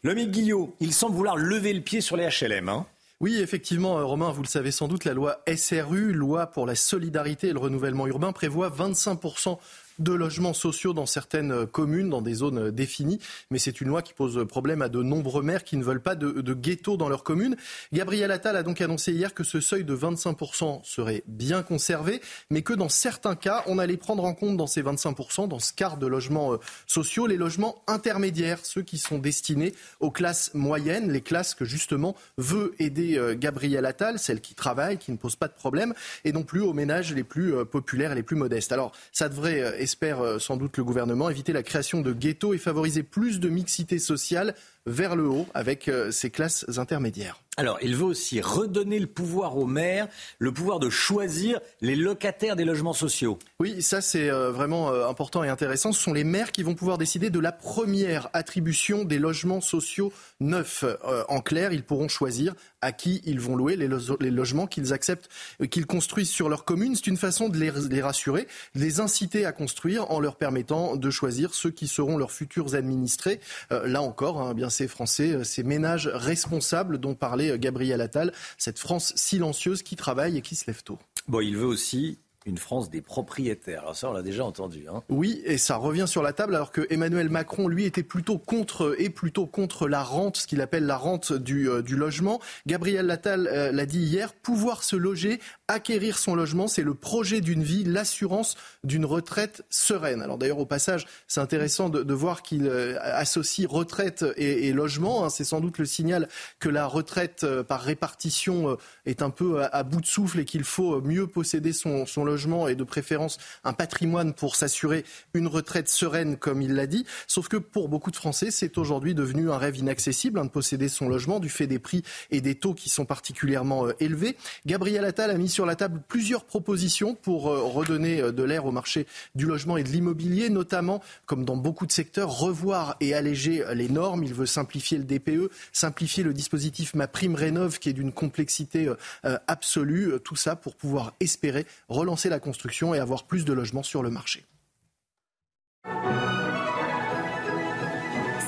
[0.05, 2.71] Lomique Guillot, il semble vouloir lever le pied sur les HLM.
[2.71, 2.87] Hein
[3.21, 6.75] oui, effectivement, euh, Romain, vous le savez sans doute, la loi SRU, loi pour la
[6.75, 9.59] solidarité et le renouvellement urbain, prévoit 25%
[10.01, 13.21] de logements sociaux dans certaines communes, dans des zones définies.
[13.51, 16.15] Mais c'est une loi qui pose problème à de nombreux maires qui ne veulent pas
[16.15, 17.57] de, de ghetto dans leur commune.
[17.93, 22.21] Gabriel Attal a donc annoncé hier que ce seuil de 25% serait bien conservé,
[22.51, 25.73] mais que dans certains cas, on allait prendre en compte dans ces 25%, dans ce
[25.73, 26.57] quart de logements euh,
[26.87, 32.17] sociaux, les logements intermédiaires, ceux qui sont destinés aux classes moyennes, les classes que justement
[32.39, 35.95] veut aider euh, Gabriel Attal, celles qui travaillent, qui ne posent pas de problème,
[36.25, 38.73] et non plus aux ménages les plus euh, populaires et les plus modestes.
[38.73, 42.59] Alors, ça devrait espère euh, sans doute le gouvernement, éviter la création de ghettos et
[42.59, 44.55] favoriser plus de mixité sociale
[44.87, 47.41] vers le haut avec euh, ces classes intermédiaires.
[47.57, 50.09] Alors, il veut aussi redonner le pouvoir aux maires,
[50.39, 53.39] le pouvoir de choisir les locataires des logements sociaux.
[53.59, 55.93] Oui, ça c'est euh, vraiment important et intéressant.
[55.93, 60.11] Ce sont les maires qui vont pouvoir décider de la première attribution des logements sociaux
[60.41, 60.85] neufs.
[61.29, 63.89] en clair, ils pourront choisir à qui ils vont louer les,
[64.31, 65.29] logements qu'ils acceptent,
[65.71, 66.95] qu'ils construisent sur leur commune.
[66.95, 70.97] C'est une façon de les, les rassurer, de les inciter à construire en leur permettant
[70.97, 73.41] de choisir ceux qui seront leurs futurs administrés.
[73.71, 78.33] là encore, hein, bien ces Français, euh, ces ménages responsables dont parlait euh, Gabriel Attal,
[78.59, 80.99] cette France silencieuse qui travaille et qui se lève tôt.
[81.29, 83.83] Bon, il veut aussi une France des propriétaires.
[83.83, 84.87] Alors ça, on l'a déjà entendu.
[84.89, 85.03] Hein.
[85.11, 88.97] Oui, et ça revient sur la table alors que Emmanuel Macron, lui, était plutôt contre
[88.99, 92.41] et plutôt contre la rente, ce qu'il appelle la rente du, euh, du logement.
[92.67, 95.39] Gabriel Attal l'a dit hier, pouvoir se loger
[95.71, 100.21] acquérir son logement, c'est le projet d'une vie, l'assurance d'une retraite sereine.
[100.21, 105.25] Alors d'ailleurs, au passage, c'est intéressant de, voir qu'il euh, associe retraite et, logement.
[105.25, 105.31] Hein.
[105.31, 106.29] C'est sans doute le signal
[106.59, 108.77] que la retraite euh, par répartition euh,
[109.07, 112.67] est un peu à, bout de souffle et qu'il faut mieux posséder son, son, logement
[112.67, 117.07] et de préférence un patrimoine pour s'assurer une retraite sereine, comme il l'a dit.
[117.29, 120.89] Sauf que pour beaucoup de Français, c'est aujourd'hui devenu un rêve inaccessible hein, de posséder
[120.89, 124.37] son logement du fait des prix et des taux qui sont particulièrement élevés.
[124.67, 128.43] Gabriel Attal a mis sur sur la table plusieurs propositions pour euh, redonner euh, de
[128.43, 132.97] l'air au marché du logement et de l'immobilier, notamment, comme dans beaucoup de secteurs, revoir
[133.01, 134.25] et alléger euh, les normes.
[134.25, 138.91] Il veut simplifier le DPE, simplifier le dispositif Ma Prime Rénov, qui est d'une complexité
[139.23, 140.15] absolue.
[140.25, 144.09] Tout ça pour pouvoir espérer relancer la construction et avoir plus de logements sur le
[144.09, 144.47] marché.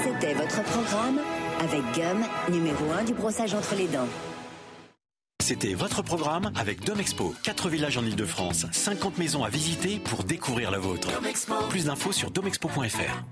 [0.02, 1.18] C'était votre programme
[1.60, 4.08] avec Gum, numéro 1 du brossage entre les dents.
[5.42, 7.34] C'était votre programme avec Domexpo.
[7.42, 11.08] 4 villages en Ile-de-France, 50 maisons à visiter pour découvrir la vôtre.
[11.68, 13.24] Plus d'infos sur domexpo.fr.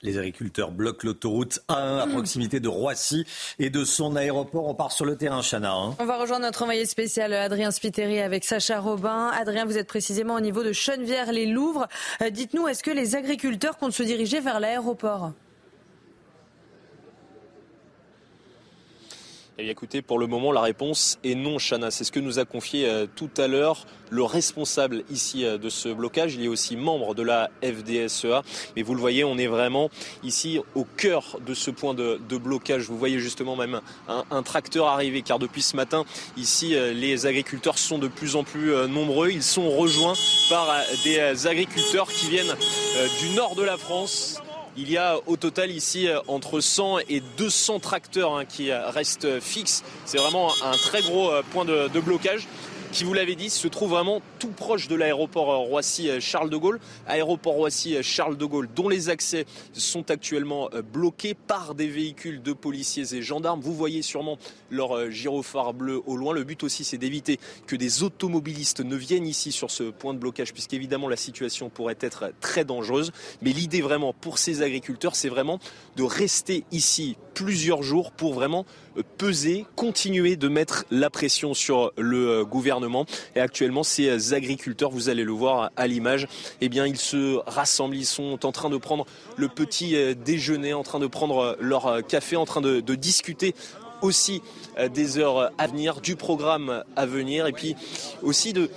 [0.00, 3.26] Les agriculteurs bloquent l'autoroute A1 à proximité de Roissy
[3.58, 4.66] et de son aéroport.
[4.66, 5.74] On part sur le terrain, Chana.
[5.74, 5.96] Hein.
[5.98, 9.30] On va rejoindre notre envoyé spécial Adrien Spiteri avec Sacha Robin.
[9.38, 11.88] Adrien, vous êtes précisément au niveau de Chenevière-les-Louvres.
[12.22, 15.32] Euh, dites-nous, est-ce que les agriculteurs comptent se diriger vers l'aéroport?
[19.56, 21.92] Eh bien, écoutez, pour le moment, la réponse est non, Chana.
[21.92, 25.68] C'est ce que nous a confié euh, tout à l'heure le responsable ici euh, de
[25.68, 26.34] ce blocage.
[26.34, 28.42] Il est aussi membre de la FDSEA.
[28.74, 29.90] Mais vous le voyez, on est vraiment
[30.24, 32.88] ici au cœur de ce point de, blocage.
[32.88, 36.04] Vous voyez justement même un, tracteur arriver, car depuis ce matin,
[36.36, 39.30] ici, euh, les agriculteurs sont de plus en plus nombreux.
[39.30, 40.14] Ils sont rejoints
[40.50, 40.66] par
[41.04, 42.56] des agriculteurs qui viennent
[43.20, 44.42] du nord de la France
[44.76, 49.40] il y a au total ici euh, entre 100 et 200 tracteurs hein, qui restent
[49.40, 49.82] fixes.
[50.04, 52.46] C'est vraiment un très gros euh, point de, blocage.
[52.94, 56.78] Qui, vous l'avez dit, se trouve vraiment tout proche de l'aéroport Roissy-Charles de Gaulle.
[57.08, 63.12] Aéroport Roissy-Charles de Gaulle, dont les accès sont actuellement bloqués par des véhicules de policiers
[63.12, 63.60] et gendarmes.
[63.60, 64.38] Vous voyez sûrement
[64.70, 66.32] leur gyrophare bleu au loin.
[66.32, 70.20] Le but aussi, c'est d'éviter que des automobilistes ne viennent ici sur ce point de
[70.20, 73.10] blocage, puisqu'évidemment la situation pourrait être très dangereuse.
[73.42, 75.58] Mais l'idée vraiment pour ces agriculteurs, c'est vraiment
[75.96, 78.64] de rester ici plusieurs jours pour vraiment
[78.96, 83.06] euh, peser, continuer de mettre la pression sur le euh, gouvernement.
[83.34, 86.26] Et actuellement, ces euh, agriculteurs, vous allez le voir à l'image,
[86.60, 89.04] eh bien, ils se rassemblent, ils sont en train de prendre
[89.36, 93.54] le petit déjeuner, en train de prendre leur café, en train de, de discuter
[94.02, 94.42] aussi
[94.92, 97.74] des heures à venir, du programme à venir, et puis
[98.22, 98.70] aussi de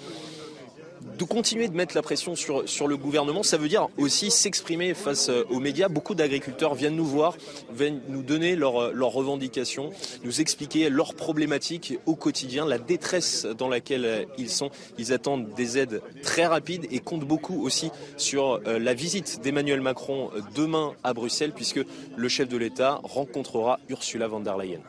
[1.18, 4.94] de continuer de mettre la pression sur, sur le gouvernement, ça veut dire aussi s'exprimer
[4.94, 5.88] face euh, aux médias.
[5.88, 7.36] Beaucoup d'agriculteurs viennent nous voir,
[7.74, 9.90] viennent nous donner leurs leur revendications,
[10.24, 14.70] nous expliquer leurs problématiques au quotidien, la détresse dans laquelle euh, ils sont.
[14.98, 19.82] Ils attendent des aides très rapides et comptent beaucoup aussi sur euh, la visite d'Emmanuel
[19.82, 21.82] Macron demain à Bruxelles, puisque
[22.16, 24.82] le chef de l'État rencontrera Ursula von der Leyen.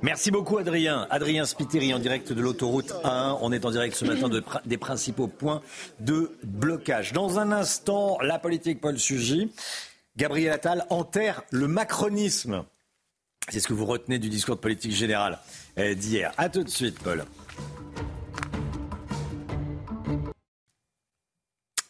[0.00, 1.08] Merci beaucoup Adrien.
[1.10, 3.38] Adrien Spiteri en direct de l'autoroute 1.
[3.40, 5.60] On est en direct ce matin de, des principaux points
[5.98, 7.12] de blocage.
[7.12, 9.52] Dans un instant, la politique Paul Sugy.
[10.16, 12.64] Gabriel Attal enterre le macronisme.
[13.48, 15.38] C'est ce que vous retenez du discours de politique générale
[15.78, 16.32] euh, d'hier.
[16.38, 17.24] A tout de suite Paul.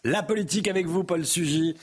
[0.05, 1.75] La politique avec vous, Paul Sugy.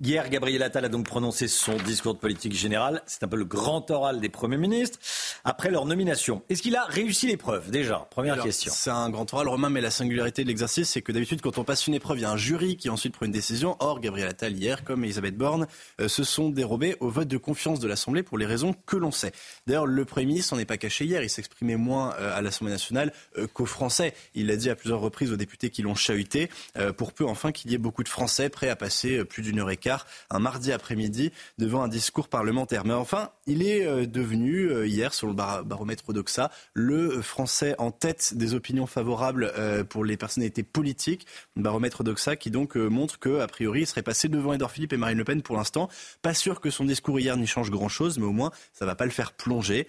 [0.00, 3.02] Hier, Gabriel Attal a donc prononcé son discours de politique générale.
[3.04, 5.00] C'est un peu le grand oral des premiers ministres
[5.42, 6.44] après leur nomination.
[6.48, 8.06] Est-ce qu'il a réussi l'épreuve déjà?
[8.10, 8.72] Première question.
[8.72, 11.64] C'est un grand oral, Romain, mais la singularité de l'exercice, c'est que d'habitude, quand on
[11.64, 13.76] passe une épreuve, il y a un jury qui ensuite prend une décision.
[13.80, 15.66] Or, Gabriel Attal, hier, comme Elisabeth Borne,
[16.00, 19.10] euh, se sont dérobés au vote de confiance de l'Assemblée pour les raisons que l'on
[19.10, 19.32] sait.
[19.66, 21.24] D'ailleurs, le Premier ministre n'en est pas caché hier.
[21.24, 24.14] Il s'exprimait moins euh, à l'Assemblée nationale euh, qu'aux Français.
[24.36, 26.48] Il l'a dit à plusieurs reprises aux députés qui l'ont chahuté,
[26.96, 29.70] pour peu enfin qu'il y ait beaucoup de Français prêts à passer plus d'une heure
[29.70, 32.84] et quart un mardi après-midi devant un discours parlementaire.
[32.84, 38.54] Mais enfin, il est devenu, hier, sur le baromètre Odoxa, le Français en tête des
[38.54, 39.52] opinions favorables
[39.88, 41.26] pour les personnalités politiques.
[41.56, 44.98] Le baromètre Odoxa qui donc montre qu'a priori, il serait passé devant Edouard Philippe et
[44.98, 45.88] Marine Le Pen pour l'instant.
[46.20, 49.06] Pas sûr que son discours hier n'y change grand-chose, mais au moins, ça va pas
[49.06, 49.88] le faire plonger.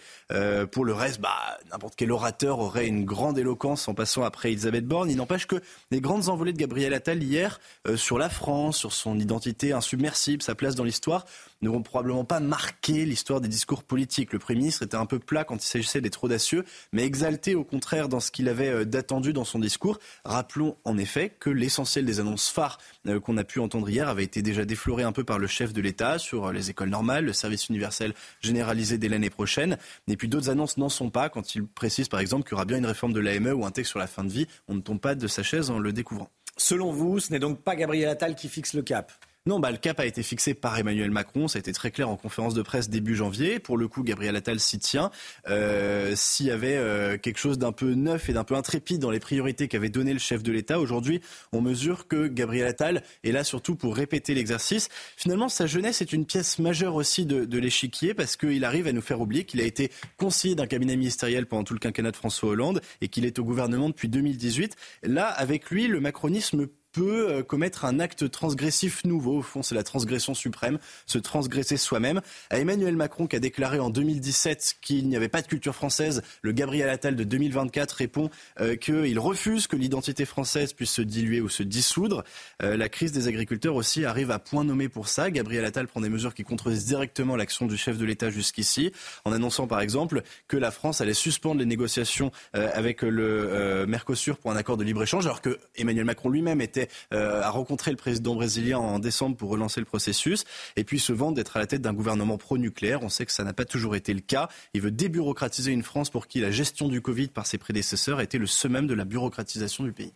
[0.72, 4.86] pour le reste, bah, n'importe quel orateur aurait une grande éloquence en passant après Elisabeth
[4.86, 5.10] Borne.
[5.10, 5.58] Il n'empêche que
[5.92, 7.60] les grandes envolées de Gabriel Attal hier
[7.96, 11.26] sur la France, sur son identité insubmersible, sa place dans l'histoire,
[11.62, 14.34] ne vont probablement pas marquer l'histoire des discours politiques.
[14.34, 17.64] Le Premier ministre était un peu plat quand il s'agissait d'être audacieux, mais exalté au
[17.64, 20.00] contraire dans ce qu'il avait euh, d'attendu dans son discours.
[20.24, 24.24] Rappelons en effet que l'essentiel des annonces phares euh, qu'on a pu entendre hier avait
[24.24, 27.26] été déjà défloré un peu par le chef de l'État sur euh, les écoles normales,
[27.26, 29.78] le service universel généralisé dès l'année prochaine.
[30.08, 32.66] Et puis d'autres annonces n'en sont pas quand il précise par exemple qu'il y aura
[32.66, 34.48] bien une réforme de l'AME ou un texte sur la fin de vie.
[34.68, 36.30] On ne tombe pas de sa chaise en le découvrant.
[36.58, 39.12] Selon vous, ce n'est donc pas Gabriel Attal qui fixe le cap?
[39.48, 41.48] Non, bah, le cap a été fixé par Emmanuel Macron.
[41.48, 43.60] Ça a été très clair en conférence de presse début janvier.
[43.60, 45.12] Pour le coup, Gabriel Attal s'y tient.
[45.48, 49.12] Euh, S'il y avait euh, quelque chose d'un peu neuf et d'un peu intrépide dans
[49.12, 53.32] les priorités qu'avait donné le chef de l'État, aujourd'hui, on mesure que Gabriel Attal est
[53.32, 54.90] là surtout pour répéter l'exercice.
[55.16, 58.94] Finalement, sa jeunesse est une pièce majeure aussi de, de l'échiquier parce qu'il arrive à
[58.94, 62.18] nous faire oublier qu'il a été conseiller d'un cabinet ministériel pendant tout le quinquennat de
[62.18, 64.76] François Hollande et qu'il est au gouvernement depuis 2018.
[65.04, 69.40] Là, avec lui, le macronisme peut euh, commettre un acte transgressif nouveau.
[69.40, 72.22] Au fond, c'est la transgression suprême, se transgresser soi-même.
[72.50, 76.24] À Emmanuel Macron, qui a déclaré en 2017 qu'il n'y avait pas de culture française,
[76.42, 78.30] le Gabriel Attal de 2024 répond
[78.62, 82.24] euh, qu'il refuse que l'identité française puisse se diluer ou se dissoudre.
[82.64, 85.30] Euh, la crise des agriculteurs aussi arrive à point nommé pour ça.
[85.32, 88.94] Gabriel Attal prend des mesures qui contredisent directement l'action du chef de l'État jusqu'ici,
[89.26, 94.52] en annonçant par exemple que la France allait suspendre les négociations avec le Mercosur pour
[94.52, 98.36] un accord de libre-échange, alors que Emmanuel Macron lui-même était euh, a rencontré le président
[98.36, 100.44] brésilien en décembre pour relancer le processus,
[100.76, 103.04] et puis se vante d'être à la tête d'un gouvernement pro-nucléaire.
[103.04, 104.50] On sait que ça n'a pas toujours été le cas.
[104.74, 108.24] Il veut débureaucratiser une France pour qui la gestion du Covid par ses prédécesseurs a
[108.24, 110.14] été le summum de la bureaucratisation du pays.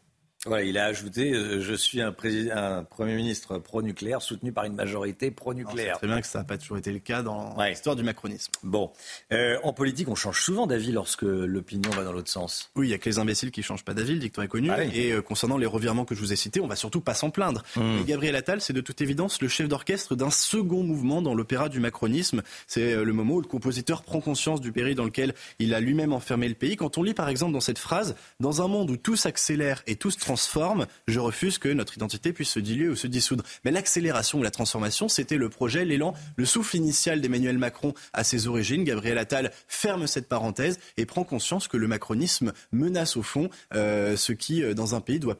[0.48, 2.16] Il a ajouté euh, Je suis un,
[2.56, 5.96] un Premier ministre pro-nucléaire soutenu par une majorité pro-nucléaire.
[5.96, 8.54] C'est très bien que ça n'a pas toujours été le cas dans l'histoire du macronisme.
[8.64, 8.90] Bon.
[9.34, 12.72] Euh, en politique, on change souvent d'avis lorsque l'opinion va dans l'autre sens.
[12.78, 14.48] Oui, il n'y a que les imbéciles qui ne changent pas d'avis, le dicton est
[14.48, 14.72] connu.
[14.72, 17.16] Ah Et euh, concernant les revirements que je vous ai cités, on va surtout pas
[17.16, 17.64] s'en plaindre.
[17.76, 18.04] Mmh.
[18.06, 21.82] Gabriel Attal, c'est de toute évidence le chef d'orchestre d'un second mouvement dans l'opéra du
[21.82, 22.44] macronisme.
[22.66, 26.14] C'est le moment où le compositeur prend conscience du péril dans lequel il a lui-même
[26.14, 26.78] enfermé le pays.
[26.78, 29.98] Quand on lit par exemple dans cette phrase, dans un monde où tout s'accélère et
[29.98, 33.44] tout se transforme, je refuse que notre identité puisse se diluer ou se dissoudre.
[33.66, 38.24] Mais l'accélération ou la transformation, c'était le projet, l'élan, le souffle initial d'Emmanuel Macron à
[38.24, 38.84] ses origines.
[38.84, 44.16] Gabriel Attal ferme cette parenthèse et prend conscience que le macronisme menace au fond euh,
[44.16, 45.38] ce qui, euh, dans un pays, doit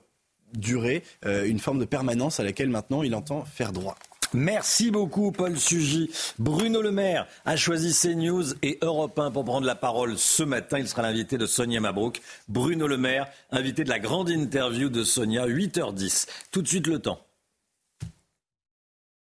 [0.58, 3.96] durer, euh, une forme de permanence à laquelle maintenant il entend faire droit.
[4.34, 6.12] Merci beaucoup, Paul Sugy.
[6.38, 10.80] Bruno Le Maire a choisi CNews et Europe 1 pour prendre la parole ce matin.
[10.80, 12.22] Il sera l'invité de Sonia Mabrouk.
[12.48, 16.28] Bruno Le Maire, invité de la grande interview de Sonia, 8h10.
[16.52, 17.20] Tout de suite le temps.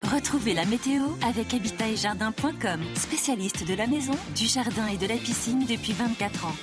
[0.04, 1.48] Retrouvez la météo avec
[2.94, 6.54] spécialiste de la maison, du jardin et de la piscine depuis 24 ans.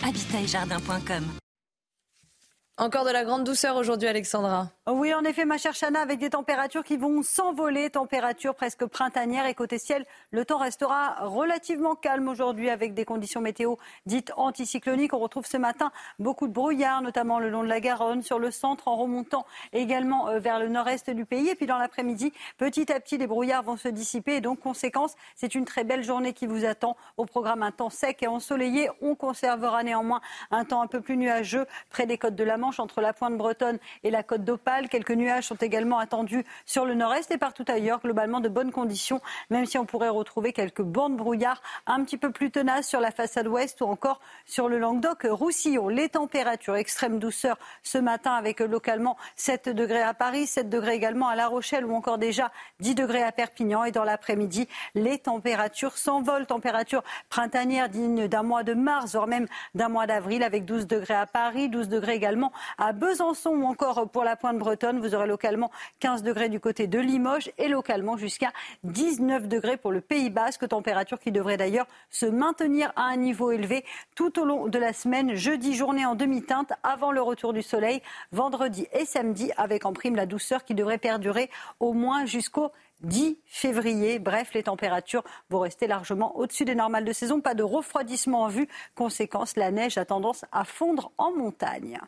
[2.78, 4.68] Encore de la grande douceur aujourd'hui, Alexandra.
[4.86, 9.46] Oui, en effet, ma chère Chana, avec des températures qui vont s'envoler, températures presque printanières
[9.46, 13.76] et côté ciel, le temps restera relativement calme aujourd'hui avec des conditions météo
[14.06, 15.14] dites anticycloniques.
[15.14, 18.52] On retrouve ce matin beaucoup de brouillard, notamment le long de la Garonne, sur le
[18.52, 21.48] centre, en remontant également euh, vers le nord-est du pays.
[21.48, 24.36] Et puis dans l'après-midi, petit à petit, les brouillards vont se dissiper.
[24.36, 26.98] Et donc, conséquence, c'est une très belle journée qui vous attend.
[27.16, 30.20] Au programme un temps sec et ensoleillé, on conservera néanmoins
[30.52, 33.78] un temps un peu plus nuageux près des côtes de la entre la pointe bretonne
[34.04, 34.90] et la côte d'Opale.
[34.90, 38.00] Quelques nuages sont également attendus sur le nord-est et partout ailleurs.
[38.02, 42.32] Globalement, de bonnes conditions, même si on pourrait retrouver quelques bandes brouillard un petit peu
[42.32, 45.88] plus tenaces sur la façade ouest ou encore sur le Languedoc-Roussillon.
[45.88, 51.28] Les températures extrême douceur ce matin avec localement 7 degrés à Paris, 7 degrés également
[51.28, 53.84] à La Rochelle ou encore déjà 10 degrés à Perpignan.
[53.84, 56.46] Et dans l'après-midi, les températures s'envolent.
[56.46, 61.16] Température printanière digne d'un mois de mars, voire même d'un mois d'avril avec 12 degrés
[61.16, 65.00] à Paris, 12 degrés également à Besançon ou encore pour la pointe bretonne.
[65.00, 68.52] Vous aurez localement 15 degrés du côté de Limoges et localement jusqu'à
[68.84, 73.52] 19 degrés pour le Pays Basque, température qui devrait d'ailleurs se maintenir à un niveau
[73.52, 75.36] élevé tout au long de la semaine.
[75.36, 78.02] Jeudi, journée en demi-teinte avant le retour du soleil.
[78.32, 81.50] Vendredi et samedi avec en prime la douceur qui devrait perdurer
[81.80, 82.72] au moins jusqu'au
[83.02, 84.20] 10 février.
[84.20, 87.42] Bref, les températures vont rester largement au-dessus des normales de saison.
[87.42, 88.68] Pas de refroidissement en vue.
[88.96, 92.00] Conséquence, la neige a tendance à fondre en montagne.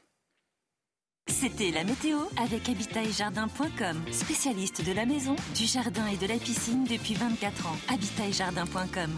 [1.30, 6.86] C'était la météo avec habitatjardin.com, spécialiste de la maison, du jardin et de la piscine
[6.86, 7.78] depuis 24 ans.
[7.94, 9.12] Habitatjardin.com.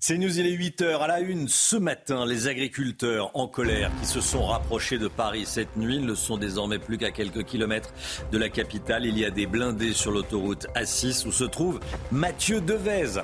[0.00, 1.48] C'est nous, il est 8h à la une.
[1.48, 6.14] Ce matin, les agriculteurs en colère qui se sont rapprochés de Paris cette nuit ne
[6.14, 7.92] sont désormais plus qu'à quelques kilomètres
[8.30, 9.06] de la capitale.
[9.06, 11.80] Il y a des blindés sur l'autoroute A6 où se trouve
[12.12, 13.22] Mathieu Devez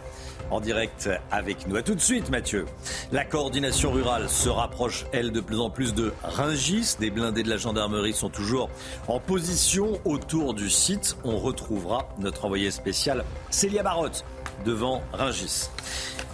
[0.50, 1.76] en direct avec nous.
[1.76, 2.66] A tout de suite, Mathieu.
[3.12, 6.96] La coordination rurale se rapproche, elle, de plus en plus de Ringis.
[7.00, 8.70] Des blindés de la gendarmerie sont toujours
[9.08, 11.16] en position autour du site.
[11.24, 14.24] On retrouvera notre envoyé spécial Célia Barotte
[14.64, 15.68] devant Ringis.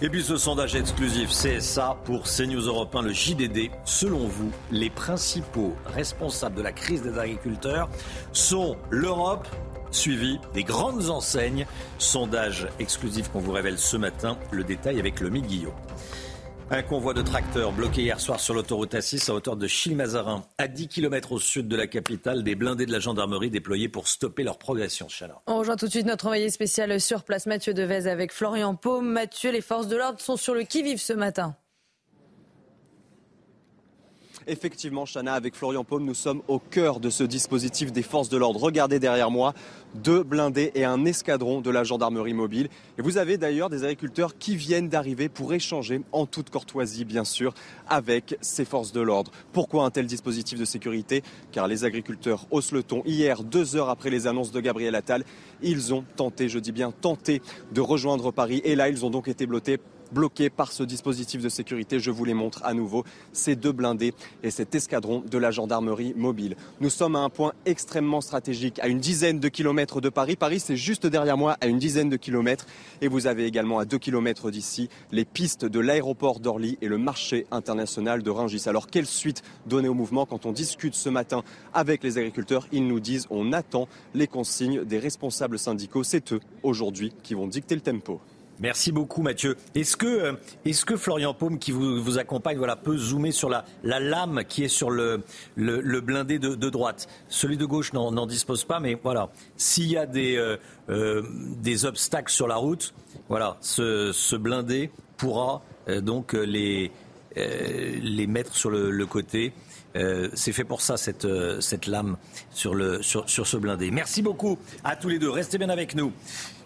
[0.01, 3.69] Et puis ce sondage exclusif CSA pour CNews Europe 1, le JDD.
[3.85, 7.87] Selon vous, les principaux responsables de la crise des agriculteurs
[8.33, 9.47] sont l'Europe,
[9.91, 11.67] suivi des grandes enseignes.
[11.99, 14.37] Sondage exclusif qu'on vous révèle ce matin.
[14.51, 15.73] Le détail avec le Guillot.
[16.73, 20.69] Un convoi de tracteurs bloqué hier soir sur l'autoroute A6 à hauteur de Chilmazarin, à
[20.69, 24.43] 10 km au sud de la capitale, des blindés de la gendarmerie déployés pour stopper
[24.43, 25.09] leur progression.
[25.09, 25.41] Chaleur.
[25.47, 29.11] On rejoint tout de suite notre envoyé spécial sur place, Mathieu Devez, avec Florian Paume.
[29.11, 31.57] Mathieu, les forces de l'ordre sont sur le qui-vive ce matin.
[34.47, 38.37] Effectivement, Chana, avec Florian Paume, nous sommes au cœur de ce dispositif des forces de
[38.37, 38.59] l'ordre.
[38.59, 39.53] Regardez derrière moi,
[39.95, 42.69] deux blindés et un escadron de la gendarmerie mobile.
[42.97, 47.23] Et vous avez d'ailleurs des agriculteurs qui viennent d'arriver pour échanger en toute courtoisie, bien
[47.23, 47.53] sûr,
[47.87, 49.31] avec ces forces de l'ordre.
[49.53, 51.23] Pourquoi un tel dispositif de sécurité?
[51.51, 53.03] Car les agriculteurs haussent le ton.
[53.05, 55.23] Hier, deux heures après les annonces de Gabriel Attal,
[55.61, 57.41] ils ont tenté, je dis bien tenté,
[57.71, 58.61] de rejoindre Paris.
[58.63, 59.79] Et là, ils ont donc été blottés
[60.11, 61.99] bloqués par ce dispositif de sécurité.
[61.99, 64.13] Je vous les montre à nouveau, ces deux blindés
[64.43, 66.55] et cet escadron de la gendarmerie mobile.
[66.79, 70.35] Nous sommes à un point extrêmement stratégique, à une dizaine de kilomètres de Paris.
[70.35, 72.65] Paris, c'est juste derrière moi, à une dizaine de kilomètres.
[73.01, 76.97] Et vous avez également à deux kilomètres d'ici les pistes de l'aéroport d'Orly et le
[76.97, 78.63] marché international de Rungis.
[78.67, 81.43] Alors, quelle suite donner au mouvement quand on discute ce matin
[81.73, 82.67] avec les agriculteurs?
[82.71, 86.03] Ils nous disent on attend les consignes des responsables syndicaux.
[86.03, 88.21] C'est eux, aujourd'hui, qui vont dicter le tempo.
[88.61, 89.57] Merci beaucoup Mathieu.
[89.73, 90.33] Est-ce que, euh,
[90.65, 94.63] est que Florian Paume qui vous, accompagne voilà, peut zoomer sur la, la lame qui
[94.63, 95.23] est sur le,
[95.57, 97.07] blindé de, droite?
[97.27, 100.57] Celui de gauche n'en dispose pas, mais voilà, s'il y a des, euh,
[100.89, 102.93] euh, obstacles sur la route,
[103.29, 105.63] voilà, ce, ce blindé pourra
[106.03, 106.91] donc les,
[107.35, 109.53] les mettre sur le, côté.
[109.95, 111.27] c'est fait pour ça cette,
[111.59, 112.17] cette lame
[112.51, 113.89] sur, le, sur, sur ce blindé.
[113.89, 115.31] Merci beaucoup à tous les deux.
[115.31, 116.11] Restez bien avec nous.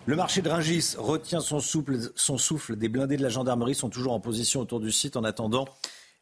[0.07, 2.75] Le marché de Ringis retient son souffle, son souffle.
[2.75, 5.65] Des blindés de la gendarmerie sont toujours en position autour du site en attendant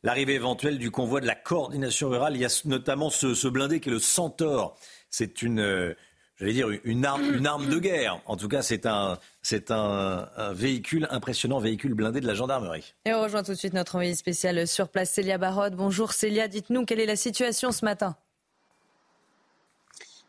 [0.03, 2.35] l'arrivée éventuelle du convoi de la coordination rurale.
[2.35, 4.77] Il y a notamment ce, blindé qui est le Centaure.
[5.10, 5.93] C'est une, euh,
[6.38, 8.22] j'allais dire, une arme, une arme de guerre.
[8.26, 12.93] En tout cas, c'est un, c'est un, véhicule impressionnant, véhicule blindé de la gendarmerie.
[13.03, 15.76] Et on rejoint tout de suite notre envoyé spécial sur place, Célia Barod.
[15.76, 18.15] Bonjour Célia, dites-nous quelle est la situation ce matin?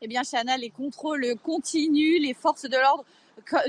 [0.02, 3.04] Eh bien, Chana, les contrôles continuent, les forces de l'ordre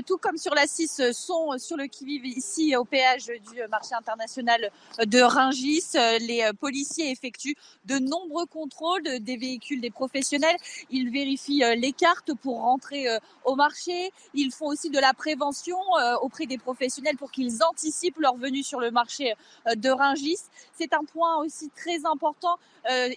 [0.06, 3.94] tout comme sur la 6, euh, sont sur le qui-vive ici au péage du marché
[3.94, 4.70] international
[5.04, 5.84] de Ringis.
[5.94, 10.56] Euh, les euh, policiers effectuent de nombreux contrôles des véhicules des professionnels.
[10.90, 13.06] Ils vérifient les cartes pour rentrer
[13.44, 14.12] au marché.
[14.34, 15.78] Ils font aussi de la prévention
[16.20, 19.34] auprès des professionnels pour qu'ils anticipent leur venue sur le marché
[19.66, 20.40] de Ringis.
[20.74, 22.58] C'est un point aussi très important.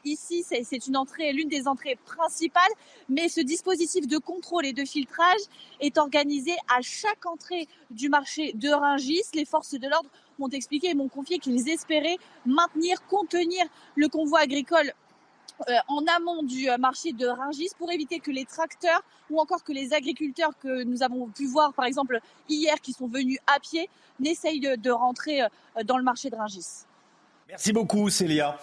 [0.05, 2.71] Ici, c'est une entrée, l'une des entrées principales,
[3.07, 5.41] mais ce dispositif de contrôle et de filtrage
[5.79, 6.38] est organisé
[6.75, 9.23] à chaque entrée du marché de Ringis.
[9.33, 14.39] Les forces de l'ordre m'ont expliqué et m'ont confié qu'ils espéraient maintenir, contenir le convoi
[14.39, 14.93] agricole
[15.67, 19.63] euh, en amont du euh, marché de Ringis pour éviter que les tracteurs ou encore
[19.63, 23.59] que les agriculteurs que nous avons pu voir par exemple hier qui sont venus à
[23.59, 23.89] pied
[24.21, 25.47] n'essayent de, rentrer euh,
[25.83, 26.85] dans le marché de Ringis.
[27.49, 28.59] Merci beaucoup Célia.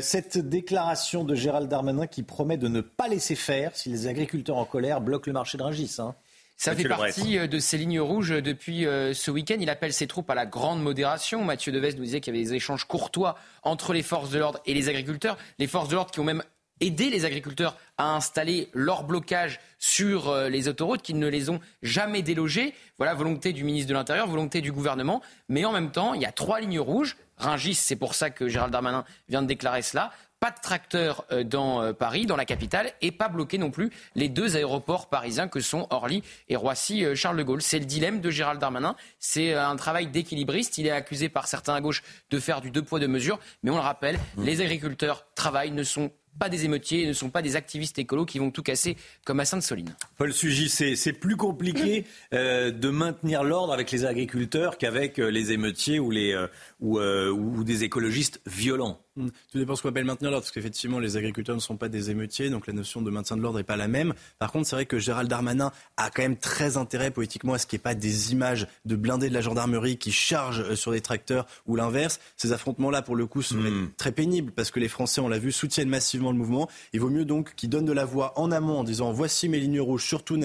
[0.00, 4.56] cette déclaration de Gérald Darmanin qui promet de ne pas laisser faire si les agriculteurs
[4.56, 5.96] en colère bloquent le marché de Ringis.
[5.98, 6.14] Hein.
[6.60, 9.56] Ça fait partie euh, de ses lignes rouges depuis euh, ce week-end.
[9.60, 11.42] Il appelle ses troupes à la grande modération.
[11.42, 14.60] Mathieu Deves nous disait qu'il y avait des échanges courtois entre les forces de l'ordre
[14.66, 15.38] et les agriculteurs.
[15.58, 16.42] Les forces de l'ordre qui ont même
[16.80, 21.60] aidé les agriculteurs à installer leur blocage sur euh, les autoroutes, qui ne les ont
[21.80, 22.74] jamais délogés.
[22.98, 25.22] Voilà, volonté du ministre de l'Intérieur, volonté du gouvernement.
[25.48, 27.16] Mais en même temps, il y a trois lignes rouges.
[27.38, 31.44] Ringis, c'est pour ça que Gérald Darmanin vient de déclarer cela pas de tracteurs euh,
[31.44, 35.48] dans euh, Paris, dans la capitale, et pas bloquer non plus les deux aéroports parisiens
[35.48, 37.62] que sont Orly et Roissy-Charles de Gaulle.
[37.62, 38.96] C'est le dilemme de Gérald Darmanin.
[39.18, 40.78] C'est euh, un travail d'équilibriste.
[40.78, 43.70] Il est accusé par certains à gauche de faire du deux poids deux mesures, mais
[43.70, 44.44] on le rappelle, mmh.
[44.44, 48.38] les agriculteurs travaillent, ne sont pas des émeutiers, ne sont pas des activistes écolos qui
[48.38, 48.96] vont tout casser
[49.26, 49.94] comme à Sainte-Soline.
[50.16, 56.10] Paul Sugy, c'est plus compliqué de maintenir l'ordre avec les agriculteurs qu'avec les émeutiers ou,
[56.10, 56.34] les,
[56.80, 59.00] ou des écologistes violents.
[59.16, 59.28] Mm.
[59.50, 62.10] Tout dépend ce qu'on appelle maintenir l'ordre, parce qu'effectivement, les agriculteurs ne sont pas des
[62.10, 64.14] émeutiers, donc la notion de maintien de l'ordre n'est pas la même.
[64.38, 67.66] Par contre, c'est vrai que Gérald Darmanin a quand même très intérêt politiquement à ce
[67.66, 70.92] qu'il n'y ait pas des images de blindés de la gendarmerie qui chargent euh, sur
[70.92, 72.20] des tracteurs ou l'inverse.
[72.36, 73.92] Ces affrontements-là, pour le coup, seraient mm.
[73.96, 76.68] très pénibles, parce que les Français, on l'a vu, soutiennent massivement le mouvement.
[76.92, 79.58] Il vaut mieux donc qu'ils donnent de la voix en amont en disant voici mes
[79.58, 80.38] lignes rouges, surtout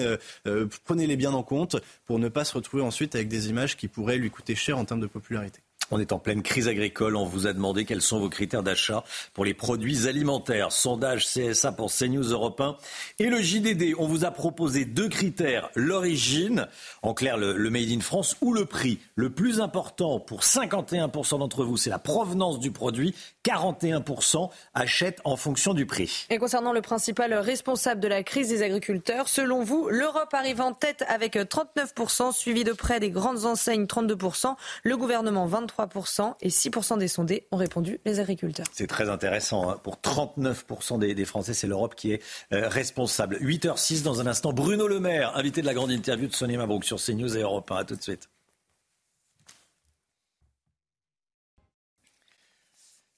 [0.46, 3.88] euh, prenez-les bien en compte, pour ne pas se retrouver ensuite avec des images qui
[3.88, 5.60] pourraient lui coûter cher en termes de popularité.
[5.90, 7.14] On est en pleine crise agricole.
[7.14, 9.04] On vous a demandé quels sont vos critères d'achat
[9.34, 10.72] pour les produits alimentaires.
[10.72, 12.76] Sondage CSA pour CNews Europe 1
[13.20, 13.94] et le JDD.
[13.98, 15.70] On vous a proposé deux critères.
[15.76, 16.66] L'origine,
[17.02, 18.98] en clair le, Made in France, ou le prix.
[19.14, 23.14] Le plus important pour 51% d'entre vous, c'est la provenance du produit.
[23.46, 26.26] 41% achètent en fonction du prix.
[26.30, 30.72] Et concernant le principal responsable de la crise des agriculteurs, selon vous, l'Europe arrive en
[30.72, 35.76] tête avec 39%, suivi de près des grandes enseignes 32%, le gouvernement 23%.
[35.76, 38.66] 3% et 6% des sondés ont répondu les agriculteurs.
[38.72, 39.70] C'est très intéressant.
[39.70, 39.80] Hein.
[39.82, 43.38] Pour 39% des, Français, c'est l'Europe qui est euh, responsable.
[43.38, 44.52] 8h06 dans un instant.
[44.52, 47.70] Bruno Le Maire, invité de la grande interview de Sonia Mabrouk sur CNews et Europe
[47.70, 47.76] 1.
[47.76, 48.28] À tout de suite.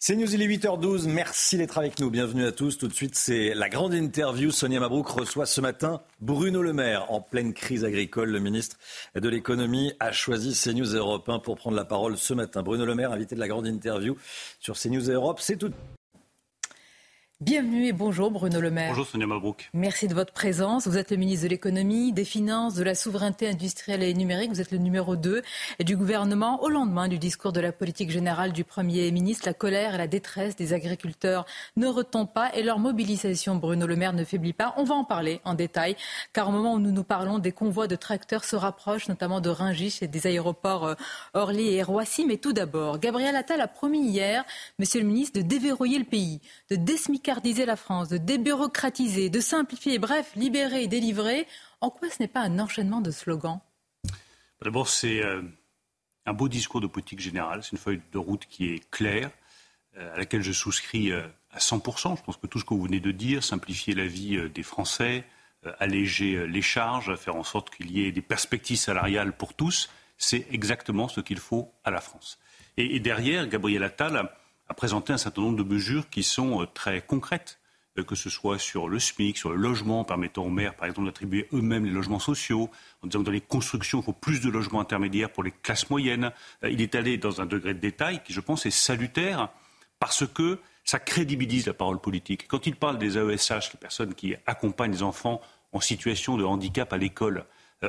[0.01, 1.09] C'est News, il est 8h12.
[1.09, 2.09] Merci d'être avec nous.
[2.09, 2.79] Bienvenue à tous.
[2.79, 4.53] Tout de suite, c'est la grande interview.
[4.53, 7.11] Sonia Mabrouk reçoit ce matin Bruno Le Maire.
[7.11, 8.77] En pleine crise agricole, le ministre
[9.17, 12.63] de l'économie a choisi CNews Europe 1 pour prendre la parole ce matin.
[12.63, 14.17] Bruno Le Maire, invité de la grande interview
[14.61, 15.41] sur CNews Europe.
[15.41, 15.73] C'est tout.
[17.41, 18.89] Bienvenue et bonjour Bruno Le Maire.
[18.89, 19.71] Bonjour Sonia Mabrouk.
[19.73, 20.89] Merci de votre présence.
[20.89, 24.51] Vous êtes le ministre de l'économie, des finances, de la souveraineté industrielle et numérique.
[24.51, 25.43] Vous êtes le numéro 2
[25.85, 26.61] du gouvernement.
[26.65, 30.09] Au lendemain du discours de la politique générale du Premier ministre, la colère et la
[30.09, 31.47] détresse des agriculteurs
[31.77, 34.75] ne retombent pas et leur mobilisation, Bruno Le Maire, ne faiblit pas.
[34.77, 35.95] On va en parler en détail
[36.33, 39.49] car au moment où nous nous parlons, des convois de tracteurs se rapprochent, notamment de
[39.49, 40.95] Rungis et des aéroports euh,
[41.35, 42.27] Orly et Roissy.
[42.27, 44.45] Mais tout d'abord, Gabriel Attal a promis hier,
[44.81, 47.28] Monsieur le ministre, de déverrouiller le pays, de désmiquer
[47.67, 51.47] la France, de débureaucratiser, de simplifier, bref, libérer et délivrer,
[51.81, 53.61] en quoi ce n'est pas un enchaînement de slogans
[54.63, 55.43] D'abord, c'est euh,
[56.25, 59.31] un beau discours de politique générale, c'est une feuille de route qui est claire,
[59.99, 62.17] euh, à laquelle je souscris euh, à 100%.
[62.17, 65.25] Je pense que tout ce que vous venez de dire, simplifier la vie des Français,
[65.81, 70.47] alléger les charges, faire en sorte qu'il y ait des perspectives salariales pour tous, c'est
[70.51, 72.39] exactement ce qu'il faut à la France.
[72.77, 74.31] Et, et derrière, Gabriel Attal
[74.69, 77.59] a présenté un certain nombre de mesures qui sont euh, très concrètes,
[77.99, 81.07] euh, que ce soit sur le SMIC, sur le logement, permettant aux maires, par exemple,
[81.07, 82.71] d'attribuer eux-mêmes les logements sociaux,
[83.03, 85.89] en disant que dans les constructions, il faut plus de logements intermédiaires pour les classes
[85.91, 86.33] moyennes.
[86.65, 89.49] Euh, il est allé dans un degré de détail qui, je pense, est salutaire
[89.99, 92.47] parce que ça crédibilise la parole politique.
[92.47, 95.41] Quand il parle des AESH, les personnes qui accompagnent les enfants
[95.73, 97.45] en situation de handicap à l'école,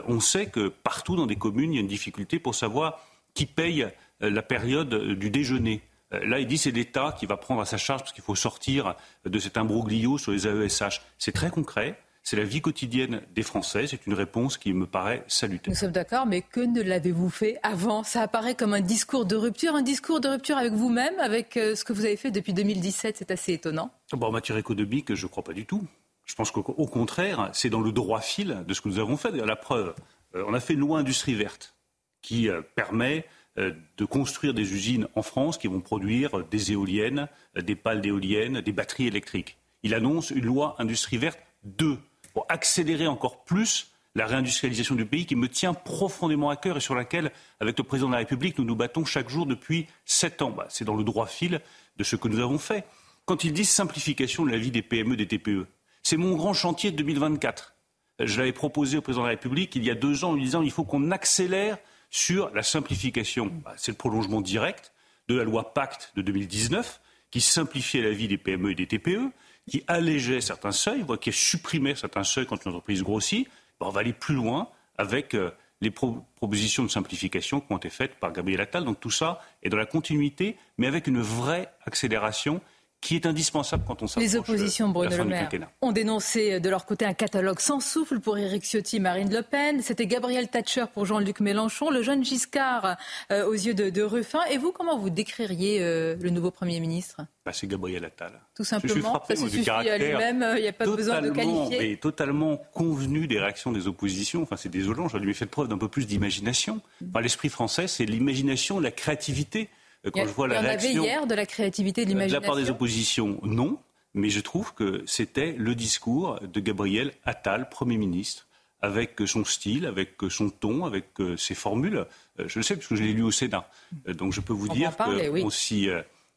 [0.07, 2.99] on sait que partout dans des communes, il y a une difficulté pour savoir
[3.34, 3.88] qui paye
[4.19, 5.81] la période du déjeuner.
[6.14, 8.36] Euh, là, il dit c'est l'État qui va prendre à sa charge parce qu'il faut
[8.36, 8.95] sortir
[9.26, 11.02] de cet imbroglio sur les AESH.
[11.18, 11.99] C'est très concret.
[12.22, 13.88] C'est la vie quotidienne des Français.
[13.88, 15.72] C'est une réponse qui me paraît salutaire.
[15.72, 18.03] Nous sommes d'accord, mais que ne l'avez-vous fait avant?
[18.03, 21.84] Ça apparaît comme un discours de rupture, un discours de rupture avec vous-même, avec ce
[21.84, 23.18] que vous avez fait depuis 2017.
[23.18, 23.91] C'est assez étonnant.
[24.11, 25.88] Bon, en matière économique, je ne crois pas du tout.
[26.30, 29.31] Je pense qu'au contraire, c'est dans le droit fil de ce que nous avons fait.
[29.31, 29.95] La preuve,
[30.36, 31.73] euh, on a fait une loi industrie verte
[32.22, 33.23] qui euh, permet euh,
[33.60, 38.72] de construire des usines en France qui vont produire des éoliennes, des pales d'éoliennes, des
[38.72, 39.57] batteries électriques.
[39.84, 41.98] Il annonce une loi industrie verte 2
[42.34, 46.81] pour accélérer encore plus la réindustrialisation du pays qui me tient profondément à cœur et
[46.81, 50.41] sur laquelle, avec le président de la République, nous nous battons chaque jour depuis sept
[50.41, 50.52] ans.
[50.52, 51.61] Bah, c'est dans le droit fil
[51.98, 52.86] de ce que nous avons fait.
[53.26, 55.68] Quand il dit simplification de la vie des PME, des TPE,
[56.02, 57.76] c'est mon grand chantier de 2024.
[58.19, 60.44] Je l'avais proposé au président de la République il y a deux ans en lui
[60.44, 61.77] disant qu'il faut qu'on accélère
[62.10, 63.52] sur la simplification.
[63.64, 64.94] Bah, c'est le prolongement direct
[65.27, 69.31] de la loi Pacte de 2019 qui simplifiait la vie des PME et des TPE,
[69.69, 73.48] qui allégeait certains seuils, qui supprimait certains seuils quand une entreprise grossit.
[73.80, 77.90] Bah, on va aller plus loin avec euh, les propositions de simplification qui ont été
[77.90, 78.84] faites par Gabriel Attal.
[78.84, 82.61] Donc tout ça est dans la continuité, mais avec une vraie accélération
[83.01, 85.49] qui est indispensable quand on s'approche Les oppositions, Bruno Le Maire,
[85.81, 89.81] ont dénoncé de leur côté un catalogue sans souffle pour Éric Ciotti, Marine Le Pen.
[89.81, 92.97] C'était Gabriel Thatcher pour Jean-Luc Mélenchon, le jeune Giscard
[93.31, 94.41] euh, aux yeux de, Ruffin.
[94.51, 97.21] Et vous, comment vous décririez euh, le nouveau Premier ministre?
[97.45, 98.41] Bah, C'est Gabriel Attal.
[98.55, 101.77] Tout simplement, ça se suffit à lui-même, il n'y a pas besoin de qualifier.
[101.80, 104.43] Mais totalement convenu des réactions des oppositions.
[104.43, 106.81] Enfin, c'est désolant, j'aurais dû faire preuve d'un peu plus d'imagination.
[107.09, 109.69] Enfin, L'esprit français, c'est l'imagination, la créativité.
[110.05, 112.39] Quand je vois la réaction, avait hier de la créativité, de l'imagination.
[112.39, 113.77] De la part des oppositions, non.
[114.13, 118.47] Mais je trouve que c'était le discours de Gabriel Attal, Premier ministre,
[118.81, 122.05] avec son style, avec son ton, avec euh, ses formules.
[122.39, 123.69] Euh, je le sais puisque je l'ai lu au Sénat.
[124.07, 125.45] Euh, donc je peux vous dire qu'on oui.
[125.51, 125.89] s'y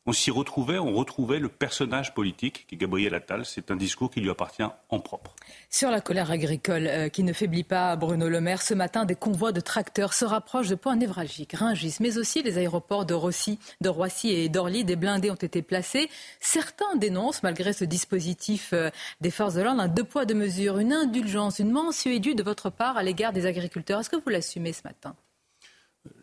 [0.05, 3.45] on s'y retrouvait, on retrouvait le personnage politique qui est Gabriel Attal.
[3.47, 5.35] C'est un discours qui lui appartient en propre.
[5.71, 9.15] Sur la colère agricole euh, qui ne faiblit pas, Bruno Le Maire, ce matin, des
[9.15, 13.61] convois de tracteurs se rapprochent de points névralgiques, Ringis, mais aussi les aéroports de, Rossi,
[13.81, 14.85] de Roissy et d'Orly.
[14.85, 16.11] Des blindés ont été placés.
[16.41, 20.79] Certains dénoncent, malgré ce dispositif euh, des forces de l'ordre, un deux poids, deux mesures,
[20.79, 24.01] une indulgence, une mensuétude de votre part à l'égard des agriculteurs.
[24.01, 25.15] Est-ce que vous l'assumez ce matin?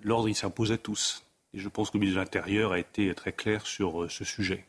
[0.02, 1.24] L'ordre, il s'impose à tous.
[1.54, 4.24] Et je pense que le ministre de l'Intérieur a été très clair sur euh, ce
[4.24, 4.66] sujet.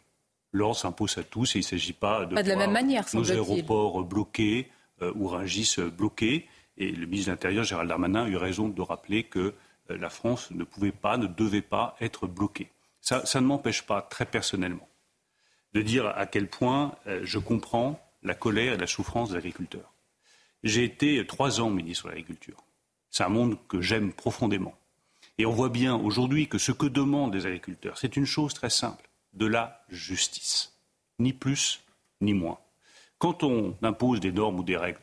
[0.52, 3.05] L'ordre s'impose à tous et il ne s'agit pas de, pas de la même manière,
[3.15, 4.69] nos aéroports bloqués
[5.02, 6.48] euh, ou Rungis bloqués.
[6.77, 9.55] Et le ministre de l'Intérieur, Gérald Darmanin, a eu raison de rappeler que
[9.90, 12.70] euh, la France ne pouvait pas, ne devait pas être bloquée.
[13.01, 14.89] Ça, ça ne m'empêche pas, très personnellement,
[15.73, 19.94] de dire à quel point je comprends la colère et la souffrance des agriculteurs.
[20.62, 22.62] J'ai été trois ans ministre de l'Agriculture.
[23.11, 24.74] C'est un monde que j'aime profondément.
[25.40, 28.68] Et on voit bien aujourd'hui que ce que demandent les agriculteurs, c'est une chose très
[28.68, 30.74] simple, de la justice.
[31.18, 31.80] Ni plus,
[32.20, 32.58] ni moins.
[33.16, 35.00] Quand on impose des normes ou des règles,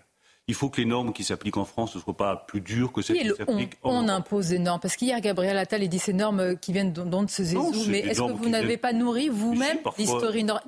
[0.48, 3.02] il faut que les normes qui s'appliquent en France ne soient pas plus dures que
[3.02, 4.80] celles qui s'appliquent en On impose des normes.
[4.80, 7.74] Parce qu'hier, Gabriel Attal a dit ces normes qui viennent de ce zézou.
[7.90, 9.80] Mais est-ce que vous n'avez pas nourri vous-même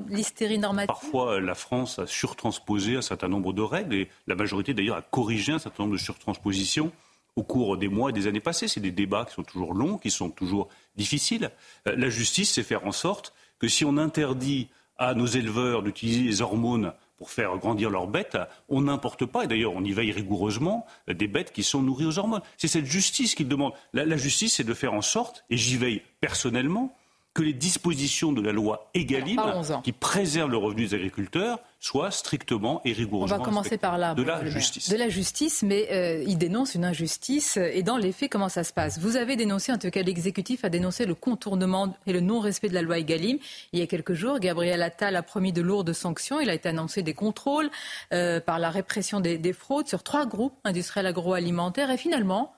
[0.09, 4.73] l'hystérie normative Parfois, la France a surtransposé un certain nombre de règles et la majorité
[4.73, 6.91] d'ailleurs a corrigé un certain nombre de surtranspositions
[7.39, 8.67] au cours des mois et des années passées.
[8.67, 11.51] C'est des débats qui sont toujours longs, qui sont toujours difficiles.
[11.87, 14.67] Euh, la justice, c'est faire en sorte que si on interdit
[14.97, 18.37] à nos éleveurs d'utiliser les hormones pour faire grandir leurs bêtes,
[18.67, 22.17] on n'importe pas, et d'ailleurs on y veille rigoureusement, des bêtes qui sont nourries aux
[22.17, 22.41] hormones.
[22.57, 23.73] C'est cette justice qu'il demande.
[23.93, 26.95] la justice, c'est de faire en sorte, et j'y veille personnellement,
[27.39, 29.39] que les dispositions de la loi Egalim,
[29.81, 34.13] qui préservent le revenu des agriculteurs, soient strictement et rigoureusement On va commencer par là.
[34.13, 34.89] De la justice.
[34.89, 37.55] De la justice, mais euh, il dénonce une injustice.
[37.55, 38.99] Et dans les faits, comment ça se passe?
[38.99, 42.73] Vous avez dénoncé, en tout cas l'exécutif a dénoncé le contournement et le non-respect de
[42.73, 43.37] la loi Egalim.
[43.71, 46.41] Il y a quelques jours, Gabriel Attal a promis de lourdes sanctions.
[46.41, 47.69] Il a été annoncé des contrôles
[48.11, 51.89] euh, par la répression des, des fraudes sur trois groupes industriels agroalimentaires.
[51.89, 52.51] Et finalement,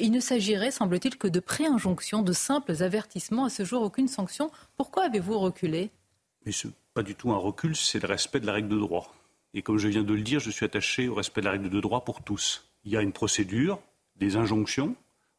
[0.00, 3.44] il ne s'agirait, semble-t-il, que de pré-injonctions, de simples avertissements.
[3.44, 4.50] À ce jour, aucune sanction.
[4.76, 5.90] Pourquoi avez-vous reculé?
[6.44, 8.78] Mais ce n'est pas du tout un recul, c'est le respect de la règle de
[8.78, 9.14] droit.
[9.54, 11.70] Et comme je viens de le dire, je suis attaché au respect de la règle
[11.70, 12.66] de droit pour tous.
[12.84, 13.80] Il y a une procédure,
[14.16, 14.94] des injonctions,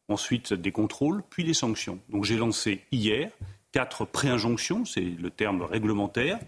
[0.07, 1.99] ensuite des contrôles, puis des sanctions.
[2.09, 3.31] Donc j'ai lancé hier
[3.71, 6.39] quatre pré-injonctions, c'est le terme réglementaire,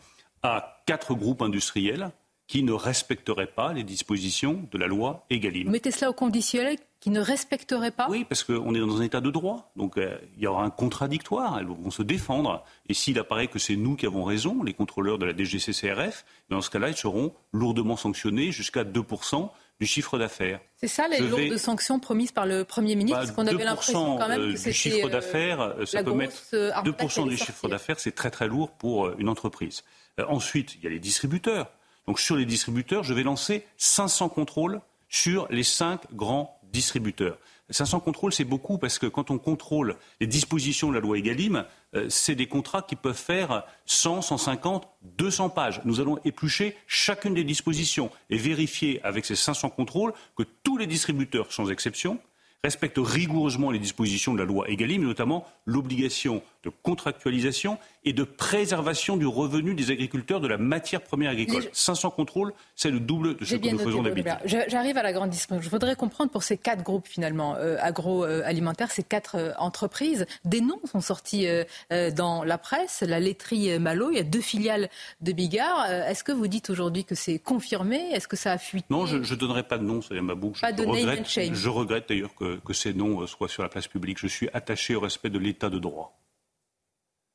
[0.42, 2.12] à quatre groupes industriels
[2.52, 5.68] qui ne respecteraient pas les dispositions de la loi Egalim.
[5.68, 9.04] Vous mettez cela au conditionnel qui ne respecteraient pas Oui, parce qu'on est dans un
[9.04, 9.72] état de droit.
[9.78, 11.58] Donc euh, il y aura un contradictoire.
[11.58, 12.66] Elles vont se défendre.
[12.90, 16.60] Et s'il apparaît que c'est nous qui avons raison, les contrôleurs de la DGCCRF, dans
[16.60, 19.50] ce cas-là, ils seront lourdement sanctionnés jusqu'à 2%
[19.80, 20.60] du chiffre d'affaires.
[20.76, 24.28] C'est ça les lourdes sanctions promises par le Premier ministre bah, qu'on avait l'impression quand
[24.28, 24.74] même euh, que c'était...
[24.74, 29.18] Chiffre d'affaires, euh, ça peut mettre 2% du chiffre d'affaires, c'est très très lourd pour
[29.18, 29.86] une entreprise.
[30.28, 31.72] ensuite, il y a les distributeurs.
[32.08, 37.38] Donc sur les distributeurs, je vais lancer 500 contrôles sur les cinq grands distributeurs.
[37.70, 41.66] 500 contrôles, c'est beaucoup parce que quand on contrôle les dispositions de la loi Egalim,
[41.96, 44.88] euh, c'est des contrats qui peuvent faire 100, 150,
[45.18, 45.82] 200 pages.
[45.86, 50.88] Nous allons éplucher chacune des dispositions et vérifier avec ces 500 contrôles que tous les
[50.88, 52.20] distributeurs, sans exception,
[52.64, 59.18] respectent rigoureusement les dispositions de la loi Egalim, notamment l'obligation de contractualisation et de préservation
[59.18, 61.64] du revenu des agriculteurs de la matière première agricole.
[61.72, 64.34] 500 contrôles, c'est le double de ce que nous faisons d'habitude.
[64.46, 65.64] J'arrive à la grande distribution.
[65.64, 70.62] Je voudrais comprendre pour ces quatre groupes finalement euh, agroalimentaires, ces quatre euh, entreprises, des
[70.62, 73.02] noms sont sortis euh, dans la presse.
[73.02, 74.90] La laiterie Malo, il y a deux filiales
[75.22, 75.90] de Bigard.
[75.90, 78.12] Est-ce que vous dites aujourd'hui que c'est confirmé?
[78.12, 78.88] Est-ce que ça a fuité?
[78.90, 80.62] Non, je ne donnerai pas de nom, c'est ma bouche.
[80.62, 81.28] Pas de regrette.
[81.28, 84.20] Je regrette d'ailleurs que, que ces noms soient sur la place publique.
[84.20, 86.21] Je suis attaché au respect de l'état de droit.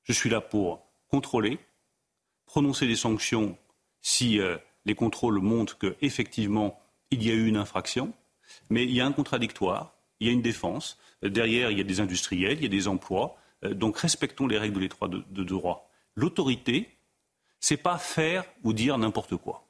[0.07, 1.59] Je suis là pour contrôler,
[2.47, 3.59] prononcer des sanctions
[4.03, 6.81] si euh, les contrôles montrent qu'effectivement
[7.11, 8.12] il y a eu une infraction,
[8.70, 11.85] mais il y a un contradictoire, il y a une défense, derrière il y a
[11.85, 15.91] des industriels, il y a des emplois, euh, donc respectons les règles de droit.
[16.15, 16.89] L'autorité,
[17.59, 19.66] c'est pas faire ou dire n'importe quoi.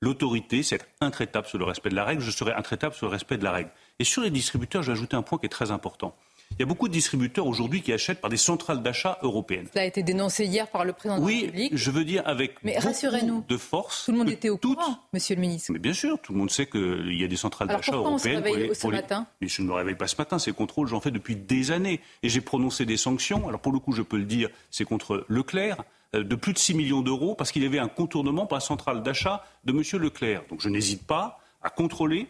[0.00, 2.22] L'autorité, c'est être intraitable sur le respect de la règle.
[2.22, 3.70] Je serai intraitable sur le respect de la règle.
[3.98, 6.14] Et sur les distributeurs, je vais ajouter un point qui est très important.
[6.52, 9.66] Il y a beaucoup de distributeurs aujourd'hui qui achètent par des centrales d'achat européennes.
[9.74, 11.72] Ça a été dénoncé hier par le président oui, de la République.
[11.76, 14.06] je veux dire avec Mais rassurez-nous, de force.
[14.06, 15.72] Tout le monde était au courant, Monsieur le ministre.
[15.72, 18.14] Mais bien sûr, tout le monde sait qu'il y a des centrales d'achat européennes.
[18.14, 19.26] On se réveille ce matin?
[19.40, 20.38] Mais je ne me réveille pas ce matin.
[20.38, 23.48] Ces contrôles, j'en fais depuis des années, et j'ai prononcé des sanctions.
[23.48, 26.58] Alors pour le coup, je peux le dire, c'est contre Leclerc euh, de plus de
[26.58, 30.02] 6 millions d'euros parce qu'il y avait un contournement par la centrale d'achat de M.
[30.02, 30.42] Leclerc.
[30.48, 32.28] Donc je n'hésite pas à contrôler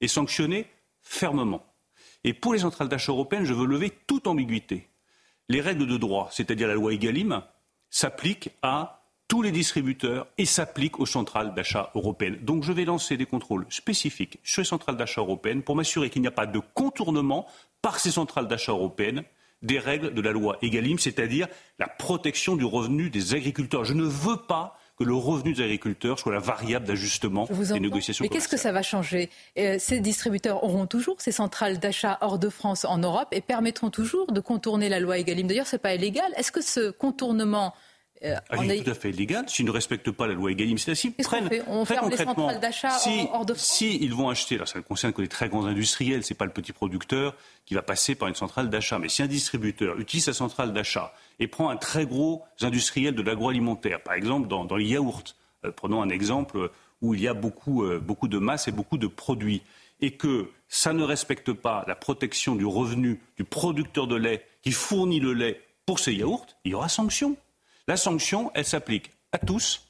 [0.00, 0.66] et sanctionner
[1.00, 1.64] fermement.
[2.24, 4.88] Et pour les centrales d'achat européennes, je veux lever toute ambiguïté.
[5.48, 7.42] Les règles de droit, c'est-à-dire la loi Egalim,
[7.90, 12.38] s'appliquent à tous les distributeurs et s'appliquent aux centrales d'achat européennes.
[12.42, 16.22] Donc je vais lancer des contrôles spécifiques sur les centrales d'achat européennes pour m'assurer qu'il
[16.22, 17.46] n'y a pas de contournement
[17.82, 19.22] par ces centrales d'achat européennes
[19.62, 21.46] des règles de la loi Egalim, c'est-à-dire
[21.78, 23.84] la protection du revenu des agriculteurs.
[23.84, 28.24] Je ne veux pas que le revenu des agriculteurs soit la variable d'ajustement des négociations.
[28.24, 32.38] Mais qu'est-ce que ça va changer euh, Ces distributeurs auront toujours ces centrales d'achat hors
[32.38, 35.46] de France en Europe et permettront toujours de contourner la loi Egalim.
[35.46, 36.32] D'ailleurs, ce n'est pas illégal.
[36.36, 37.74] Est-ce que ce contournement
[38.24, 39.48] euh, ah, il est tout à fait illégal.
[39.48, 41.10] S'ils ne respectent pas la loi Egalim, c'est ainsi.
[41.10, 42.50] Prennent, on très concrètement,
[42.98, 45.48] si, hors de France si ils vont acheter, alors ça ne concerne que les très
[45.48, 47.34] grands industriels, c'est pas le petit producteur
[47.64, 48.98] qui va passer par une centrale d'achat.
[48.98, 53.22] Mais si un distributeur utilise sa centrale d'achat et prend un très gros industriel de
[53.22, 55.34] l'agroalimentaire, par exemple dans, dans les yaourts,
[55.64, 56.70] euh, prenons un exemple
[57.00, 59.62] où il y a beaucoup, euh, beaucoup de masse et beaucoup de produits,
[60.00, 64.72] et que ça ne respecte pas la protection du revenu du producteur de lait qui
[64.72, 67.36] fournit le lait pour ces yaourts, il y aura sanction.
[67.88, 69.88] La sanction, elle s'applique à tous,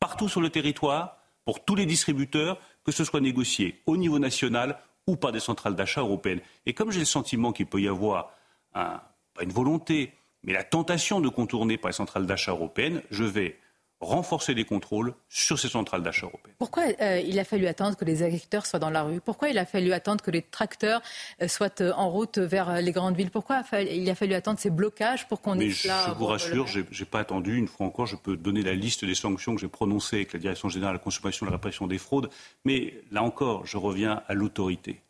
[0.00, 4.80] partout sur le territoire, pour tous les distributeurs, que ce soit négocié au niveau national
[5.06, 6.40] ou par des centrales d'achat européennes.
[6.66, 8.32] Et comme j'ai le sentiment qu'il peut y avoir
[8.72, 10.12] pas une volonté,
[10.42, 13.56] mais la tentation de contourner par les centrales d'achat européennes, je vais
[14.00, 16.54] renforcer les contrôles sur ces centrales d'achat européennes.
[16.58, 19.20] Pourquoi euh, il a fallu attendre que les agriculteurs soient dans la rue?
[19.20, 21.00] Pourquoi il a fallu attendre que les tracteurs
[21.40, 23.30] euh, soient euh, en route vers les grandes villes?
[23.30, 26.80] Pourquoi il a fallu attendre ces blocages pour qu'on ait cela Je vous rassure, je
[26.80, 27.56] n'ai pas attendu.
[27.56, 30.40] Une fois encore, je peux donner la liste des sanctions que j'ai prononcées avec la
[30.40, 32.28] Direction générale de la consommation et de la répression des fraudes.
[32.64, 35.00] Mais là encore, je reviens à l'autorité.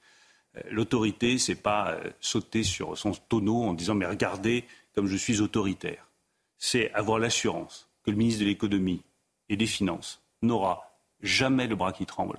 [0.71, 4.65] L'autorité, c'est pas sauter sur son tonneau en disant mais regardez
[4.95, 6.09] comme je suis autoritaire.
[6.57, 9.03] C'est avoir l'assurance que le ministre de l'économie
[9.49, 12.39] et des finances n'aura jamais le bras qui tremble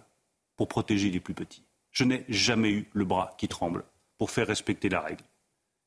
[0.55, 1.63] pour protéger les plus petits.
[1.91, 3.83] Je n'ai jamais eu le bras qui tremble
[4.17, 5.23] pour faire respecter la règle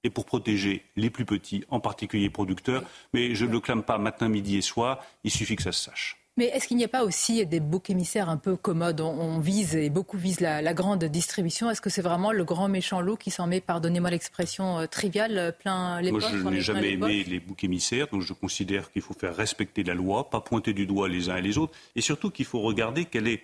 [0.04, 2.82] et pour protéger les plus petits, en particulier les producteurs.
[3.14, 5.84] Mais je ne le clame pas matin, midi et soir, il suffit que ça se
[5.84, 6.19] sache.
[6.40, 9.76] Mais est-ce qu'il n'y a pas aussi des boucs émissaires un peu commodes on, vise,
[9.76, 11.68] et beaucoup visent la, grande distribution.
[11.68, 15.36] Est-ce que c'est vraiment le grand méchant loup qui s'en met, pardonnez-moi l'expression euh, triviale,
[15.36, 19.02] euh, plein les Moi, je n'ai jamais aimé les boucs émissaires, donc je considère qu'il
[19.02, 22.00] faut faire respecter la loi, pas pointer du doigt les uns et les autres, et
[22.00, 23.42] surtout qu'il faut regarder quel est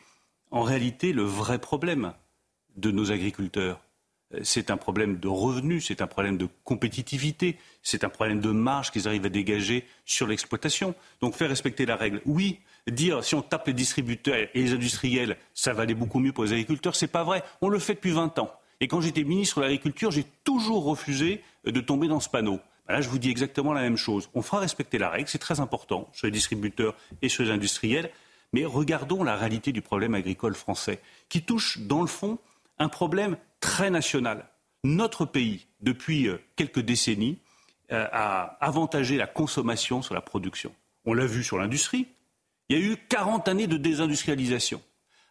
[0.50, 2.14] en réalité le vrai problème
[2.78, 3.78] de nos agriculteurs.
[4.32, 8.52] euh, c'est un problème de revenus, c'est un problème de compétitivité, c'est un problème de
[8.52, 10.94] marge qu'ils arrivent à dégager sur l'exploitation.
[11.20, 12.58] Donc faire respecter la règle, oui.
[12.90, 16.52] Dire si on tape les distributeurs et les industriels, ça va beaucoup mieux pour les
[16.52, 17.42] agriculteurs, c'est pas vrai.
[17.60, 18.52] On le fait depuis 20 ans.
[18.80, 22.60] Et quand j'étais ministre de l'Agriculture, j'ai toujours refusé de tomber dans ce panneau.
[22.86, 24.30] Ben là, je vous dis exactement la même chose.
[24.34, 28.10] On fera respecter la règle, c'est très important sur les distributeurs et sur les industriels.
[28.52, 32.38] Mais regardons la réalité du problème agricole français, qui touche, dans le fond,
[32.78, 34.48] un problème très national.
[34.84, 37.38] Notre pays, depuis euh, quelques décennies,
[37.90, 40.72] euh, a avantagé la consommation sur la production.
[41.04, 42.06] On l'a vu sur l'industrie.
[42.68, 44.82] Il y a eu 40 années de désindustrialisation.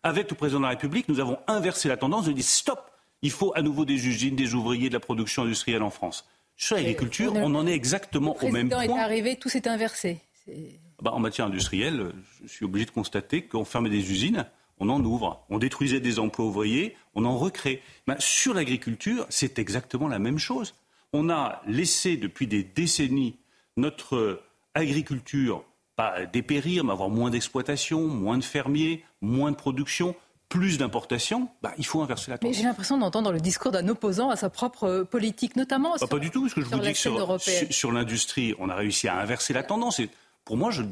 [0.03, 2.91] Avec le président de la République, nous avons inversé la tendance de dire stop,
[3.21, 6.27] il faut à nouveau des usines, des ouvriers, de la production industrielle en France.
[6.55, 8.83] Sur l'agriculture, on, en est exactement au même point.
[8.83, 10.19] Le président est arrivé, tout s'est inversé.
[11.01, 12.13] Bah, en matière industrielle,
[12.43, 14.45] je suis obligé de constater qu'on fermait des usines,
[14.79, 15.43] on en ouvre.
[15.49, 17.81] On détruisait des emplois ouvriers, on en recrée.
[18.07, 20.75] Bah, sur l'agriculture, c'est exactement la même chose.
[21.11, 23.37] On a laissé depuis des décennies
[23.75, 24.43] notre
[24.73, 30.15] agriculture pas dépérir, mais avoir moins d'exploitation, moins de fermiers, moins de production
[30.49, 32.55] plus d'importations, bah, il faut inverser la tendance.
[32.55, 36.07] Mais j'ai l'impression d'entendre le discours d'un opposant à sa propre euh, politique, notamment bah,
[36.07, 37.39] Pas du tout, parce que je vous dis que sur,
[37.71, 39.99] sur l'industrie, on a réussi à inverser la tendance.
[39.99, 40.09] Et
[40.43, 40.83] pour moi, je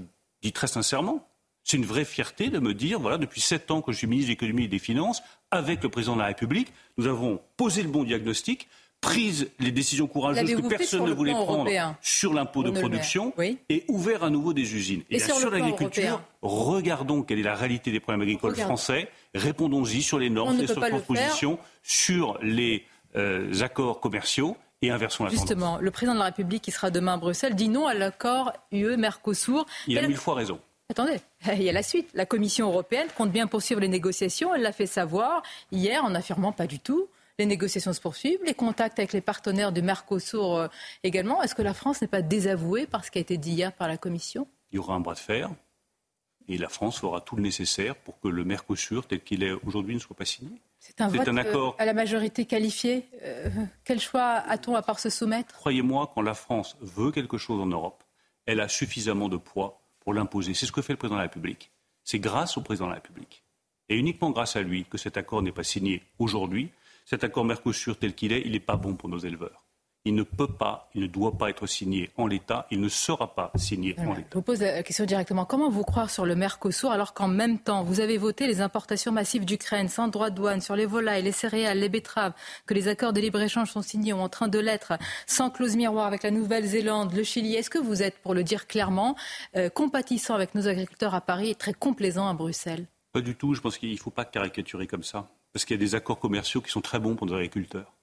[0.42, 1.28] dis très sincèrement,
[1.64, 4.30] c'est une vraie fierté de me dire, voilà, depuis sept ans que je suis ministre
[4.30, 5.22] de l'économie et des finances,
[5.52, 8.68] avec le président de la République, nous avons posé le bon diagnostic,
[9.04, 11.70] prise les décisions courageuses que personne ne voulait prendre
[12.02, 13.34] sur l'impôt de production
[13.70, 15.04] et ouvert à nouveau des usines.
[15.10, 20.30] Et, sur, l'agriculture, regardons quelle est la réalité des problèmes agricoles français, répondons-y sur les
[20.30, 22.86] normes, sur les transpositions, sur les
[23.16, 27.14] euh, accords commerciaux et inversons la Justement, le président de la République qui sera demain
[27.14, 29.66] à Bruxelles dit non à l'accord UE-Mercosur.
[29.88, 30.60] Il a mille fois raison.
[30.90, 31.18] Attendez,
[31.54, 32.10] il y a la suite.
[32.14, 34.56] La Commission européenne compte bien poursuivre les négociations.
[34.56, 37.08] Elle l'a fait savoir hier en affirmant pas du tout.
[37.40, 40.68] Les négociations se poursuivent, les contacts avec les partenaires du Mercosur euh,
[41.04, 41.42] également.
[41.42, 43.88] Est-ce que la France n'est pas désavouée par ce qui a été dit hier par
[43.88, 44.48] la Commission?
[44.72, 45.50] Il y aura un bras de fer
[46.48, 49.96] et la France fera tout le nécessaire pour que le Mercosur, tel qu'il est aujourd'hui,
[49.96, 50.52] ne soit pas signé.
[50.80, 51.76] C'est un vote accord...
[51.80, 53.08] à la majorité qualifiée.
[53.24, 53.50] Euh,
[53.84, 55.56] quel choix a-t-on à part se soumettre?
[55.56, 58.04] Croyez-moi, quand la France veut quelque chose en Europe,
[58.46, 60.54] elle a suffisamment de poids pour l'imposer.
[60.54, 61.72] C'est ce que fait le président de la République.
[62.04, 63.44] C'est grâce au président de la République
[63.90, 66.70] et uniquement grâce à lui que cet accord n'est pas signé aujourd'hui
[67.06, 69.64] cet accord Mercosur tel qu'il est, il n'est pas bon pour nos éleveurs.
[70.06, 73.34] Il ne peut pas, il ne doit pas être signé en l'état, il ne sera
[73.34, 74.28] pas signé en l'état.
[74.34, 75.46] Je vous pose la question directement.
[75.46, 79.14] Comment vous croire sur le Mercosur alors qu'en même temps, vous avez voté les importations
[79.14, 82.34] massives d'Ukraine sans droit de douane sur les volailles, les céréales, les betteraves,
[82.66, 84.92] que les accords de libre-échange sont signés ou en train de l'être,
[85.26, 87.56] sans clause miroir avec la Nouvelle-Zélande, le Chili?
[87.56, 89.16] Est-ce que vous êtes, pour le dire clairement,
[89.56, 92.88] euh, compatissant avec nos agriculteurs à Paris et très complaisant à Bruxelles?
[93.14, 93.54] Pas du tout.
[93.54, 96.20] Je pense qu'il ne faut pas caricaturer comme ça parce qu'il y a des accords
[96.20, 97.94] commerciaux qui sont très bons pour nos agriculteurs.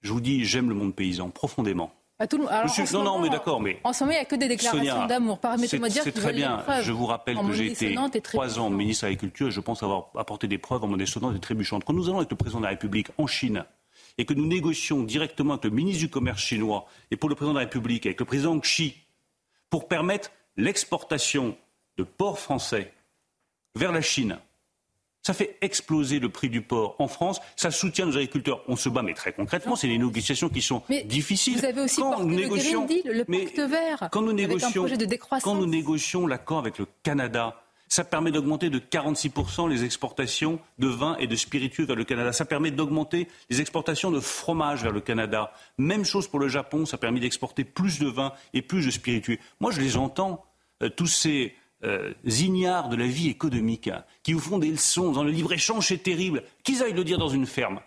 [0.00, 1.92] Je vous dis, j'aime le monde paysan profondément.
[2.92, 3.80] non, non, mais d'accord, mais.
[3.82, 5.40] En ce moment, il n'y a que des déclarations d'amour.
[5.40, 6.64] Permettez-moi de dire C'est très bien.
[6.80, 10.10] Je vous rappelle que j'ai été trois ans ministre de l'Agriculture et je pense avoir
[10.16, 11.84] apporté des preuves en mon sonnantes et trébuchantes.
[11.84, 13.64] Quand nous allons avec le président de la République en Chine
[14.18, 17.54] et que nous négocions directement avec le ministre du Commerce chinois et pour le président
[17.54, 18.94] de la République, avec le président Xi,
[19.70, 21.56] pour permettre l'exportation
[21.96, 22.92] de porcs français
[23.74, 24.38] vers la Chine,
[25.22, 27.40] ça fait exploser le prix du porc en France.
[27.56, 28.62] Ça soutient nos agriculteurs.
[28.68, 31.58] On se bat, mais très concrètement, c'est des négociations qui sont difficiles.
[31.58, 34.86] Vous avez aussi quand nous négocions, le, Green Deal, le pacte vert, quand nous négocions,
[35.42, 40.88] quand nous négocions l'accord avec le Canada, ça permet d'augmenter de 46% les exportations de
[40.88, 42.32] vin et de spiritueux vers le Canada.
[42.32, 45.52] Ça permet d'augmenter les exportations de fromage vers le Canada.
[45.76, 49.36] Même chose pour le Japon, ça permet d'exporter plus de vin et plus de spiritueux.
[49.60, 50.42] Moi, je les entends,
[50.82, 51.54] euh, tous ces
[51.84, 55.88] euh, ignares de la vie économique, hein, qui vous font des leçons dans le libre-échange,
[55.88, 57.80] c'est terrible, qu'ils aillent le dire dans une ferme,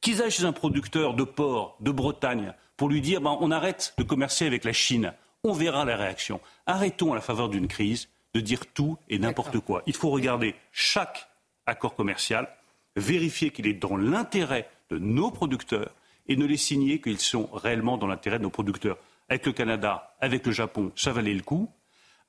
[0.00, 3.94] qu'ils aillent chez un producteur de porc, de Bretagne, pour lui dire ben, on arrête
[3.98, 5.12] de commercer avec la Chine,
[5.44, 6.40] on verra la réaction.
[6.66, 9.82] Arrêtons à la faveur d'une crise de dire tout et n'importe quoi.
[9.86, 11.28] Il faut regarder chaque
[11.66, 12.48] accord commercial,
[12.96, 15.94] vérifier qu'il est dans l'intérêt de nos producteurs
[16.26, 18.98] et ne les signer qu'ils sont réellement dans l'intérêt de nos producteurs.
[19.28, 21.70] Avec le Canada, avec le Japon, ça valait le coup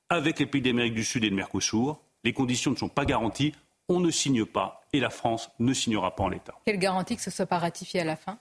[0.09, 1.99] avec les pays d'Amérique du Sud et de Mercosur.
[2.23, 3.53] Les conditions ne sont pas garanties.
[3.87, 6.55] On ne signe pas et la France ne signera pas en l'état.
[6.65, 8.39] Quelle garantie que ce ne soit pas ratifié à la fin?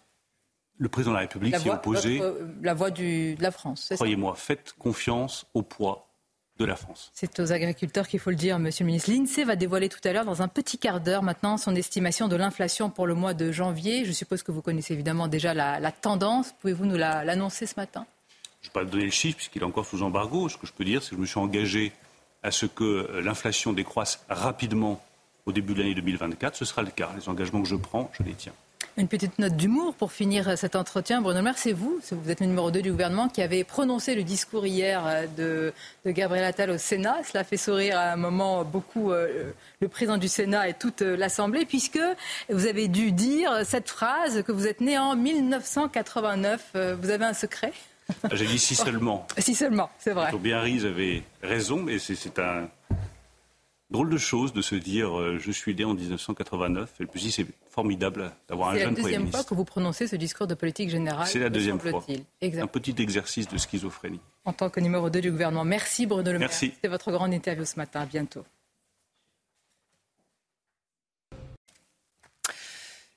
[0.78, 2.20] Le président de la République s'est opposé.
[2.62, 3.93] la voix de la France.
[3.95, 6.09] Croyez-moi, faites confiance au poids
[6.59, 7.11] de la France.
[7.15, 9.11] C'est aux agriculteurs qu'il faut le dire, Monsieur le ministre.
[9.11, 12.36] L'INSEE va dévoiler tout à l'heure, dans un petit quart d'heure maintenant, son estimation de
[12.36, 14.05] l'inflation pour le mois de janvier.
[14.05, 16.53] Je suppose que vous connaissez évidemment déjà la, la tendance.
[16.61, 18.07] Pouvez-vous nous l'annoncer ce matin?
[18.65, 20.49] Je ne vais pas donner le chiffre puisqu'il est encore sous embargo.
[20.49, 21.93] Ce que je peux dire, c'est que je me suis engagé
[22.43, 25.05] à ce que euh, l'inflation décroisse rapidement
[25.45, 26.57] au début de l'année 2024.
[26.57, 27.11] Ce sera le cas.
[27.16, 28.55] Les engagements que je prends, je les tiens.
[28.97, 31.20] Une petite note d'humour pour finir cet entretien.
[31.20, 34.15] Bruno Le Maire, c'est vous, vous êtes le numéro 2 du gouvernement, qui avez prononcé
[34.15, 35.27] le discours hier euh,
[36.07, 37.16] de, Gabriel Attal au Sénat.
[37.24, 39.51] Cela fait sourire à un moment beaucoup euh,
[39.81, 41.99] le président du Sénat et toute euh, l'Assemblée, puisque
[42.49, 46.77] vous avez dû dire cette phrase que vous êtes né en 1989.
[47.01, 47.73] Vous avez un secret?
[48.33, 49.27] J'ai dit si seulement.
[49.39, 50.31] Si seulement, c'est vrai.
[50.39, 52.69] Bien Riz avait raison, mais c'est un
[53.91, 57.01] drôle de chose de se dire euh, je suis né en 1989.
[57.01, 60.07] Et puis c'est formidable d'avoir un jeune Premier C'est la deuxième fois que vous prononcez
[60.07, 61.27] ce discours de politique générale.
[61.27, 62.05] C'est la deuxième fois.
[62.43, 64.21] Un petit exercice de schizophrénie.
[64.45, 65.65] En tant que numéro 2 du gouvernement.
[65.65, 66.49] Merci Bruno Le Maire.
[66.49, 66.73] Merci.
[66.75, 68.01] C'était votre grande interview ce matin.
[68.01, 68.45] À bientôt.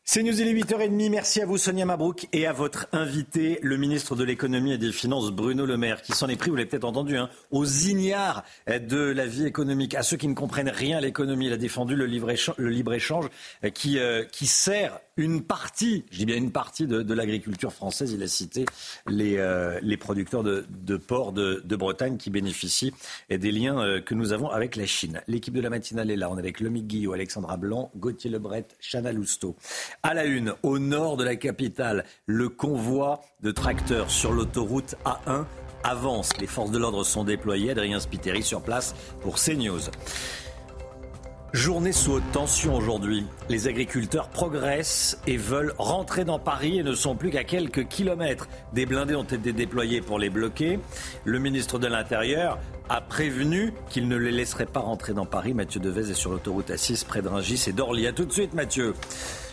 [0.10, 1.10] C'est News, il est 8h30.
[1.10, 4.94] Merci à vous, Sonia Mabrouk, et à votre invité, le ministre de l'économie et des
[4.94, 8.46] finances, Bruno Le Maire, qui s'en est pris, vous l'avez peut-être entendu, hein, aux ignares
[8.68, 11.48] de la vie économique, à ceux qui ne comprennent rien à l'économie.
[11.48, 13.26] Il a défendu le libre-échange
[13.74, 18.11] qui, euh, qui sert une partie, je dis bien une partie de, l'agriculture française.
[18.14, 18.65] Il a cité
[19.07, 22.94] les, euh, les producteurs de, de porc de, Bretagne qui bénéficient
[23.30, 25.22] des liens euh, que nous avons avec la Chine.
[25.27, 26.30] L'équipe de la matinale est là.
[26.31, 29.56] On est avec Lomique Guillot, Alexandra Blanc, Gauthier Lebret, Chana Lousteau.
[30.02, 35.45] À la une, au nord de la capitale, le convoi de tracteurs sur l'autoroute A1
[35.84, 36.35] avance.
[36.39, 37.72] Les forces de l'ordre sont déployées.
[37.72, 39.81] Adrien Spiteri sur place pour CNews.
[41.53, 43.26] Journée sous haute tension aujourd'hui.
[43.48, 48.49] Les agriculteurs progressent et veulent rentrer dans Paris et ne sont plus qu'à quelques kilomètres.
[48.74, 50.78] Des blindés ont été déployés pour les bloquer.
[51.24, 52.60] Le ministre de l'Intérieur
[52.90, 55.53] a prévenu qu'il ne les laisserait pas rentrer dans Paris.
[55.53, 58.07] Mathieu Devez est sur l'autoroute A6 près de Rungis et d'Orly.
[58.07, 58.94] A tout de suite Mathieu.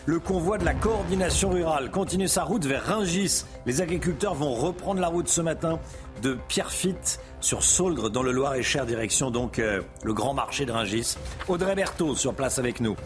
[0.06, 3.44] Le convoi de la coordination rurale continue sa route vers Rungis.
[3.66, 5.78] Les agriculteurs vont reprendre la route ce matin
[6.22, 11.16] de Pierrefitte sur Sauldre dans le Loir-et-Cher, direction donc euh, le grand marché de Ringis.
[11.46, 12.96] Audrey Berthaud sur place avec nous.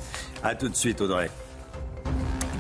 [0.45, 1.29] A tout de suite Audrey.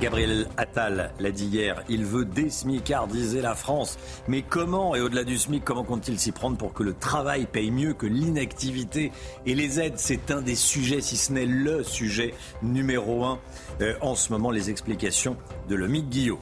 [0.00, 3.96] Gabriel Attal l'a dit hier, il veut désmicardiser la France.
[4.26, 7.70] Mais comment, et au-delà du SMIC, comment compte-t-il s'y prendre pour que le travail paye
[7.70, 9.12] mieux que l'inactivité
[9.46, 13.38] Et les aides, c'est un des sujets, si ce n'est le sujet numéro un
[13.80, 15.36] euh, en ce moment, les explications
[15.68, 16.40] de Lomique Guillot.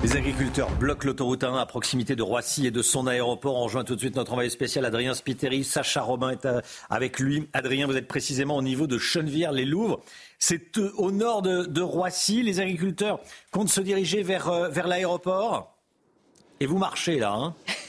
[0.00, 3.56] Les agriculteurs bloquent l'autoroute 1 à proximité de Roissy et de son aéroport.
[3.56, 5.64] On rejoint tout de suite notre envoyé spécial Adrien Spiteri.
[5.64, 7.48] Sacha Robin est euh, avec lui.
[7.52, 9.98] Adrien, vous êtes précisément au niveau de Chenevière-les-Louvres.
[10.38, 12.44] C'est euh, au nord de, Roissy.
[12.44, 13.18] Les agriculteurs
[13.50, 15.74] comptent se diriger vers, euh, vers l'aéroport.
[16.60, 17.54] Et vous marchez là, hein?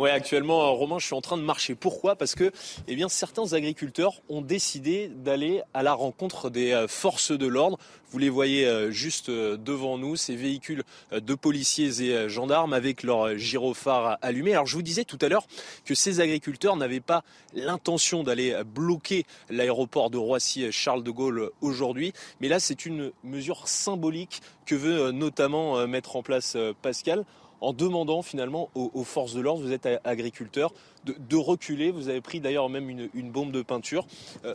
[0.00, 1.74] Oui, actuellement, Romain, je suis en train de marcher.
[1.74, 2.16] Pourquoi?
[2.16, 2.52] Parce que
[2.88, 7.78] eh bien, certains agriculteurs ont décidé d'aller à la rencontre des euh, forces de l'ordre.
[8.10, 13.02] Vous les voyez euh, juste euh, devant nous, ces véhicules de policiers et gendarmes avec
[13.02, 14.54] leurs gyrophares allumés.
[14.54, 15.46] Alors je vous disais tout à l'heure
[15.84, 17.22] que ces agriculteurs n'avaient pas
[17.52, 24.40] l'intention d'aller bloquer l'aéroport de Roissy-Charles de Gaulle aujourd'hui, mais là c'est une mesure symbolique
[24.64, 27.26] que veut notamment mettre en place Pascal
[27.60, 30.72] en demandant finalement aux, forces de l'ordre, vous êtes agriculteur,
[31.04, 31.90] de, reculer.
[31.90, 34.06] Vous avez pris d'ailleurs même une, bombe de peinture.
[34.44, 34.54] Euh,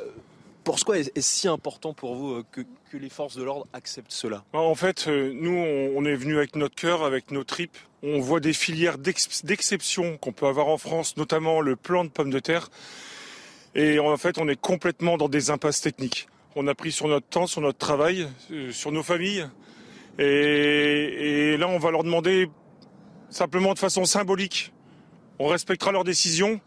[0.63, 2.61] pourquoi est-ce si important pour vous euh, que,
[2.97, 4.43] les forces de l'ordre acceptent cela?
[4.53, 7.77] En fait, euh, nous, on est venu avec notre cœur, avec nos tripes.
[8.03, 12.29] On voit des filières d'exception qu'on peut avoir en France, notamment le plan de pommes
[12.29, 12.69] de terre.
[13.75, 16.27] Et en fait, on est complètement dans des impasses techniques.
[16.55, 18.27] On a pris sur notre temps, sur notre travail,
[18.71, 19.45] sur nos familles.
[20.17, 22.47] et là, on va leur demander
[23.35, 24.71] simplement de façon symbolique.
[25.39, 26.61] On respectera leurs décisions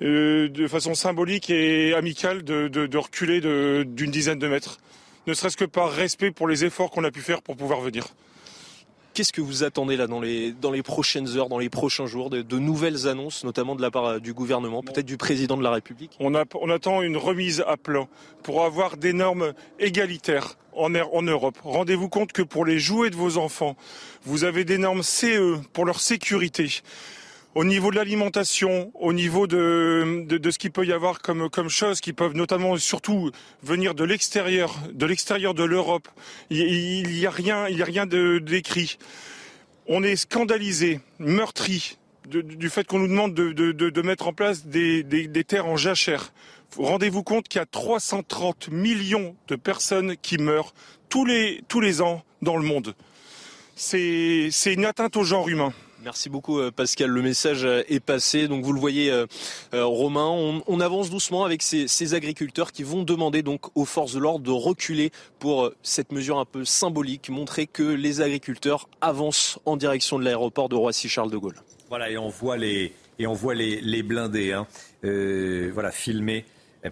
[0.00, 4.78] euh, de façon symbolique et amicale de, reculer d'une dizaine de mètres,
[5.26, 8.06] ne serait-ce que par respect pour les efforts qu'on a pu faire pour pouvoir venir.
[9.18, 10.54] Qu'est-ce que vous attendez là dans les,
[10.84, 14.32] prochaines heures, dans les prochains jours, de, nouvelles annonces, notamment de la part euh, du
[14.32, 16.16] gouvernement, peut-être du président de la République?
[16.20, 18.06] On, attend une remise à plat
[18.44, 21.58] pour avoir des normes égalitaires en Europe.
[21.64, 23.74] Rendez-vous compte que pour les jouets de vos enfants,
[24.22, 26.68] vous avez des normes CE pour leur sécurité
[27.54, 31.68] au niveau de l'alimentation, au niveau de, de, ce qu'il peut y avoir comme, comme
[31.68, 33.30] choses qui peuvent notamment surtout
[33.62, 36.08] venir de l'extérieur, de l'extérieur de l'Europe.
[36.50, 38.98] Il n'y a rien, il y a rien d'écrit.
[39.86, 41.98] On est scandalisé, meurtri
[42.28, 46.32] du fait qu'on nous demande de, de, mettre en place des, des, terres en jachère.
[46.76, 50.74] Rendez-vous compte qu'il y a 330 millions de personnes qui meurent
[51.08, 52.94] tous les, tous les ans dans le monde.
[53.76, 55.72] C'est une atteinte au genre humain.
[56.04, 57.10] Merci beaucoup euh, Pascal.
[57.10, 58.46] Le message euh, est passé.
[58.46, 59.26] Donc vous le voyez, euh,
[59.72, 60.28] Romain,
[60.66, 64.50] on, avance doucement avec ces, agriculteurs qui vont demander donc aux forces de l'ordre de
[64.50, 70.24] reculer pour cette mesure un peu symbolique, montrer que les agriculteurs avancent en direction de
[70.24, 71.56] l'aéroport de Roissy-Charles de Gaulle.
[71.88, 74.66] Voilà, et on voit les et on voit les, blindés, hein,
[75.02, 76.44] voilà, filmés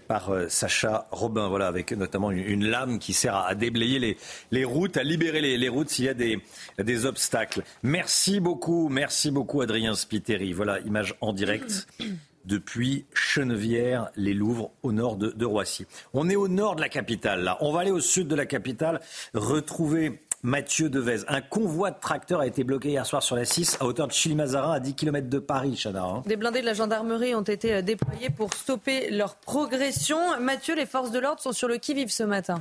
[0.09, 4.17] par euh, Sacha Robin, voilà, avec notamment une, lame qui sert à, déblayer les,
[4.51, 6.39] les, routes, à libérer les, les routes s'il y a des,
[6.79, 7.63] des, obstacles.
[7.83, 10.53] Merci beaucoup, merci beaucoup Adrien Spiteri.
[10.53, 11.87] Voilà, image en direct
[12.45, 15.87] depuis Chenevière, les Louvres, au nord de, de, Roissy.
[16.15, 17.59] On est au nord de la capitale, là.
[17.61, 19.01] On va aller au sud de la capitale,
[19.35, 21.24] retrouver Mathieu Devez.
[21.27, 24.12] Un convoi de tracteurs a été bloqué hier soir sur la 6 à hauteur de
[24.12, 26.05] Chili-Mazarin, à 10 km de Paris, Chana.
[26.05, 26.23] Hein.
[26.24, 30.39] Des blindés de la gendarmerie ont été déployés pour stopper leur progression.
[30.39, 32.60] Mathieu, les forces de l'ordre sont sur le qui-vive ce matin.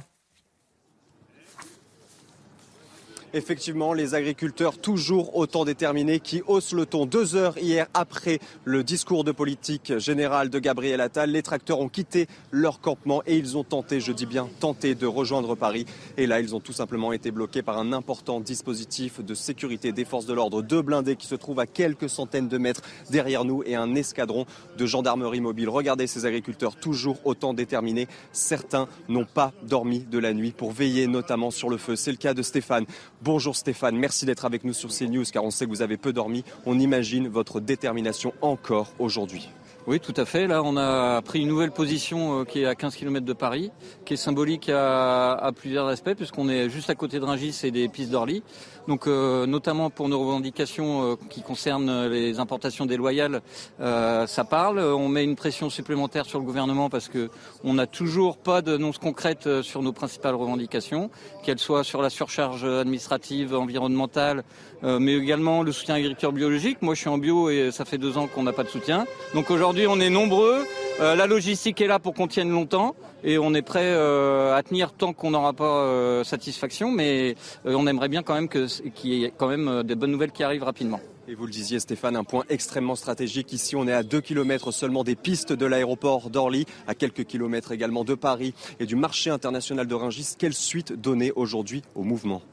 [3.36, 7.06] Effectivement, les agriculteurs toujours autant déterminés qui haussent le ton.
[7.06, 11.90] Deux heures hier après le discours de politique générale de Gabriel Attal, les tracteurs ont
[11.90, 15.86] quitté leur campement et ils ont tenté, je dis bien tenté, de rejoindre Paris.
[16.16, 20.06] Et là, ils ont tout simplement été bloqués par un important dispositif de sécurité des
[20.06, 20.62] forces de l'ordre.
[20.62, 24.46] Deux blindés qui se trouvent à quelques centaines de mètres derrière nous et un escadron
[24.78, 25.68] de gendarmerie mobile.
[25.68, 28.08] Regardez ces agriculteurs toujours autant déterminés.
[28.32, 31.98] Certains n'ont pas dormi de la nuit pour veiller notamment sur le feu.
[31.98, 32.86] C'est le cas de Stéphane.
[33.26, 36.14] Bonjour Stéphane, merci d'être avec nous sur CNews car on sait que vous avez peu
[36.14, 36.44] dormi.
[36.68, 39.50] On imagine votre détermination encore aujourd'hui.
[39.88, 40.46] Oui, tout à fait.
[40.46, 43.72] Là, on a pris une nouvelle position euh, qui est à 15 km de Paris,
[44.04, 47.88] qui est symbolique à, plusieurs aspects, puisqu'on est juste à côté de Rungis et des
[47.88, 48.44] pistes d'Orly.
[48.88, 53.42] Donc, euh, notamment pour nos revendications euh, qui concernent les importations déloyales,
[53.80, 54.80] ça parle.
[54.80, 57.30] On met une pression supplémentaire sur le gouvernement parce que
[57.64, 61.10] on n'a toujours pas d'annonce concrète sur nos principales revendications,
[61.44, 64.44] qu'elles soient sur la surcharge administrative, environnementale,
[64.84, 66.82] mais également le soutien agriculteur biologique.
[66.82, 69.06] Moi, je suis en bio et ça fait deux ans qu'on n'a pas de soutien.
[69.34, 70.66] Donc aujourd'hui on est nombreux.
[71.00, 72.96] Euh, la logistique est là pour qu'on tienne longtemps
[73.26, 76.92] et on est prêt euh, à tenir tant qu'on n'aura pas euh, satisfaction.
[76.92, 77.36] Mais
[77.66, 80.64] on aimerait bien quand même qu'il y ait quand même des bonnes nouvelles qui arrivent
[80.64, 81.02] rapidement.
[81.28, 83.52] Et vous le disiez Stéphane, un point extrêmement stratégique.
[83.52, 87.72] Ici, on est à 2 km seulement des pistes de l'aéroport d'Orly, à quelques kilomètres
[87.72, 90.36] également de Paris et du marché international de Rungis.
[90.38, 92.44] Quelle suite donner aujourd'hui au mouvement?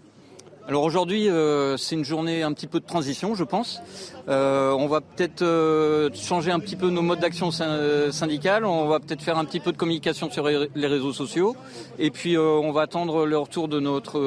[0.68, 3.80] Alors aujourd'hui, euh, c'est une journée un petit peu de transition, je pense.
[4.28, 8.64] Euh, on va peut-être euh, changer un petit peu nos modes d'action syndicales.
[8.64, 11.56] On va peut-être faire un petit peu de communication sur les réseaux sociaux.
[11.98, 14.20] Et puis, on va attendre le retour de notre,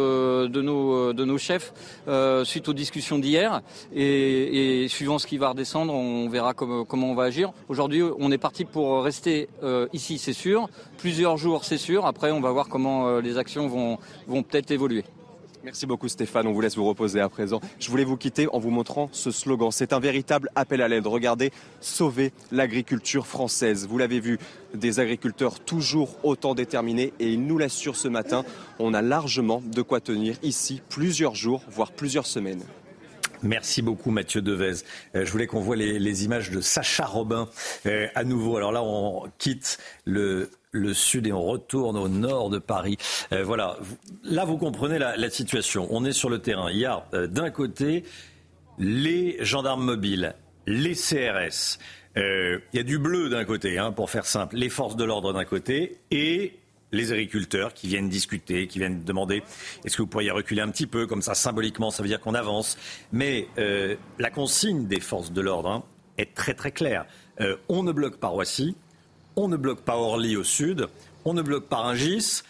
[0.48, 1.74] de nos, de nos chefs
[2.44, 3.62] suite aux discussions d'hier.
[3.94, 7.53] Et, et, suivant ce qui va redescendre, on verra comment on va agir.
[7.70, 9.48] Aujourd'hui, on est parti pour rester
[9.94, 10.68] ici, c'est sûr.
[10.98, 12.06] Plusieurs jours, c'est sûr.
[12.06, 15.06] Après, on va voir comment les actions vont, vont peut-être évoluer.
[15.66, 17.60] Merci beaucoup Stéphane, on vous laisse vous reposer à présent.
[17.80, 19.72] Je voulais vous quitter en vous montrant ce slogan.
[19.72, 21.08] C'est un véritable appel à l'aide.
[21.08, 21.50] Regardez,
[21.82, 23.88] sauver l'agriculture française.
[23.88, 24.38] Vous l'avez vu,
[24.76, 28.46] des agriculteurs toujours autant déterminés et ils nous l'assurent ce matin.
[28.78, 32.62] On a largement de quoi tenir ici plusieurs jours, voire plusieurs semaines.
[33.42, 34.84] Merci beaucoup Mathieu Devez.
[35.16, 37.50] Euh, je voulais qu'on voit les, images de Sacha Robin
[37.88, 38.58] euh, à nouveau.
[38.58, 42.97] Alors là, on quitte le le sud et on retourne au nord de Paris.
[43.31, 43.77] Euh, voilà,
[44.23, 45.88] là vous comprenez la, situation.
[45.89, 46.69] On est sur le terrain.
[46.72, 48.03] Il y a euh, d'un côté
[48.77, 50.35] les gendarmes mobiles,
[50.68, 51.80] les CRS.
[52.18, 55.03] Euh, il y a du bleu d'un côté, hein, pour faire simple, les forces de
[55.03, 56.53] l'ordre d'un côté et
[56.91, 59.43] les agriculteurs qui viennent discuter, qui viennent demander
[59.84, 62.35] est-ce que vous pourriez reculer un petit peu, comme ça symboliquement ça veut dire qu'on
[62.35, 62.77] avance.
[63.11, 65.84] Mais la consigne des forces de l'ordre hein,
[66.18, 67.06] est très très claire.
[67.68, 68.77] on ne bloque pas Roissy,
[69.36, 70.88] on ne bloque pas Orly au sud,
[71.26, 72.44] on ne bloque pas Rungis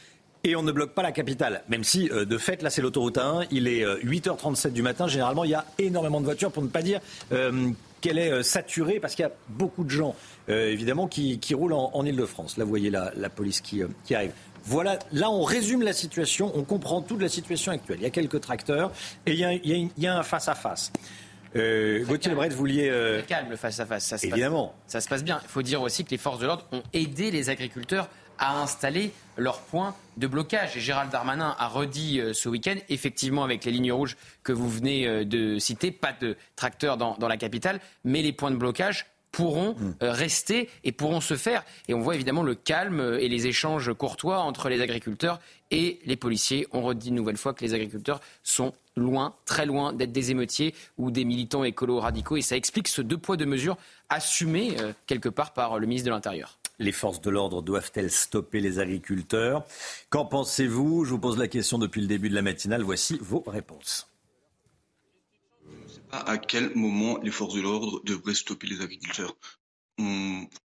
[0.43, 1.63] et on ne bloque pas la capitale.
[1.69, 5.07] Même si, euh, de fait, là, c'est l'autoroute 1, il est 8h37 euh, du matin.
[5.07, 6.99] Généralement, il y a énormément de voitures, pour ne pas dire
[7.31, 10.15] euh, qu'elle est saturée, parce qu'il y a beaucoup de gens,
[10.47, 12.57] évidemment, qui, roulent en, Ile-de-France.
[12.57, 13.81] Là, vous voyez la, police qui,
[14.13, 14.31] arrive.
[14.67, 17.97] Voilà, là on résume la situation, on comprend toute la situation actuelle.
[17.99, 18.91] Il y a quelques tracteurs
[19.27, 20.91] et il y a, il y a un face-à-face.
[21.55, 22.89] Euh, Gauthier Lebret, vous vouliez.
[22.89, 23.21] Euh...
[23.21, 24.05] Calme le face-à-face.
[24.05, 24.67] Ça se Évidemment.
[24.67, 25.39] Passe, ça se passe bien.
[25.43, 29.11] Il faut dire aussi que les forces de l'ordre ont aidé les agriculteurs à installer
[29.37, 30.75] leurs points de blocage.
[30.75, 34.69] Et Gérald Darmanin a redit euh, ce week-end, effectivement, avec les lignes rouges que vous
[34.69, 38.57] venez euh, de citer, pas de tracteurs dans, dans la capitale, mais les points de
[38.57, 39.05] blocage
[39.35, 39.95] pourront mmh.
[40.01, 41.65] euh, rester et pourront se faire.
[41.89, 45.41] Et on voit évidemment le calme et les échanges courtois entre les agriculteurs
[45.71, 46.67] et les policiers.
[46.71, 50.73] On redit une nouvelle fois que les agriculteurs sont loin, très loin d'être des émeutiers
[50.97, 52.37] ou des militants écolos radicaux.
[52.37, 56.05] Et ça explique ce deux poids, deux mesures assumé euh, quelque part par le ministre
[56.05, 56.57] de l'Intérieur.
[56.79, 59.65] Les forces de l'ordre doivent-elles stopper les agriculteurs?
[60.09, 61.03] Qu'en pensez-vous?
[61.03, 62.83] Je vous pose la question depuis le début de la matinale.
[62.83, 64.07] Voici vos réponses
[66.19, 69.35] à quel moment les forces de l'ordre devraient stopper les agriculteurs?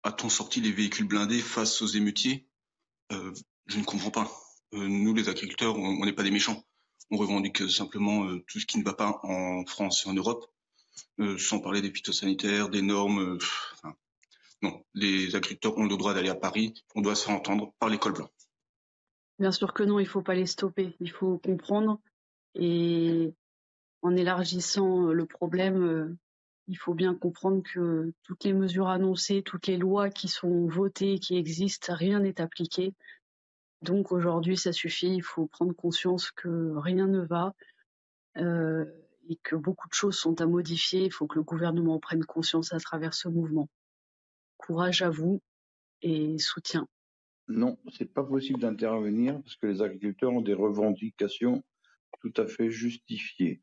[0.04, 2.48] A-t-on sorti les véhicules blindés face aux émeutiers?
[3.12, 3.34] Euh,
[3.68, 4.32] Je ne comprends pas.
[4.74, 6.64] Euh, nous, les agriculteurs, on n'est pas des méchants.
[7.12, 10.46] On revendique simplement euh, tout ce qui ne va pas en France et en Europe,
[11.38, 13.38] sans parler des phytosanitaires, des normes.
[14.62, 17.90] Non, les agriculteurs ont le droit d'aller à Paris, on doit se faire entendre par
[17.90, 18.30] l'école blanche.
[19.38, 20.96] Bien sûr que non, il ne faut pas les stopper.
[21.00, 22.00] Il faut comprendre
[22.56, 23.34] et
[24.06, 26.18] en élargissant le problème, euh,
[26.68, 31.18] il faut bien comprendre que toutes les mesures annoncées, toutes les lois qui sont votées,
[31.18, 32.94] qui existent, rien n'est appliqué.
[33.82, 35.15] Donc aujourd'hui, ça suffit.
[35.15, 37.53] Il faut prendre conscience que rien ne va
[38.38, 38.86] euh,
[39.27, 41.06] et que beaucoup de choses sont à modifier.
[41.06, 43.69] Il faut que le gouvernement prenne conscience à travers ce mouvement.
[44.57, 45.41] Courage à vous
[46.03, 46.88] et soutien.
[47.48, 51.64] Non, c'est pas possible d'intervenir parce que les agriculteurs ont des revendications
[52.22, 53.61] tout à fait justifiées.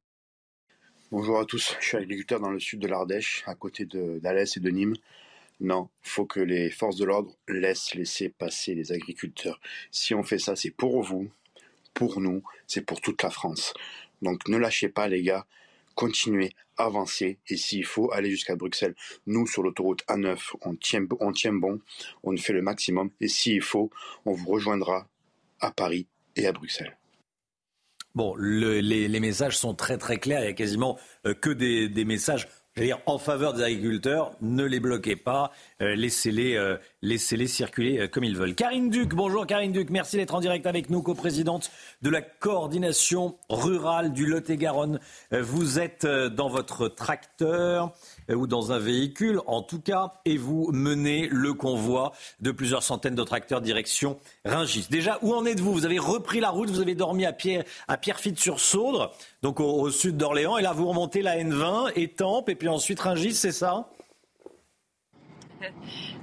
[1.12, 4.60] Bonjour à tous, je suis agriculteur dans le sud de l'Ardèche, à côté d'Alès et
[4.60, 4.96] de Nîmes.
[5.60, 9.60] Non, faut que les forces de l'ordre laissent laisser passer les agriculteurs.
[9.90, 11.30] Si on fait ça, c'est pour vous,
[11.92, 13.74] pour nous, c'est pour toute la France.
[14.22, 15.44] Donc ne lâchez pas les gars,
[15.96, 18.94] continuez, avancez et s'il faut aller jusqu'à Bruxelles.
[19.26, 21.78] Nous sur l'autoroute A9, on tient, on tient bon,
[22.22, 23.90] on fait le maximum et s'il faut,
[24.24, 25.06] on vous rejoindra
[25.60, 26.06] à Paris
[26.36, 26.96] et à Bruxelles.
[28.14, 30.42] Bon, les, messages sont très très clairs.
[30.42, 32.46] Il y a quasiment euh, que des, des messages
[32.80, 34.32] dire, en faveur des agriculteurs.
[34.40, 35.52] Ne les bloquez pas,
[35.82, 38.54] euh, laissez-les euh, laissez-les circuler euh, comme ils veulent.
[38.54, 41.70] Karine Duc, bonjour Karine Duc, merci d'être en direct avec nous, coprésidente
[42.00, 45.00] de la coordination rurale du Lot-et-Garonne.
[45.30, 47.92] Vous êtes dans votre tracteur
[48.34, 53.14] ou dans un véhicule, en tout cas, et vous menez le convoi de plusieurs centaines
[53.14, 54.88] de tracteurs direction Ringis.
[54.90, 55.72] Déjà, où en êtes-vous?
[55.72, 60.16] Vous avez repris la route, vous avez dormi à, Pierre, à Pierrefitte-sur-Saudre, donc au, sud
[60.16, 63.88] d'Orléans, et là vous remontez la N20, Étampes, et puis ensuite Ringis, c'est ça?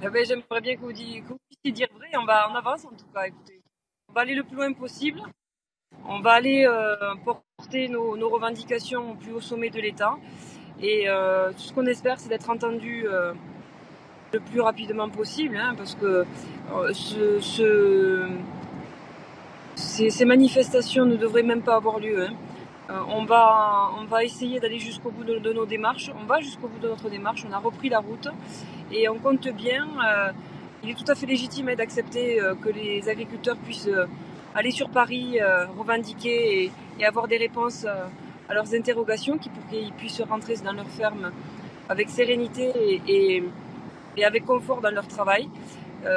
[0.02, 3.04] Eh ben, J'aimerais bien que vous, puissiez dire vrai, on va en avance en tout
[3.14, 3.60] cas, écoutez.
[4.08, 5.22] On va aller le plus loin possible,
[6.06, 10.16] on va aller euh, porter nos, revendications au plus haut sommet de l'État,
[10.82, 13.32] et euh, tout ce qu'on espère, c'est d'être entendu euh,
[14.32, 16.24] le plus rapidement possible, hein, parce que
[16.92, 18.28] ce,
[19.74, 22.26] ces, manifestations ne devraient même pas avoir lieu.
[22.26, 22.32] Hein.
[23.08, 26.10] on, va, on va essayer d'aller jusqu'au bout de, nos démarches.
[26.20, 27.44] On va jusqu'au bout de notre démarche.
[27.48, 28.28] On a repris la route
[28.92, 29.86] et on compte bien.
[30.04, 30.32] Euh,
[30.82, 34.06] il est tout à fait légitime hein, d'accepter euh, que les agriculteurs puissent euh,
[34.54, 35.38] aller sur Paris,
[35.78, 37.86] revendiquer et, avoir des réponses
[38.50, 41.30] à leurs interrogations pour qu'ils puissent rentrer dans leur ferme
[41.88, 43.42] avec sérénité et,
[44.24, 45.48] avec confort dans leur travail.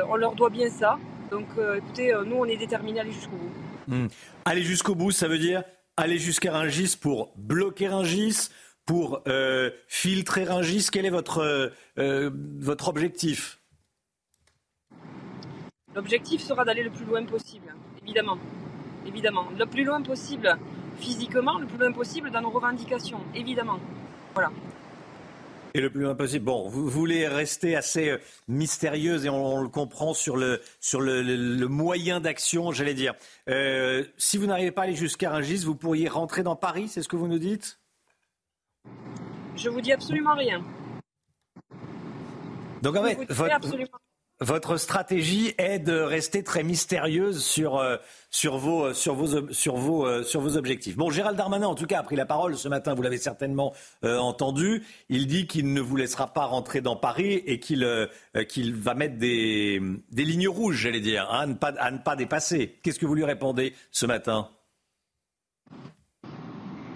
[0.09, 0.97] on leur doit bien ça.
[1.31, 1.47] Donc
[1.77, 3.51] écoutez, nous on est déterminés à aller jusqu'au bout.
[3.87, 4.07] Hmm.
[4.45, 5.63] Aller jusqu'au bout, ça veut dire
[5.97, 8.49] aller jusqu'à Rungis pour bloquer Rungis,
[8.85, 12.29] pour euh, filtrer Ringis Quel est votre, euh, euh,
[12.59, 13.59] votre objectif?
[15.95, 18.37] L'objectif sera d'aller le plus loin possible, évidemment.
[19.05, 19.47] Évidemment.
[19.57, 20.57] Le plus loin possible
[20.97, 23.79] physiquement, le plus loin possible dans nos revendications, évidemment.
[24.33, 24.51] Voilà.
[25.73, 26.45] Et le plus loin possible.
[26.45, 28.15] Bon, vous voulez rester assez
[28.47, 33.15] mystérieuse et on, le comprend sur le, sur le, moyen d'action, j'allais dire.
[34.17, 37.09] si vous n'arrivez pas à aller jusqu'à Rungis, vous pourriez rentrer dans Paris, c'est ce
[37.09, 37.79] que vous nous dites?
[39.55, 40.63] Je vous dis absolument rien.
[42.81, 43.59] Donc en fait, votre,
[44.77, 47.97] stratégie est de rester très mystérieuse sur, euh,
[48.29, 50.95] sur, vos, euh, sur, vos, sur, vos, euh, sur vos objectifs.
[50.95, 53.73] Bon, Gérald Darmanin, en tout cas, a pris la parole ce matin, vous l'avez certainement
[54.03, 54.83] entendu.
[55.09, 57.85] Il dit qu'il ne vous laissera pas rentrer dans Paris et qu'il
[58.75, 62.15] va mettre des, des lignes rouges, j'allais dire, hein, à, ne pas, à ne pas
[62.15, 62.79] dépasser.
[62.83, 64.49] Qu'est-ce que vous lui répondez ce matin?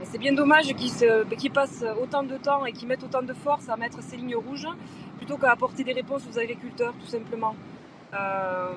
[0.10, 3.76] C'est bien dommage qu'ils passent autant de temps et qu'ils mettent autant de force à
[3.76, 4.68] mettre ces lignes rouges
[5.28, 7.54] plutôt qu'à apporter des réponses aux agriculteurs, tout simplement.
[8.14, 8.76] Euh,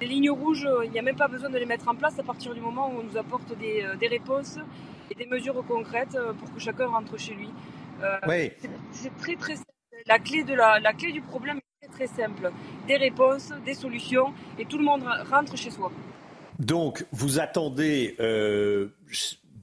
[0.00, 2.24] les lignes rouges, il n'y a même pas besoin de les mettre en place à
[2.24, 4.58] partir du moment où on nous apporte des, euh, réponses
[5.12, 7.50] et des mesures concrètes pour que chacun rentre chez lui.
[8.02, 8.48] Euh,
[8.90, 9.70] c'est très très simple.
[10.06, 12.50] La clé, de la, la clé du problème est très, très simple.
[12.88, 15.92] Des réponses, des solutions et tout le monde rentre chez soi.
[16.58, 18.16] Donc, vous attendez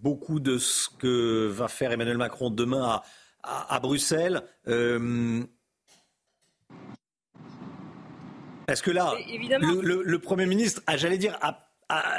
[0.01, 3.01] beaucoup de ce que va faire Emmanuel Macron demain
[3.43, 4.41] à, Bruxelles.
[4.67, 5.43] Euh,
[8.67, 9.13] est-ce que là,
[9.81, 11.37] le, Premier ministre, j'allais dire,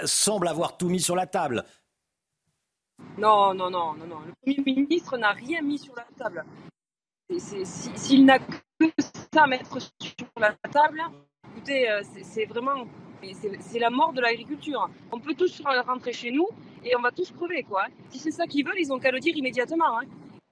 [0.04, 1.64] semble avoir tout mis sur la table
[3.18, 4.20] Non, non, non, non, non.
[4.26, 6.44] Le Premier ministre n'a rien mis sur la table.
[7.38, 8.54] S'il n'a que
[9.32, 11.02] ça à mettre sur la table,
[11.52, 12.86] écoutez, euh, c'est vraiment
[13.32, 14.88] c'est la mort de l'agriculture.
[15.10, 16.46] On peut tous rentrer chez nous
[16.84, 17.86] et on va tous crever, quoi.
[18.10, 19.98] Si c'est ça qu'ils veulent, ils ont qu'à le dire immédiatement.
[19.98, 20.04] Hein.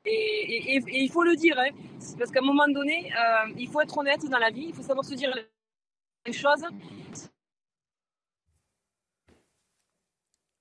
[0.04, 1.70] Et, il faut le dire, hein.
[2.18, 4.82] parce qu'à un moment donné, euh, il faut être honnête dans la vie, il faut
[4.82, 5.32] savoir se dire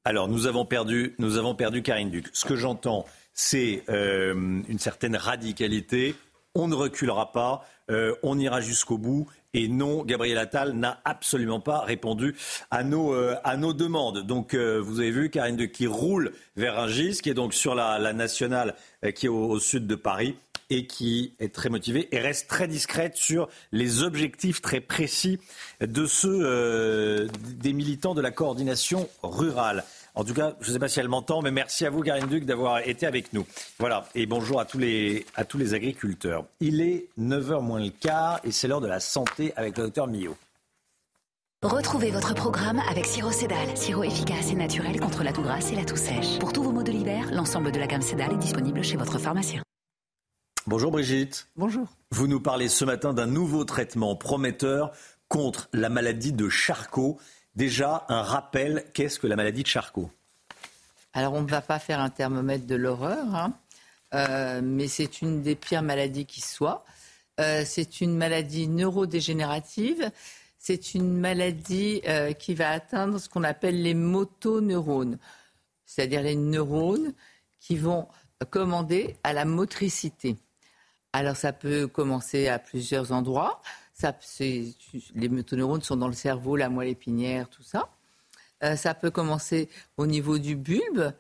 [0.04, 2.28] Alors, nous avons perdu, nous avons Karine Duc.
[2.34, 4.34] Ce que j'entends, c'est euh,
[4.68, 6.16] une certaine radicalité
[6.56, 9.28] on ne reculera pas, euh, on ira jusqu'au bout.
[9.53, 12.36] Et non, Gabriel Attal n'a absolument pas répondu
[12.69, 13.36] à nos, euh,
[13.73, 14.26] demandes.
[14.26, 17.76] Donc, euh, vous avez vu Karine de qui roule vers Rungis, qui est donc sur
[17.76, 18.76] la, nationale,
[19.14, 20.36] qui est au, sud de Paris
[20.69, 25.38] et qui est très motivée et reste très discrète sur les objectifs très précis
[25.82, 27.28] de ceux
[27.60, 29.84] des militants de la coordination rurale.
[30.14, 32.28] En tout cas, je ne sais pas si elle m'entend, mais merci à vous, Karine
[32.28, 33.46] Duc, d'avoir été avec nous.
[33.80, 36.46] Voilà, et bonjour à tous les, à tous les agriculteurs.
[36.60, 40.08] Il est 9h moins le quart et c'est l'heure de la santé avec le docteur
[40.08, 40.36] Millot.
[41.64, 45.76] Retrouvez votre programme avec Siro Cédal, sirop efficace et naturel contre la toux grasse et
[45.76, 46.40] la toux sèche.
[46.40, 49.20] Pour tous vos maux de l'hiver, l'ensemble de la gamme Cédal est disponible chez votre
[49.20, 49.62] pharmacien.
[50.66, 51.48] Bonjour Brigitte.
[51.56, 51.88] Bonjour.
[52.12, 54.92] Vous nous parlez ce matin d'un nouveau traitement prometteur
[55.28, 57.20] contre la maladie de Charcot.
[57.56, 60.10] Déjà, un rappel, qu'est-ce que la maladie de Charcot?
[61.14, 63.53] Alors, on ne va pas faire un thermomètre de l'horreur, hein.
[64.14, 66.86] euh, mais c'est une des pires maladies qui soit.
[67.40, 70.11] Euh, c'est une maladie neurodégénérative.
[70.57, 75.18] C'est une maladie euh, qui va atteindre ce qu'on appelle les motoneurones,
[75.86, 77.14] c'est-à-dire les neurones
[77.60, 78.07] qui vont
[78.49, 80.38] commander à la motricité.
[81.14, 83.61] Alors ça peut commencer à plusieurs endroits
[84.40, 87.90] les motoneurones sont dans le cerveau, la moelle épinière, tout ça.
[88.64, 91.14] Euh, ça peut commencer au niveau du bulbe,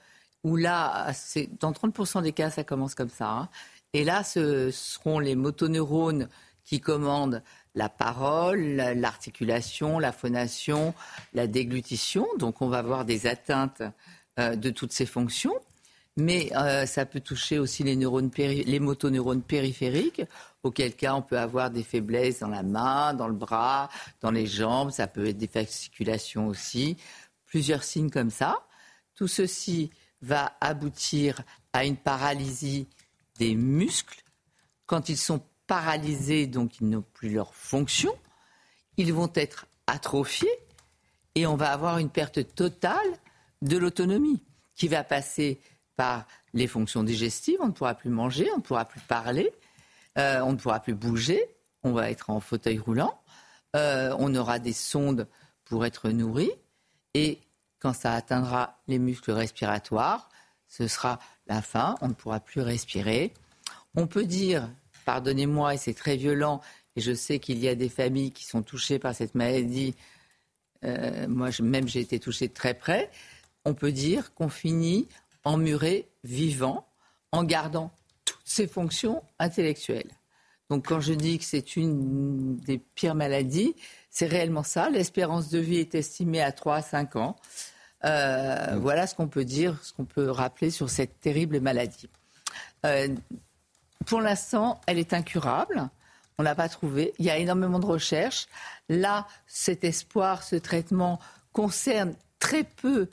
[0.43, 1.11] où là,
[1.59, 3.29] dans 30% des cas, ça commence comme ça.
[3.29, 3.49] Hein.
[3.93, 6.29] Et là, ce seront les motoneurones
[6.63, 7.43] qui commandent
[7.75, 8.59] la parole,
[8.95, 10.93] l'articulation, la phonation,
[11.33, 12.27] la déglutition.
[12.37, 13.81] Donc, on va avoir des atteintes
[14.39, 15.55] euh, de toutes ces fonctions.
[16.17, 20.23] Mais euh, ça peut toucher aussi les, neurones les motoneurones périphériques,
[20.61, 23.89] auquel cas on peut avoir des faiblesses dans la main, dans le bras,
[24.19, 26.97] dans les jambes, ça peut être des fasciculations aussi,
[27.45, 28.59] plusieurs signes comme ça.
[29.15, 29.89] Tout ceci
[30.21, 31.41] va aboutir
[31.73, 32.87] à une paralysie
[33.39, 34.21] des muscles.
[34.85, 38.13] Quand ils sont paralysés, donc ils n'ont plus leur fonction,
[38.97, 40.51] ils vont être atrophiés
[41.35, 42.97] et on va avoir une perte totale
[43.61, 44.43] de l'autonomie
[44.75, 45.61] qui va passer
[46.53, 49.51] les fonctions digestives, on ne pourra plus manger, on ne pourra plus parler,
[50.17, 51.43] euh, on ne pourra plus bouger,
[51.83, 53.19] on va être en fauteuil roulant,
[53.75, 55.27] euh, on aura des sondes
[55.63, 56.51] pour être nourri,
[57.13, 57.39] et
[57.79, 60.29] quand ça atteindra les muscles respiratoires,
[60.67, 63.33] ce sera la fin, on ne pourra plus respirer.
[63.95, 64.69] On peut dire,
[65.05, 66.61] pardonnez-moi, et c'est très violent,
[66.95, 69.95] et je sais qu'il y a des familles qui sont touchées par cette maladie,
[70.83, 73.09] euh, moi même j'ai été touchée de très près,
[73.65, 75.07] on peut dire qu'on finit
[75.43, 76.87] emmuré, vivant,
[77.31, 77.91] en gardant
[78.43, 80.11] ses fonctions intellectuelles.
[80.69, 83.75] Donc quand je dis que c'est une des pires maladies,
[84.09, 84.89] c'est réellement ça.
[84.89, 87.35] L'espérance de vie est estimée à 3 à 5 ans.
[88.05, 92.09] Euh, voilà ce qu'on peut dire, ce qu'on peut rappeler sur cette terrible maladie.
[92.85, 93.09] Euh,
[94.05, 95.89] pour l'instant, elle est incurable.
[96.37, 97.13] On ne l'a pas trouvée.
[97.19, 98.47] Il y a énormément de recherches.
[98.89, 101.19] Là, cet espoir, ce traitement
[101.53, 103.09] concerne très peu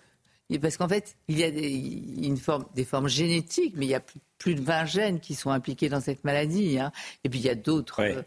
[0.56, 3.94] parce qu'en fait, il y a des, une forme, des formes génétiques, mais il y
[3.94, 4.02] a
[4.38, 6.78] plus, de 20 gènes qui sont impliqués dans cette maladie.
[6.78, 6.90] Hein.
[7.24, 8.24] Et puis il y a d'autres,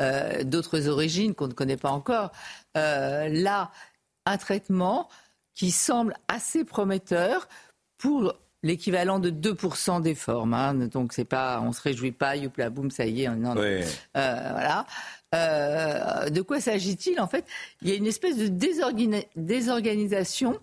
[0.00, 2.32] euh, d'autres origines qu'on ne connaît pas encore.
[2.76, 3.70] Euh, là,
[4.26, 5.08] un traitement
[5.54, 7.48] qui semble assez prometteur
[7.96, 10.54] pour l'équivalent de 2% des formes.
[10.54, 10.74] Hein.
[10.74, 13.82] Donc c'est pas, on se réjouit pas, youpla boum, ça y est, non, euh,
[14.14, 14.86] voilà.
[15.34, 17.46] Euh, de quoi s'agit-il En fait,
[17.80, 18.48] il y a une espèce de
[19.36, 20.60] désorganisation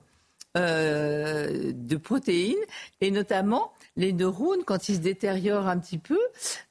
[0.58, 2.58] euh, de protéines
[3.02, 6.18] et notamment les neurones, quand ils se détériorent un petit peu,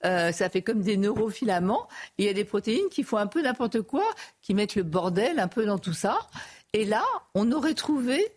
[0.05, 1.87] euh, ça fait comme des neurofilaments.
[2.17, 4.05] il y a des protéines qui font un peu n'importe quoi,
[4.43, 6.19] qui mettent le bordel un peu dans tout ça.
[6.73, 8.33] Et là, on aurait trouvé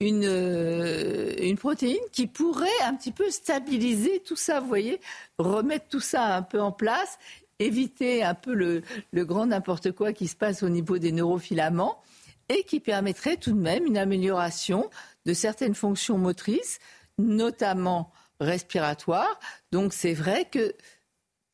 [0.00, 5.00] une, euh, une protéine qui pourrait un petit peu stabiliser tout ça, vous voyez,
[5.38, 7.18] remettre tout ça un peu en place,
[7.58, 8.82] éviter un peu le,
[9.12, 12.00] le grand n'importe quoi qui se passe au niveau des neurofilaments
[12.48, 14.90] et qui permettrait tout de même une amélioration
[15.26, 16.78] de certaines fonctions motrices,
[17.18, 19.38] notamment respiratoires.
[19.72, 20.74] Donc c'est vrai que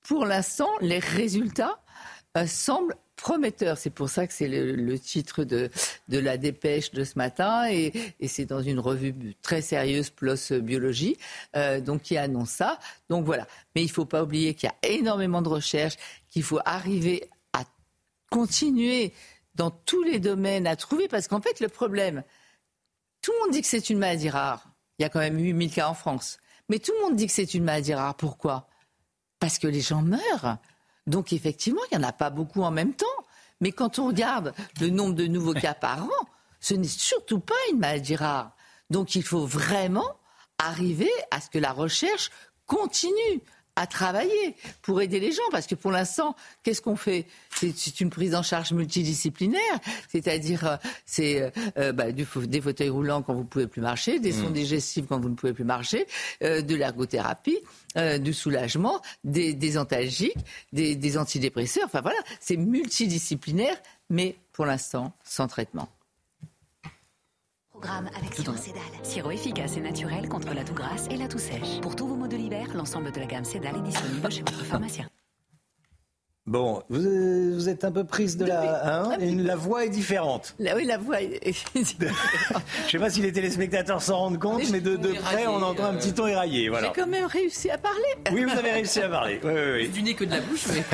[0.06, 1.80] pour l'instant, les résultats
[2.36, 3.78] euh, semblent prometteurs.
[3.78, 5.70] C'est pour ça que c'est le, titre de,
[6.08, 7.92] la dépêche de ce matin et,
[8.26, 11.16] c'est dans une revue très sérieuse, PLOS Biologie,
[11.56, 12.78] euh, donc qui annonce ça.
[13.08, 13.46] Donc voilà.
[13.74, 15.96] Mais il ne faut pas oublier qu'il y a énormément de recherches,
[16.28, 17.64] qu'il faut arriver à
[18.30, 19.12] continuer
[19.54, 22.22] dans tous les domaines à trouver, parce qu'en fait, le problème,
[23.22, 24.68] tout le monde dit que c'est une maladie rare.
[24.98, 26.38] Il y a quand même 8000 cas en France.
[26.68, 28.14] Mais tout le monde dit que c'est une maladie rare.
[28.16, 28.68] Pourquoi?
[29.38, 30.58] Parce que les gens meurent.
[31.06, 33.06] Donc effectivement, il n'y en a pas beaucoup en même temps.
[33.60, 36.28] Mais quand on regarde le nombre de nouveaux cas par an,
[36.60, 38.56] ce n'est surtout pas une maladie rare.
[38.90, 40.08] Donc il faut vraiment
[40.58, 42.30] arriver à ce que la recherche
[42.66, 43.42] continue
[43.76, 45.42] à travailler pour aider les gens.
[45.50, 47.26] Parce que pour l'instant, qu'est-ce qu'on fait?
[47.50, 49.60] C'est une prise en charge multidisciplinaire,
[50.10, 52.24] c'est-à-dire euh, c'est euh, euh, bah, des
[52.60, 54.54] fauteuils roulants quand vous pouvez plus marcher, des sondes mmh.
[54.54, 56.06] digestives quand vous ne pouvez plus marcher,
[56.40, 57.58] de l'ergothérapie,
[58.20, 60.36] du soulagement, des, des antalgiques,
[60.72, 61.84] des, des antidépresseurs.
[61.86, 63.76] Enfin voilà, c'est multidisciplinaire,
[64.10, 65.88] mais pour l'instant sans traitement
[68.16, 68.82] avec sirop Cédal.
[69.02, 71.80] Sirop efficace et naturel contre la toux grasse et la toux sèche.
[71.80, 74.64] Pour tous vos maux de l'hiver, l'ensemble de la gamme Cédal est disponible chez votre
[74.64, 75.06] pharmacien.
[76.46, 79.04] Bon, vous, êtes un peu prise de la.
[79.06, 80.54] Hein, la voix est différente.
[80.58, 81.40] oui, la voix est.
[81.74, 81.84] Je ne
[82.90, 86.12] sais pas si les téléspectateurs s'en rendent compte, mais, de, près, on entend un petit
[86.12, 86.68] ton éraillé.
[86.68, 86.88] Voilà.
[86.88, 87.98] J'ai quand même réussi à parler.
[88.30, 89.40] Oui, vous avez réussi à parler.
[89.42, 89.88] Oui, oui, oui.
[89.88, 90.84] Du nez que de la bouche, mais.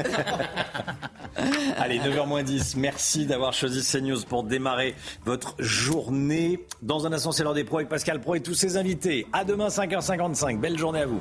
[1.78, 2.76] Allez, 9h 10.
[2.76, 6.64] Merci d'avoir choisi CNews pour démarrer votre journée.
[6.80, 9.26] Dans un instant, c'est l'heure des pros avec Pascal Pro et tous ses invités.
[9.32, 10.60] À demain, 5h55.
[10.60, 11.20] Belle journée à vous.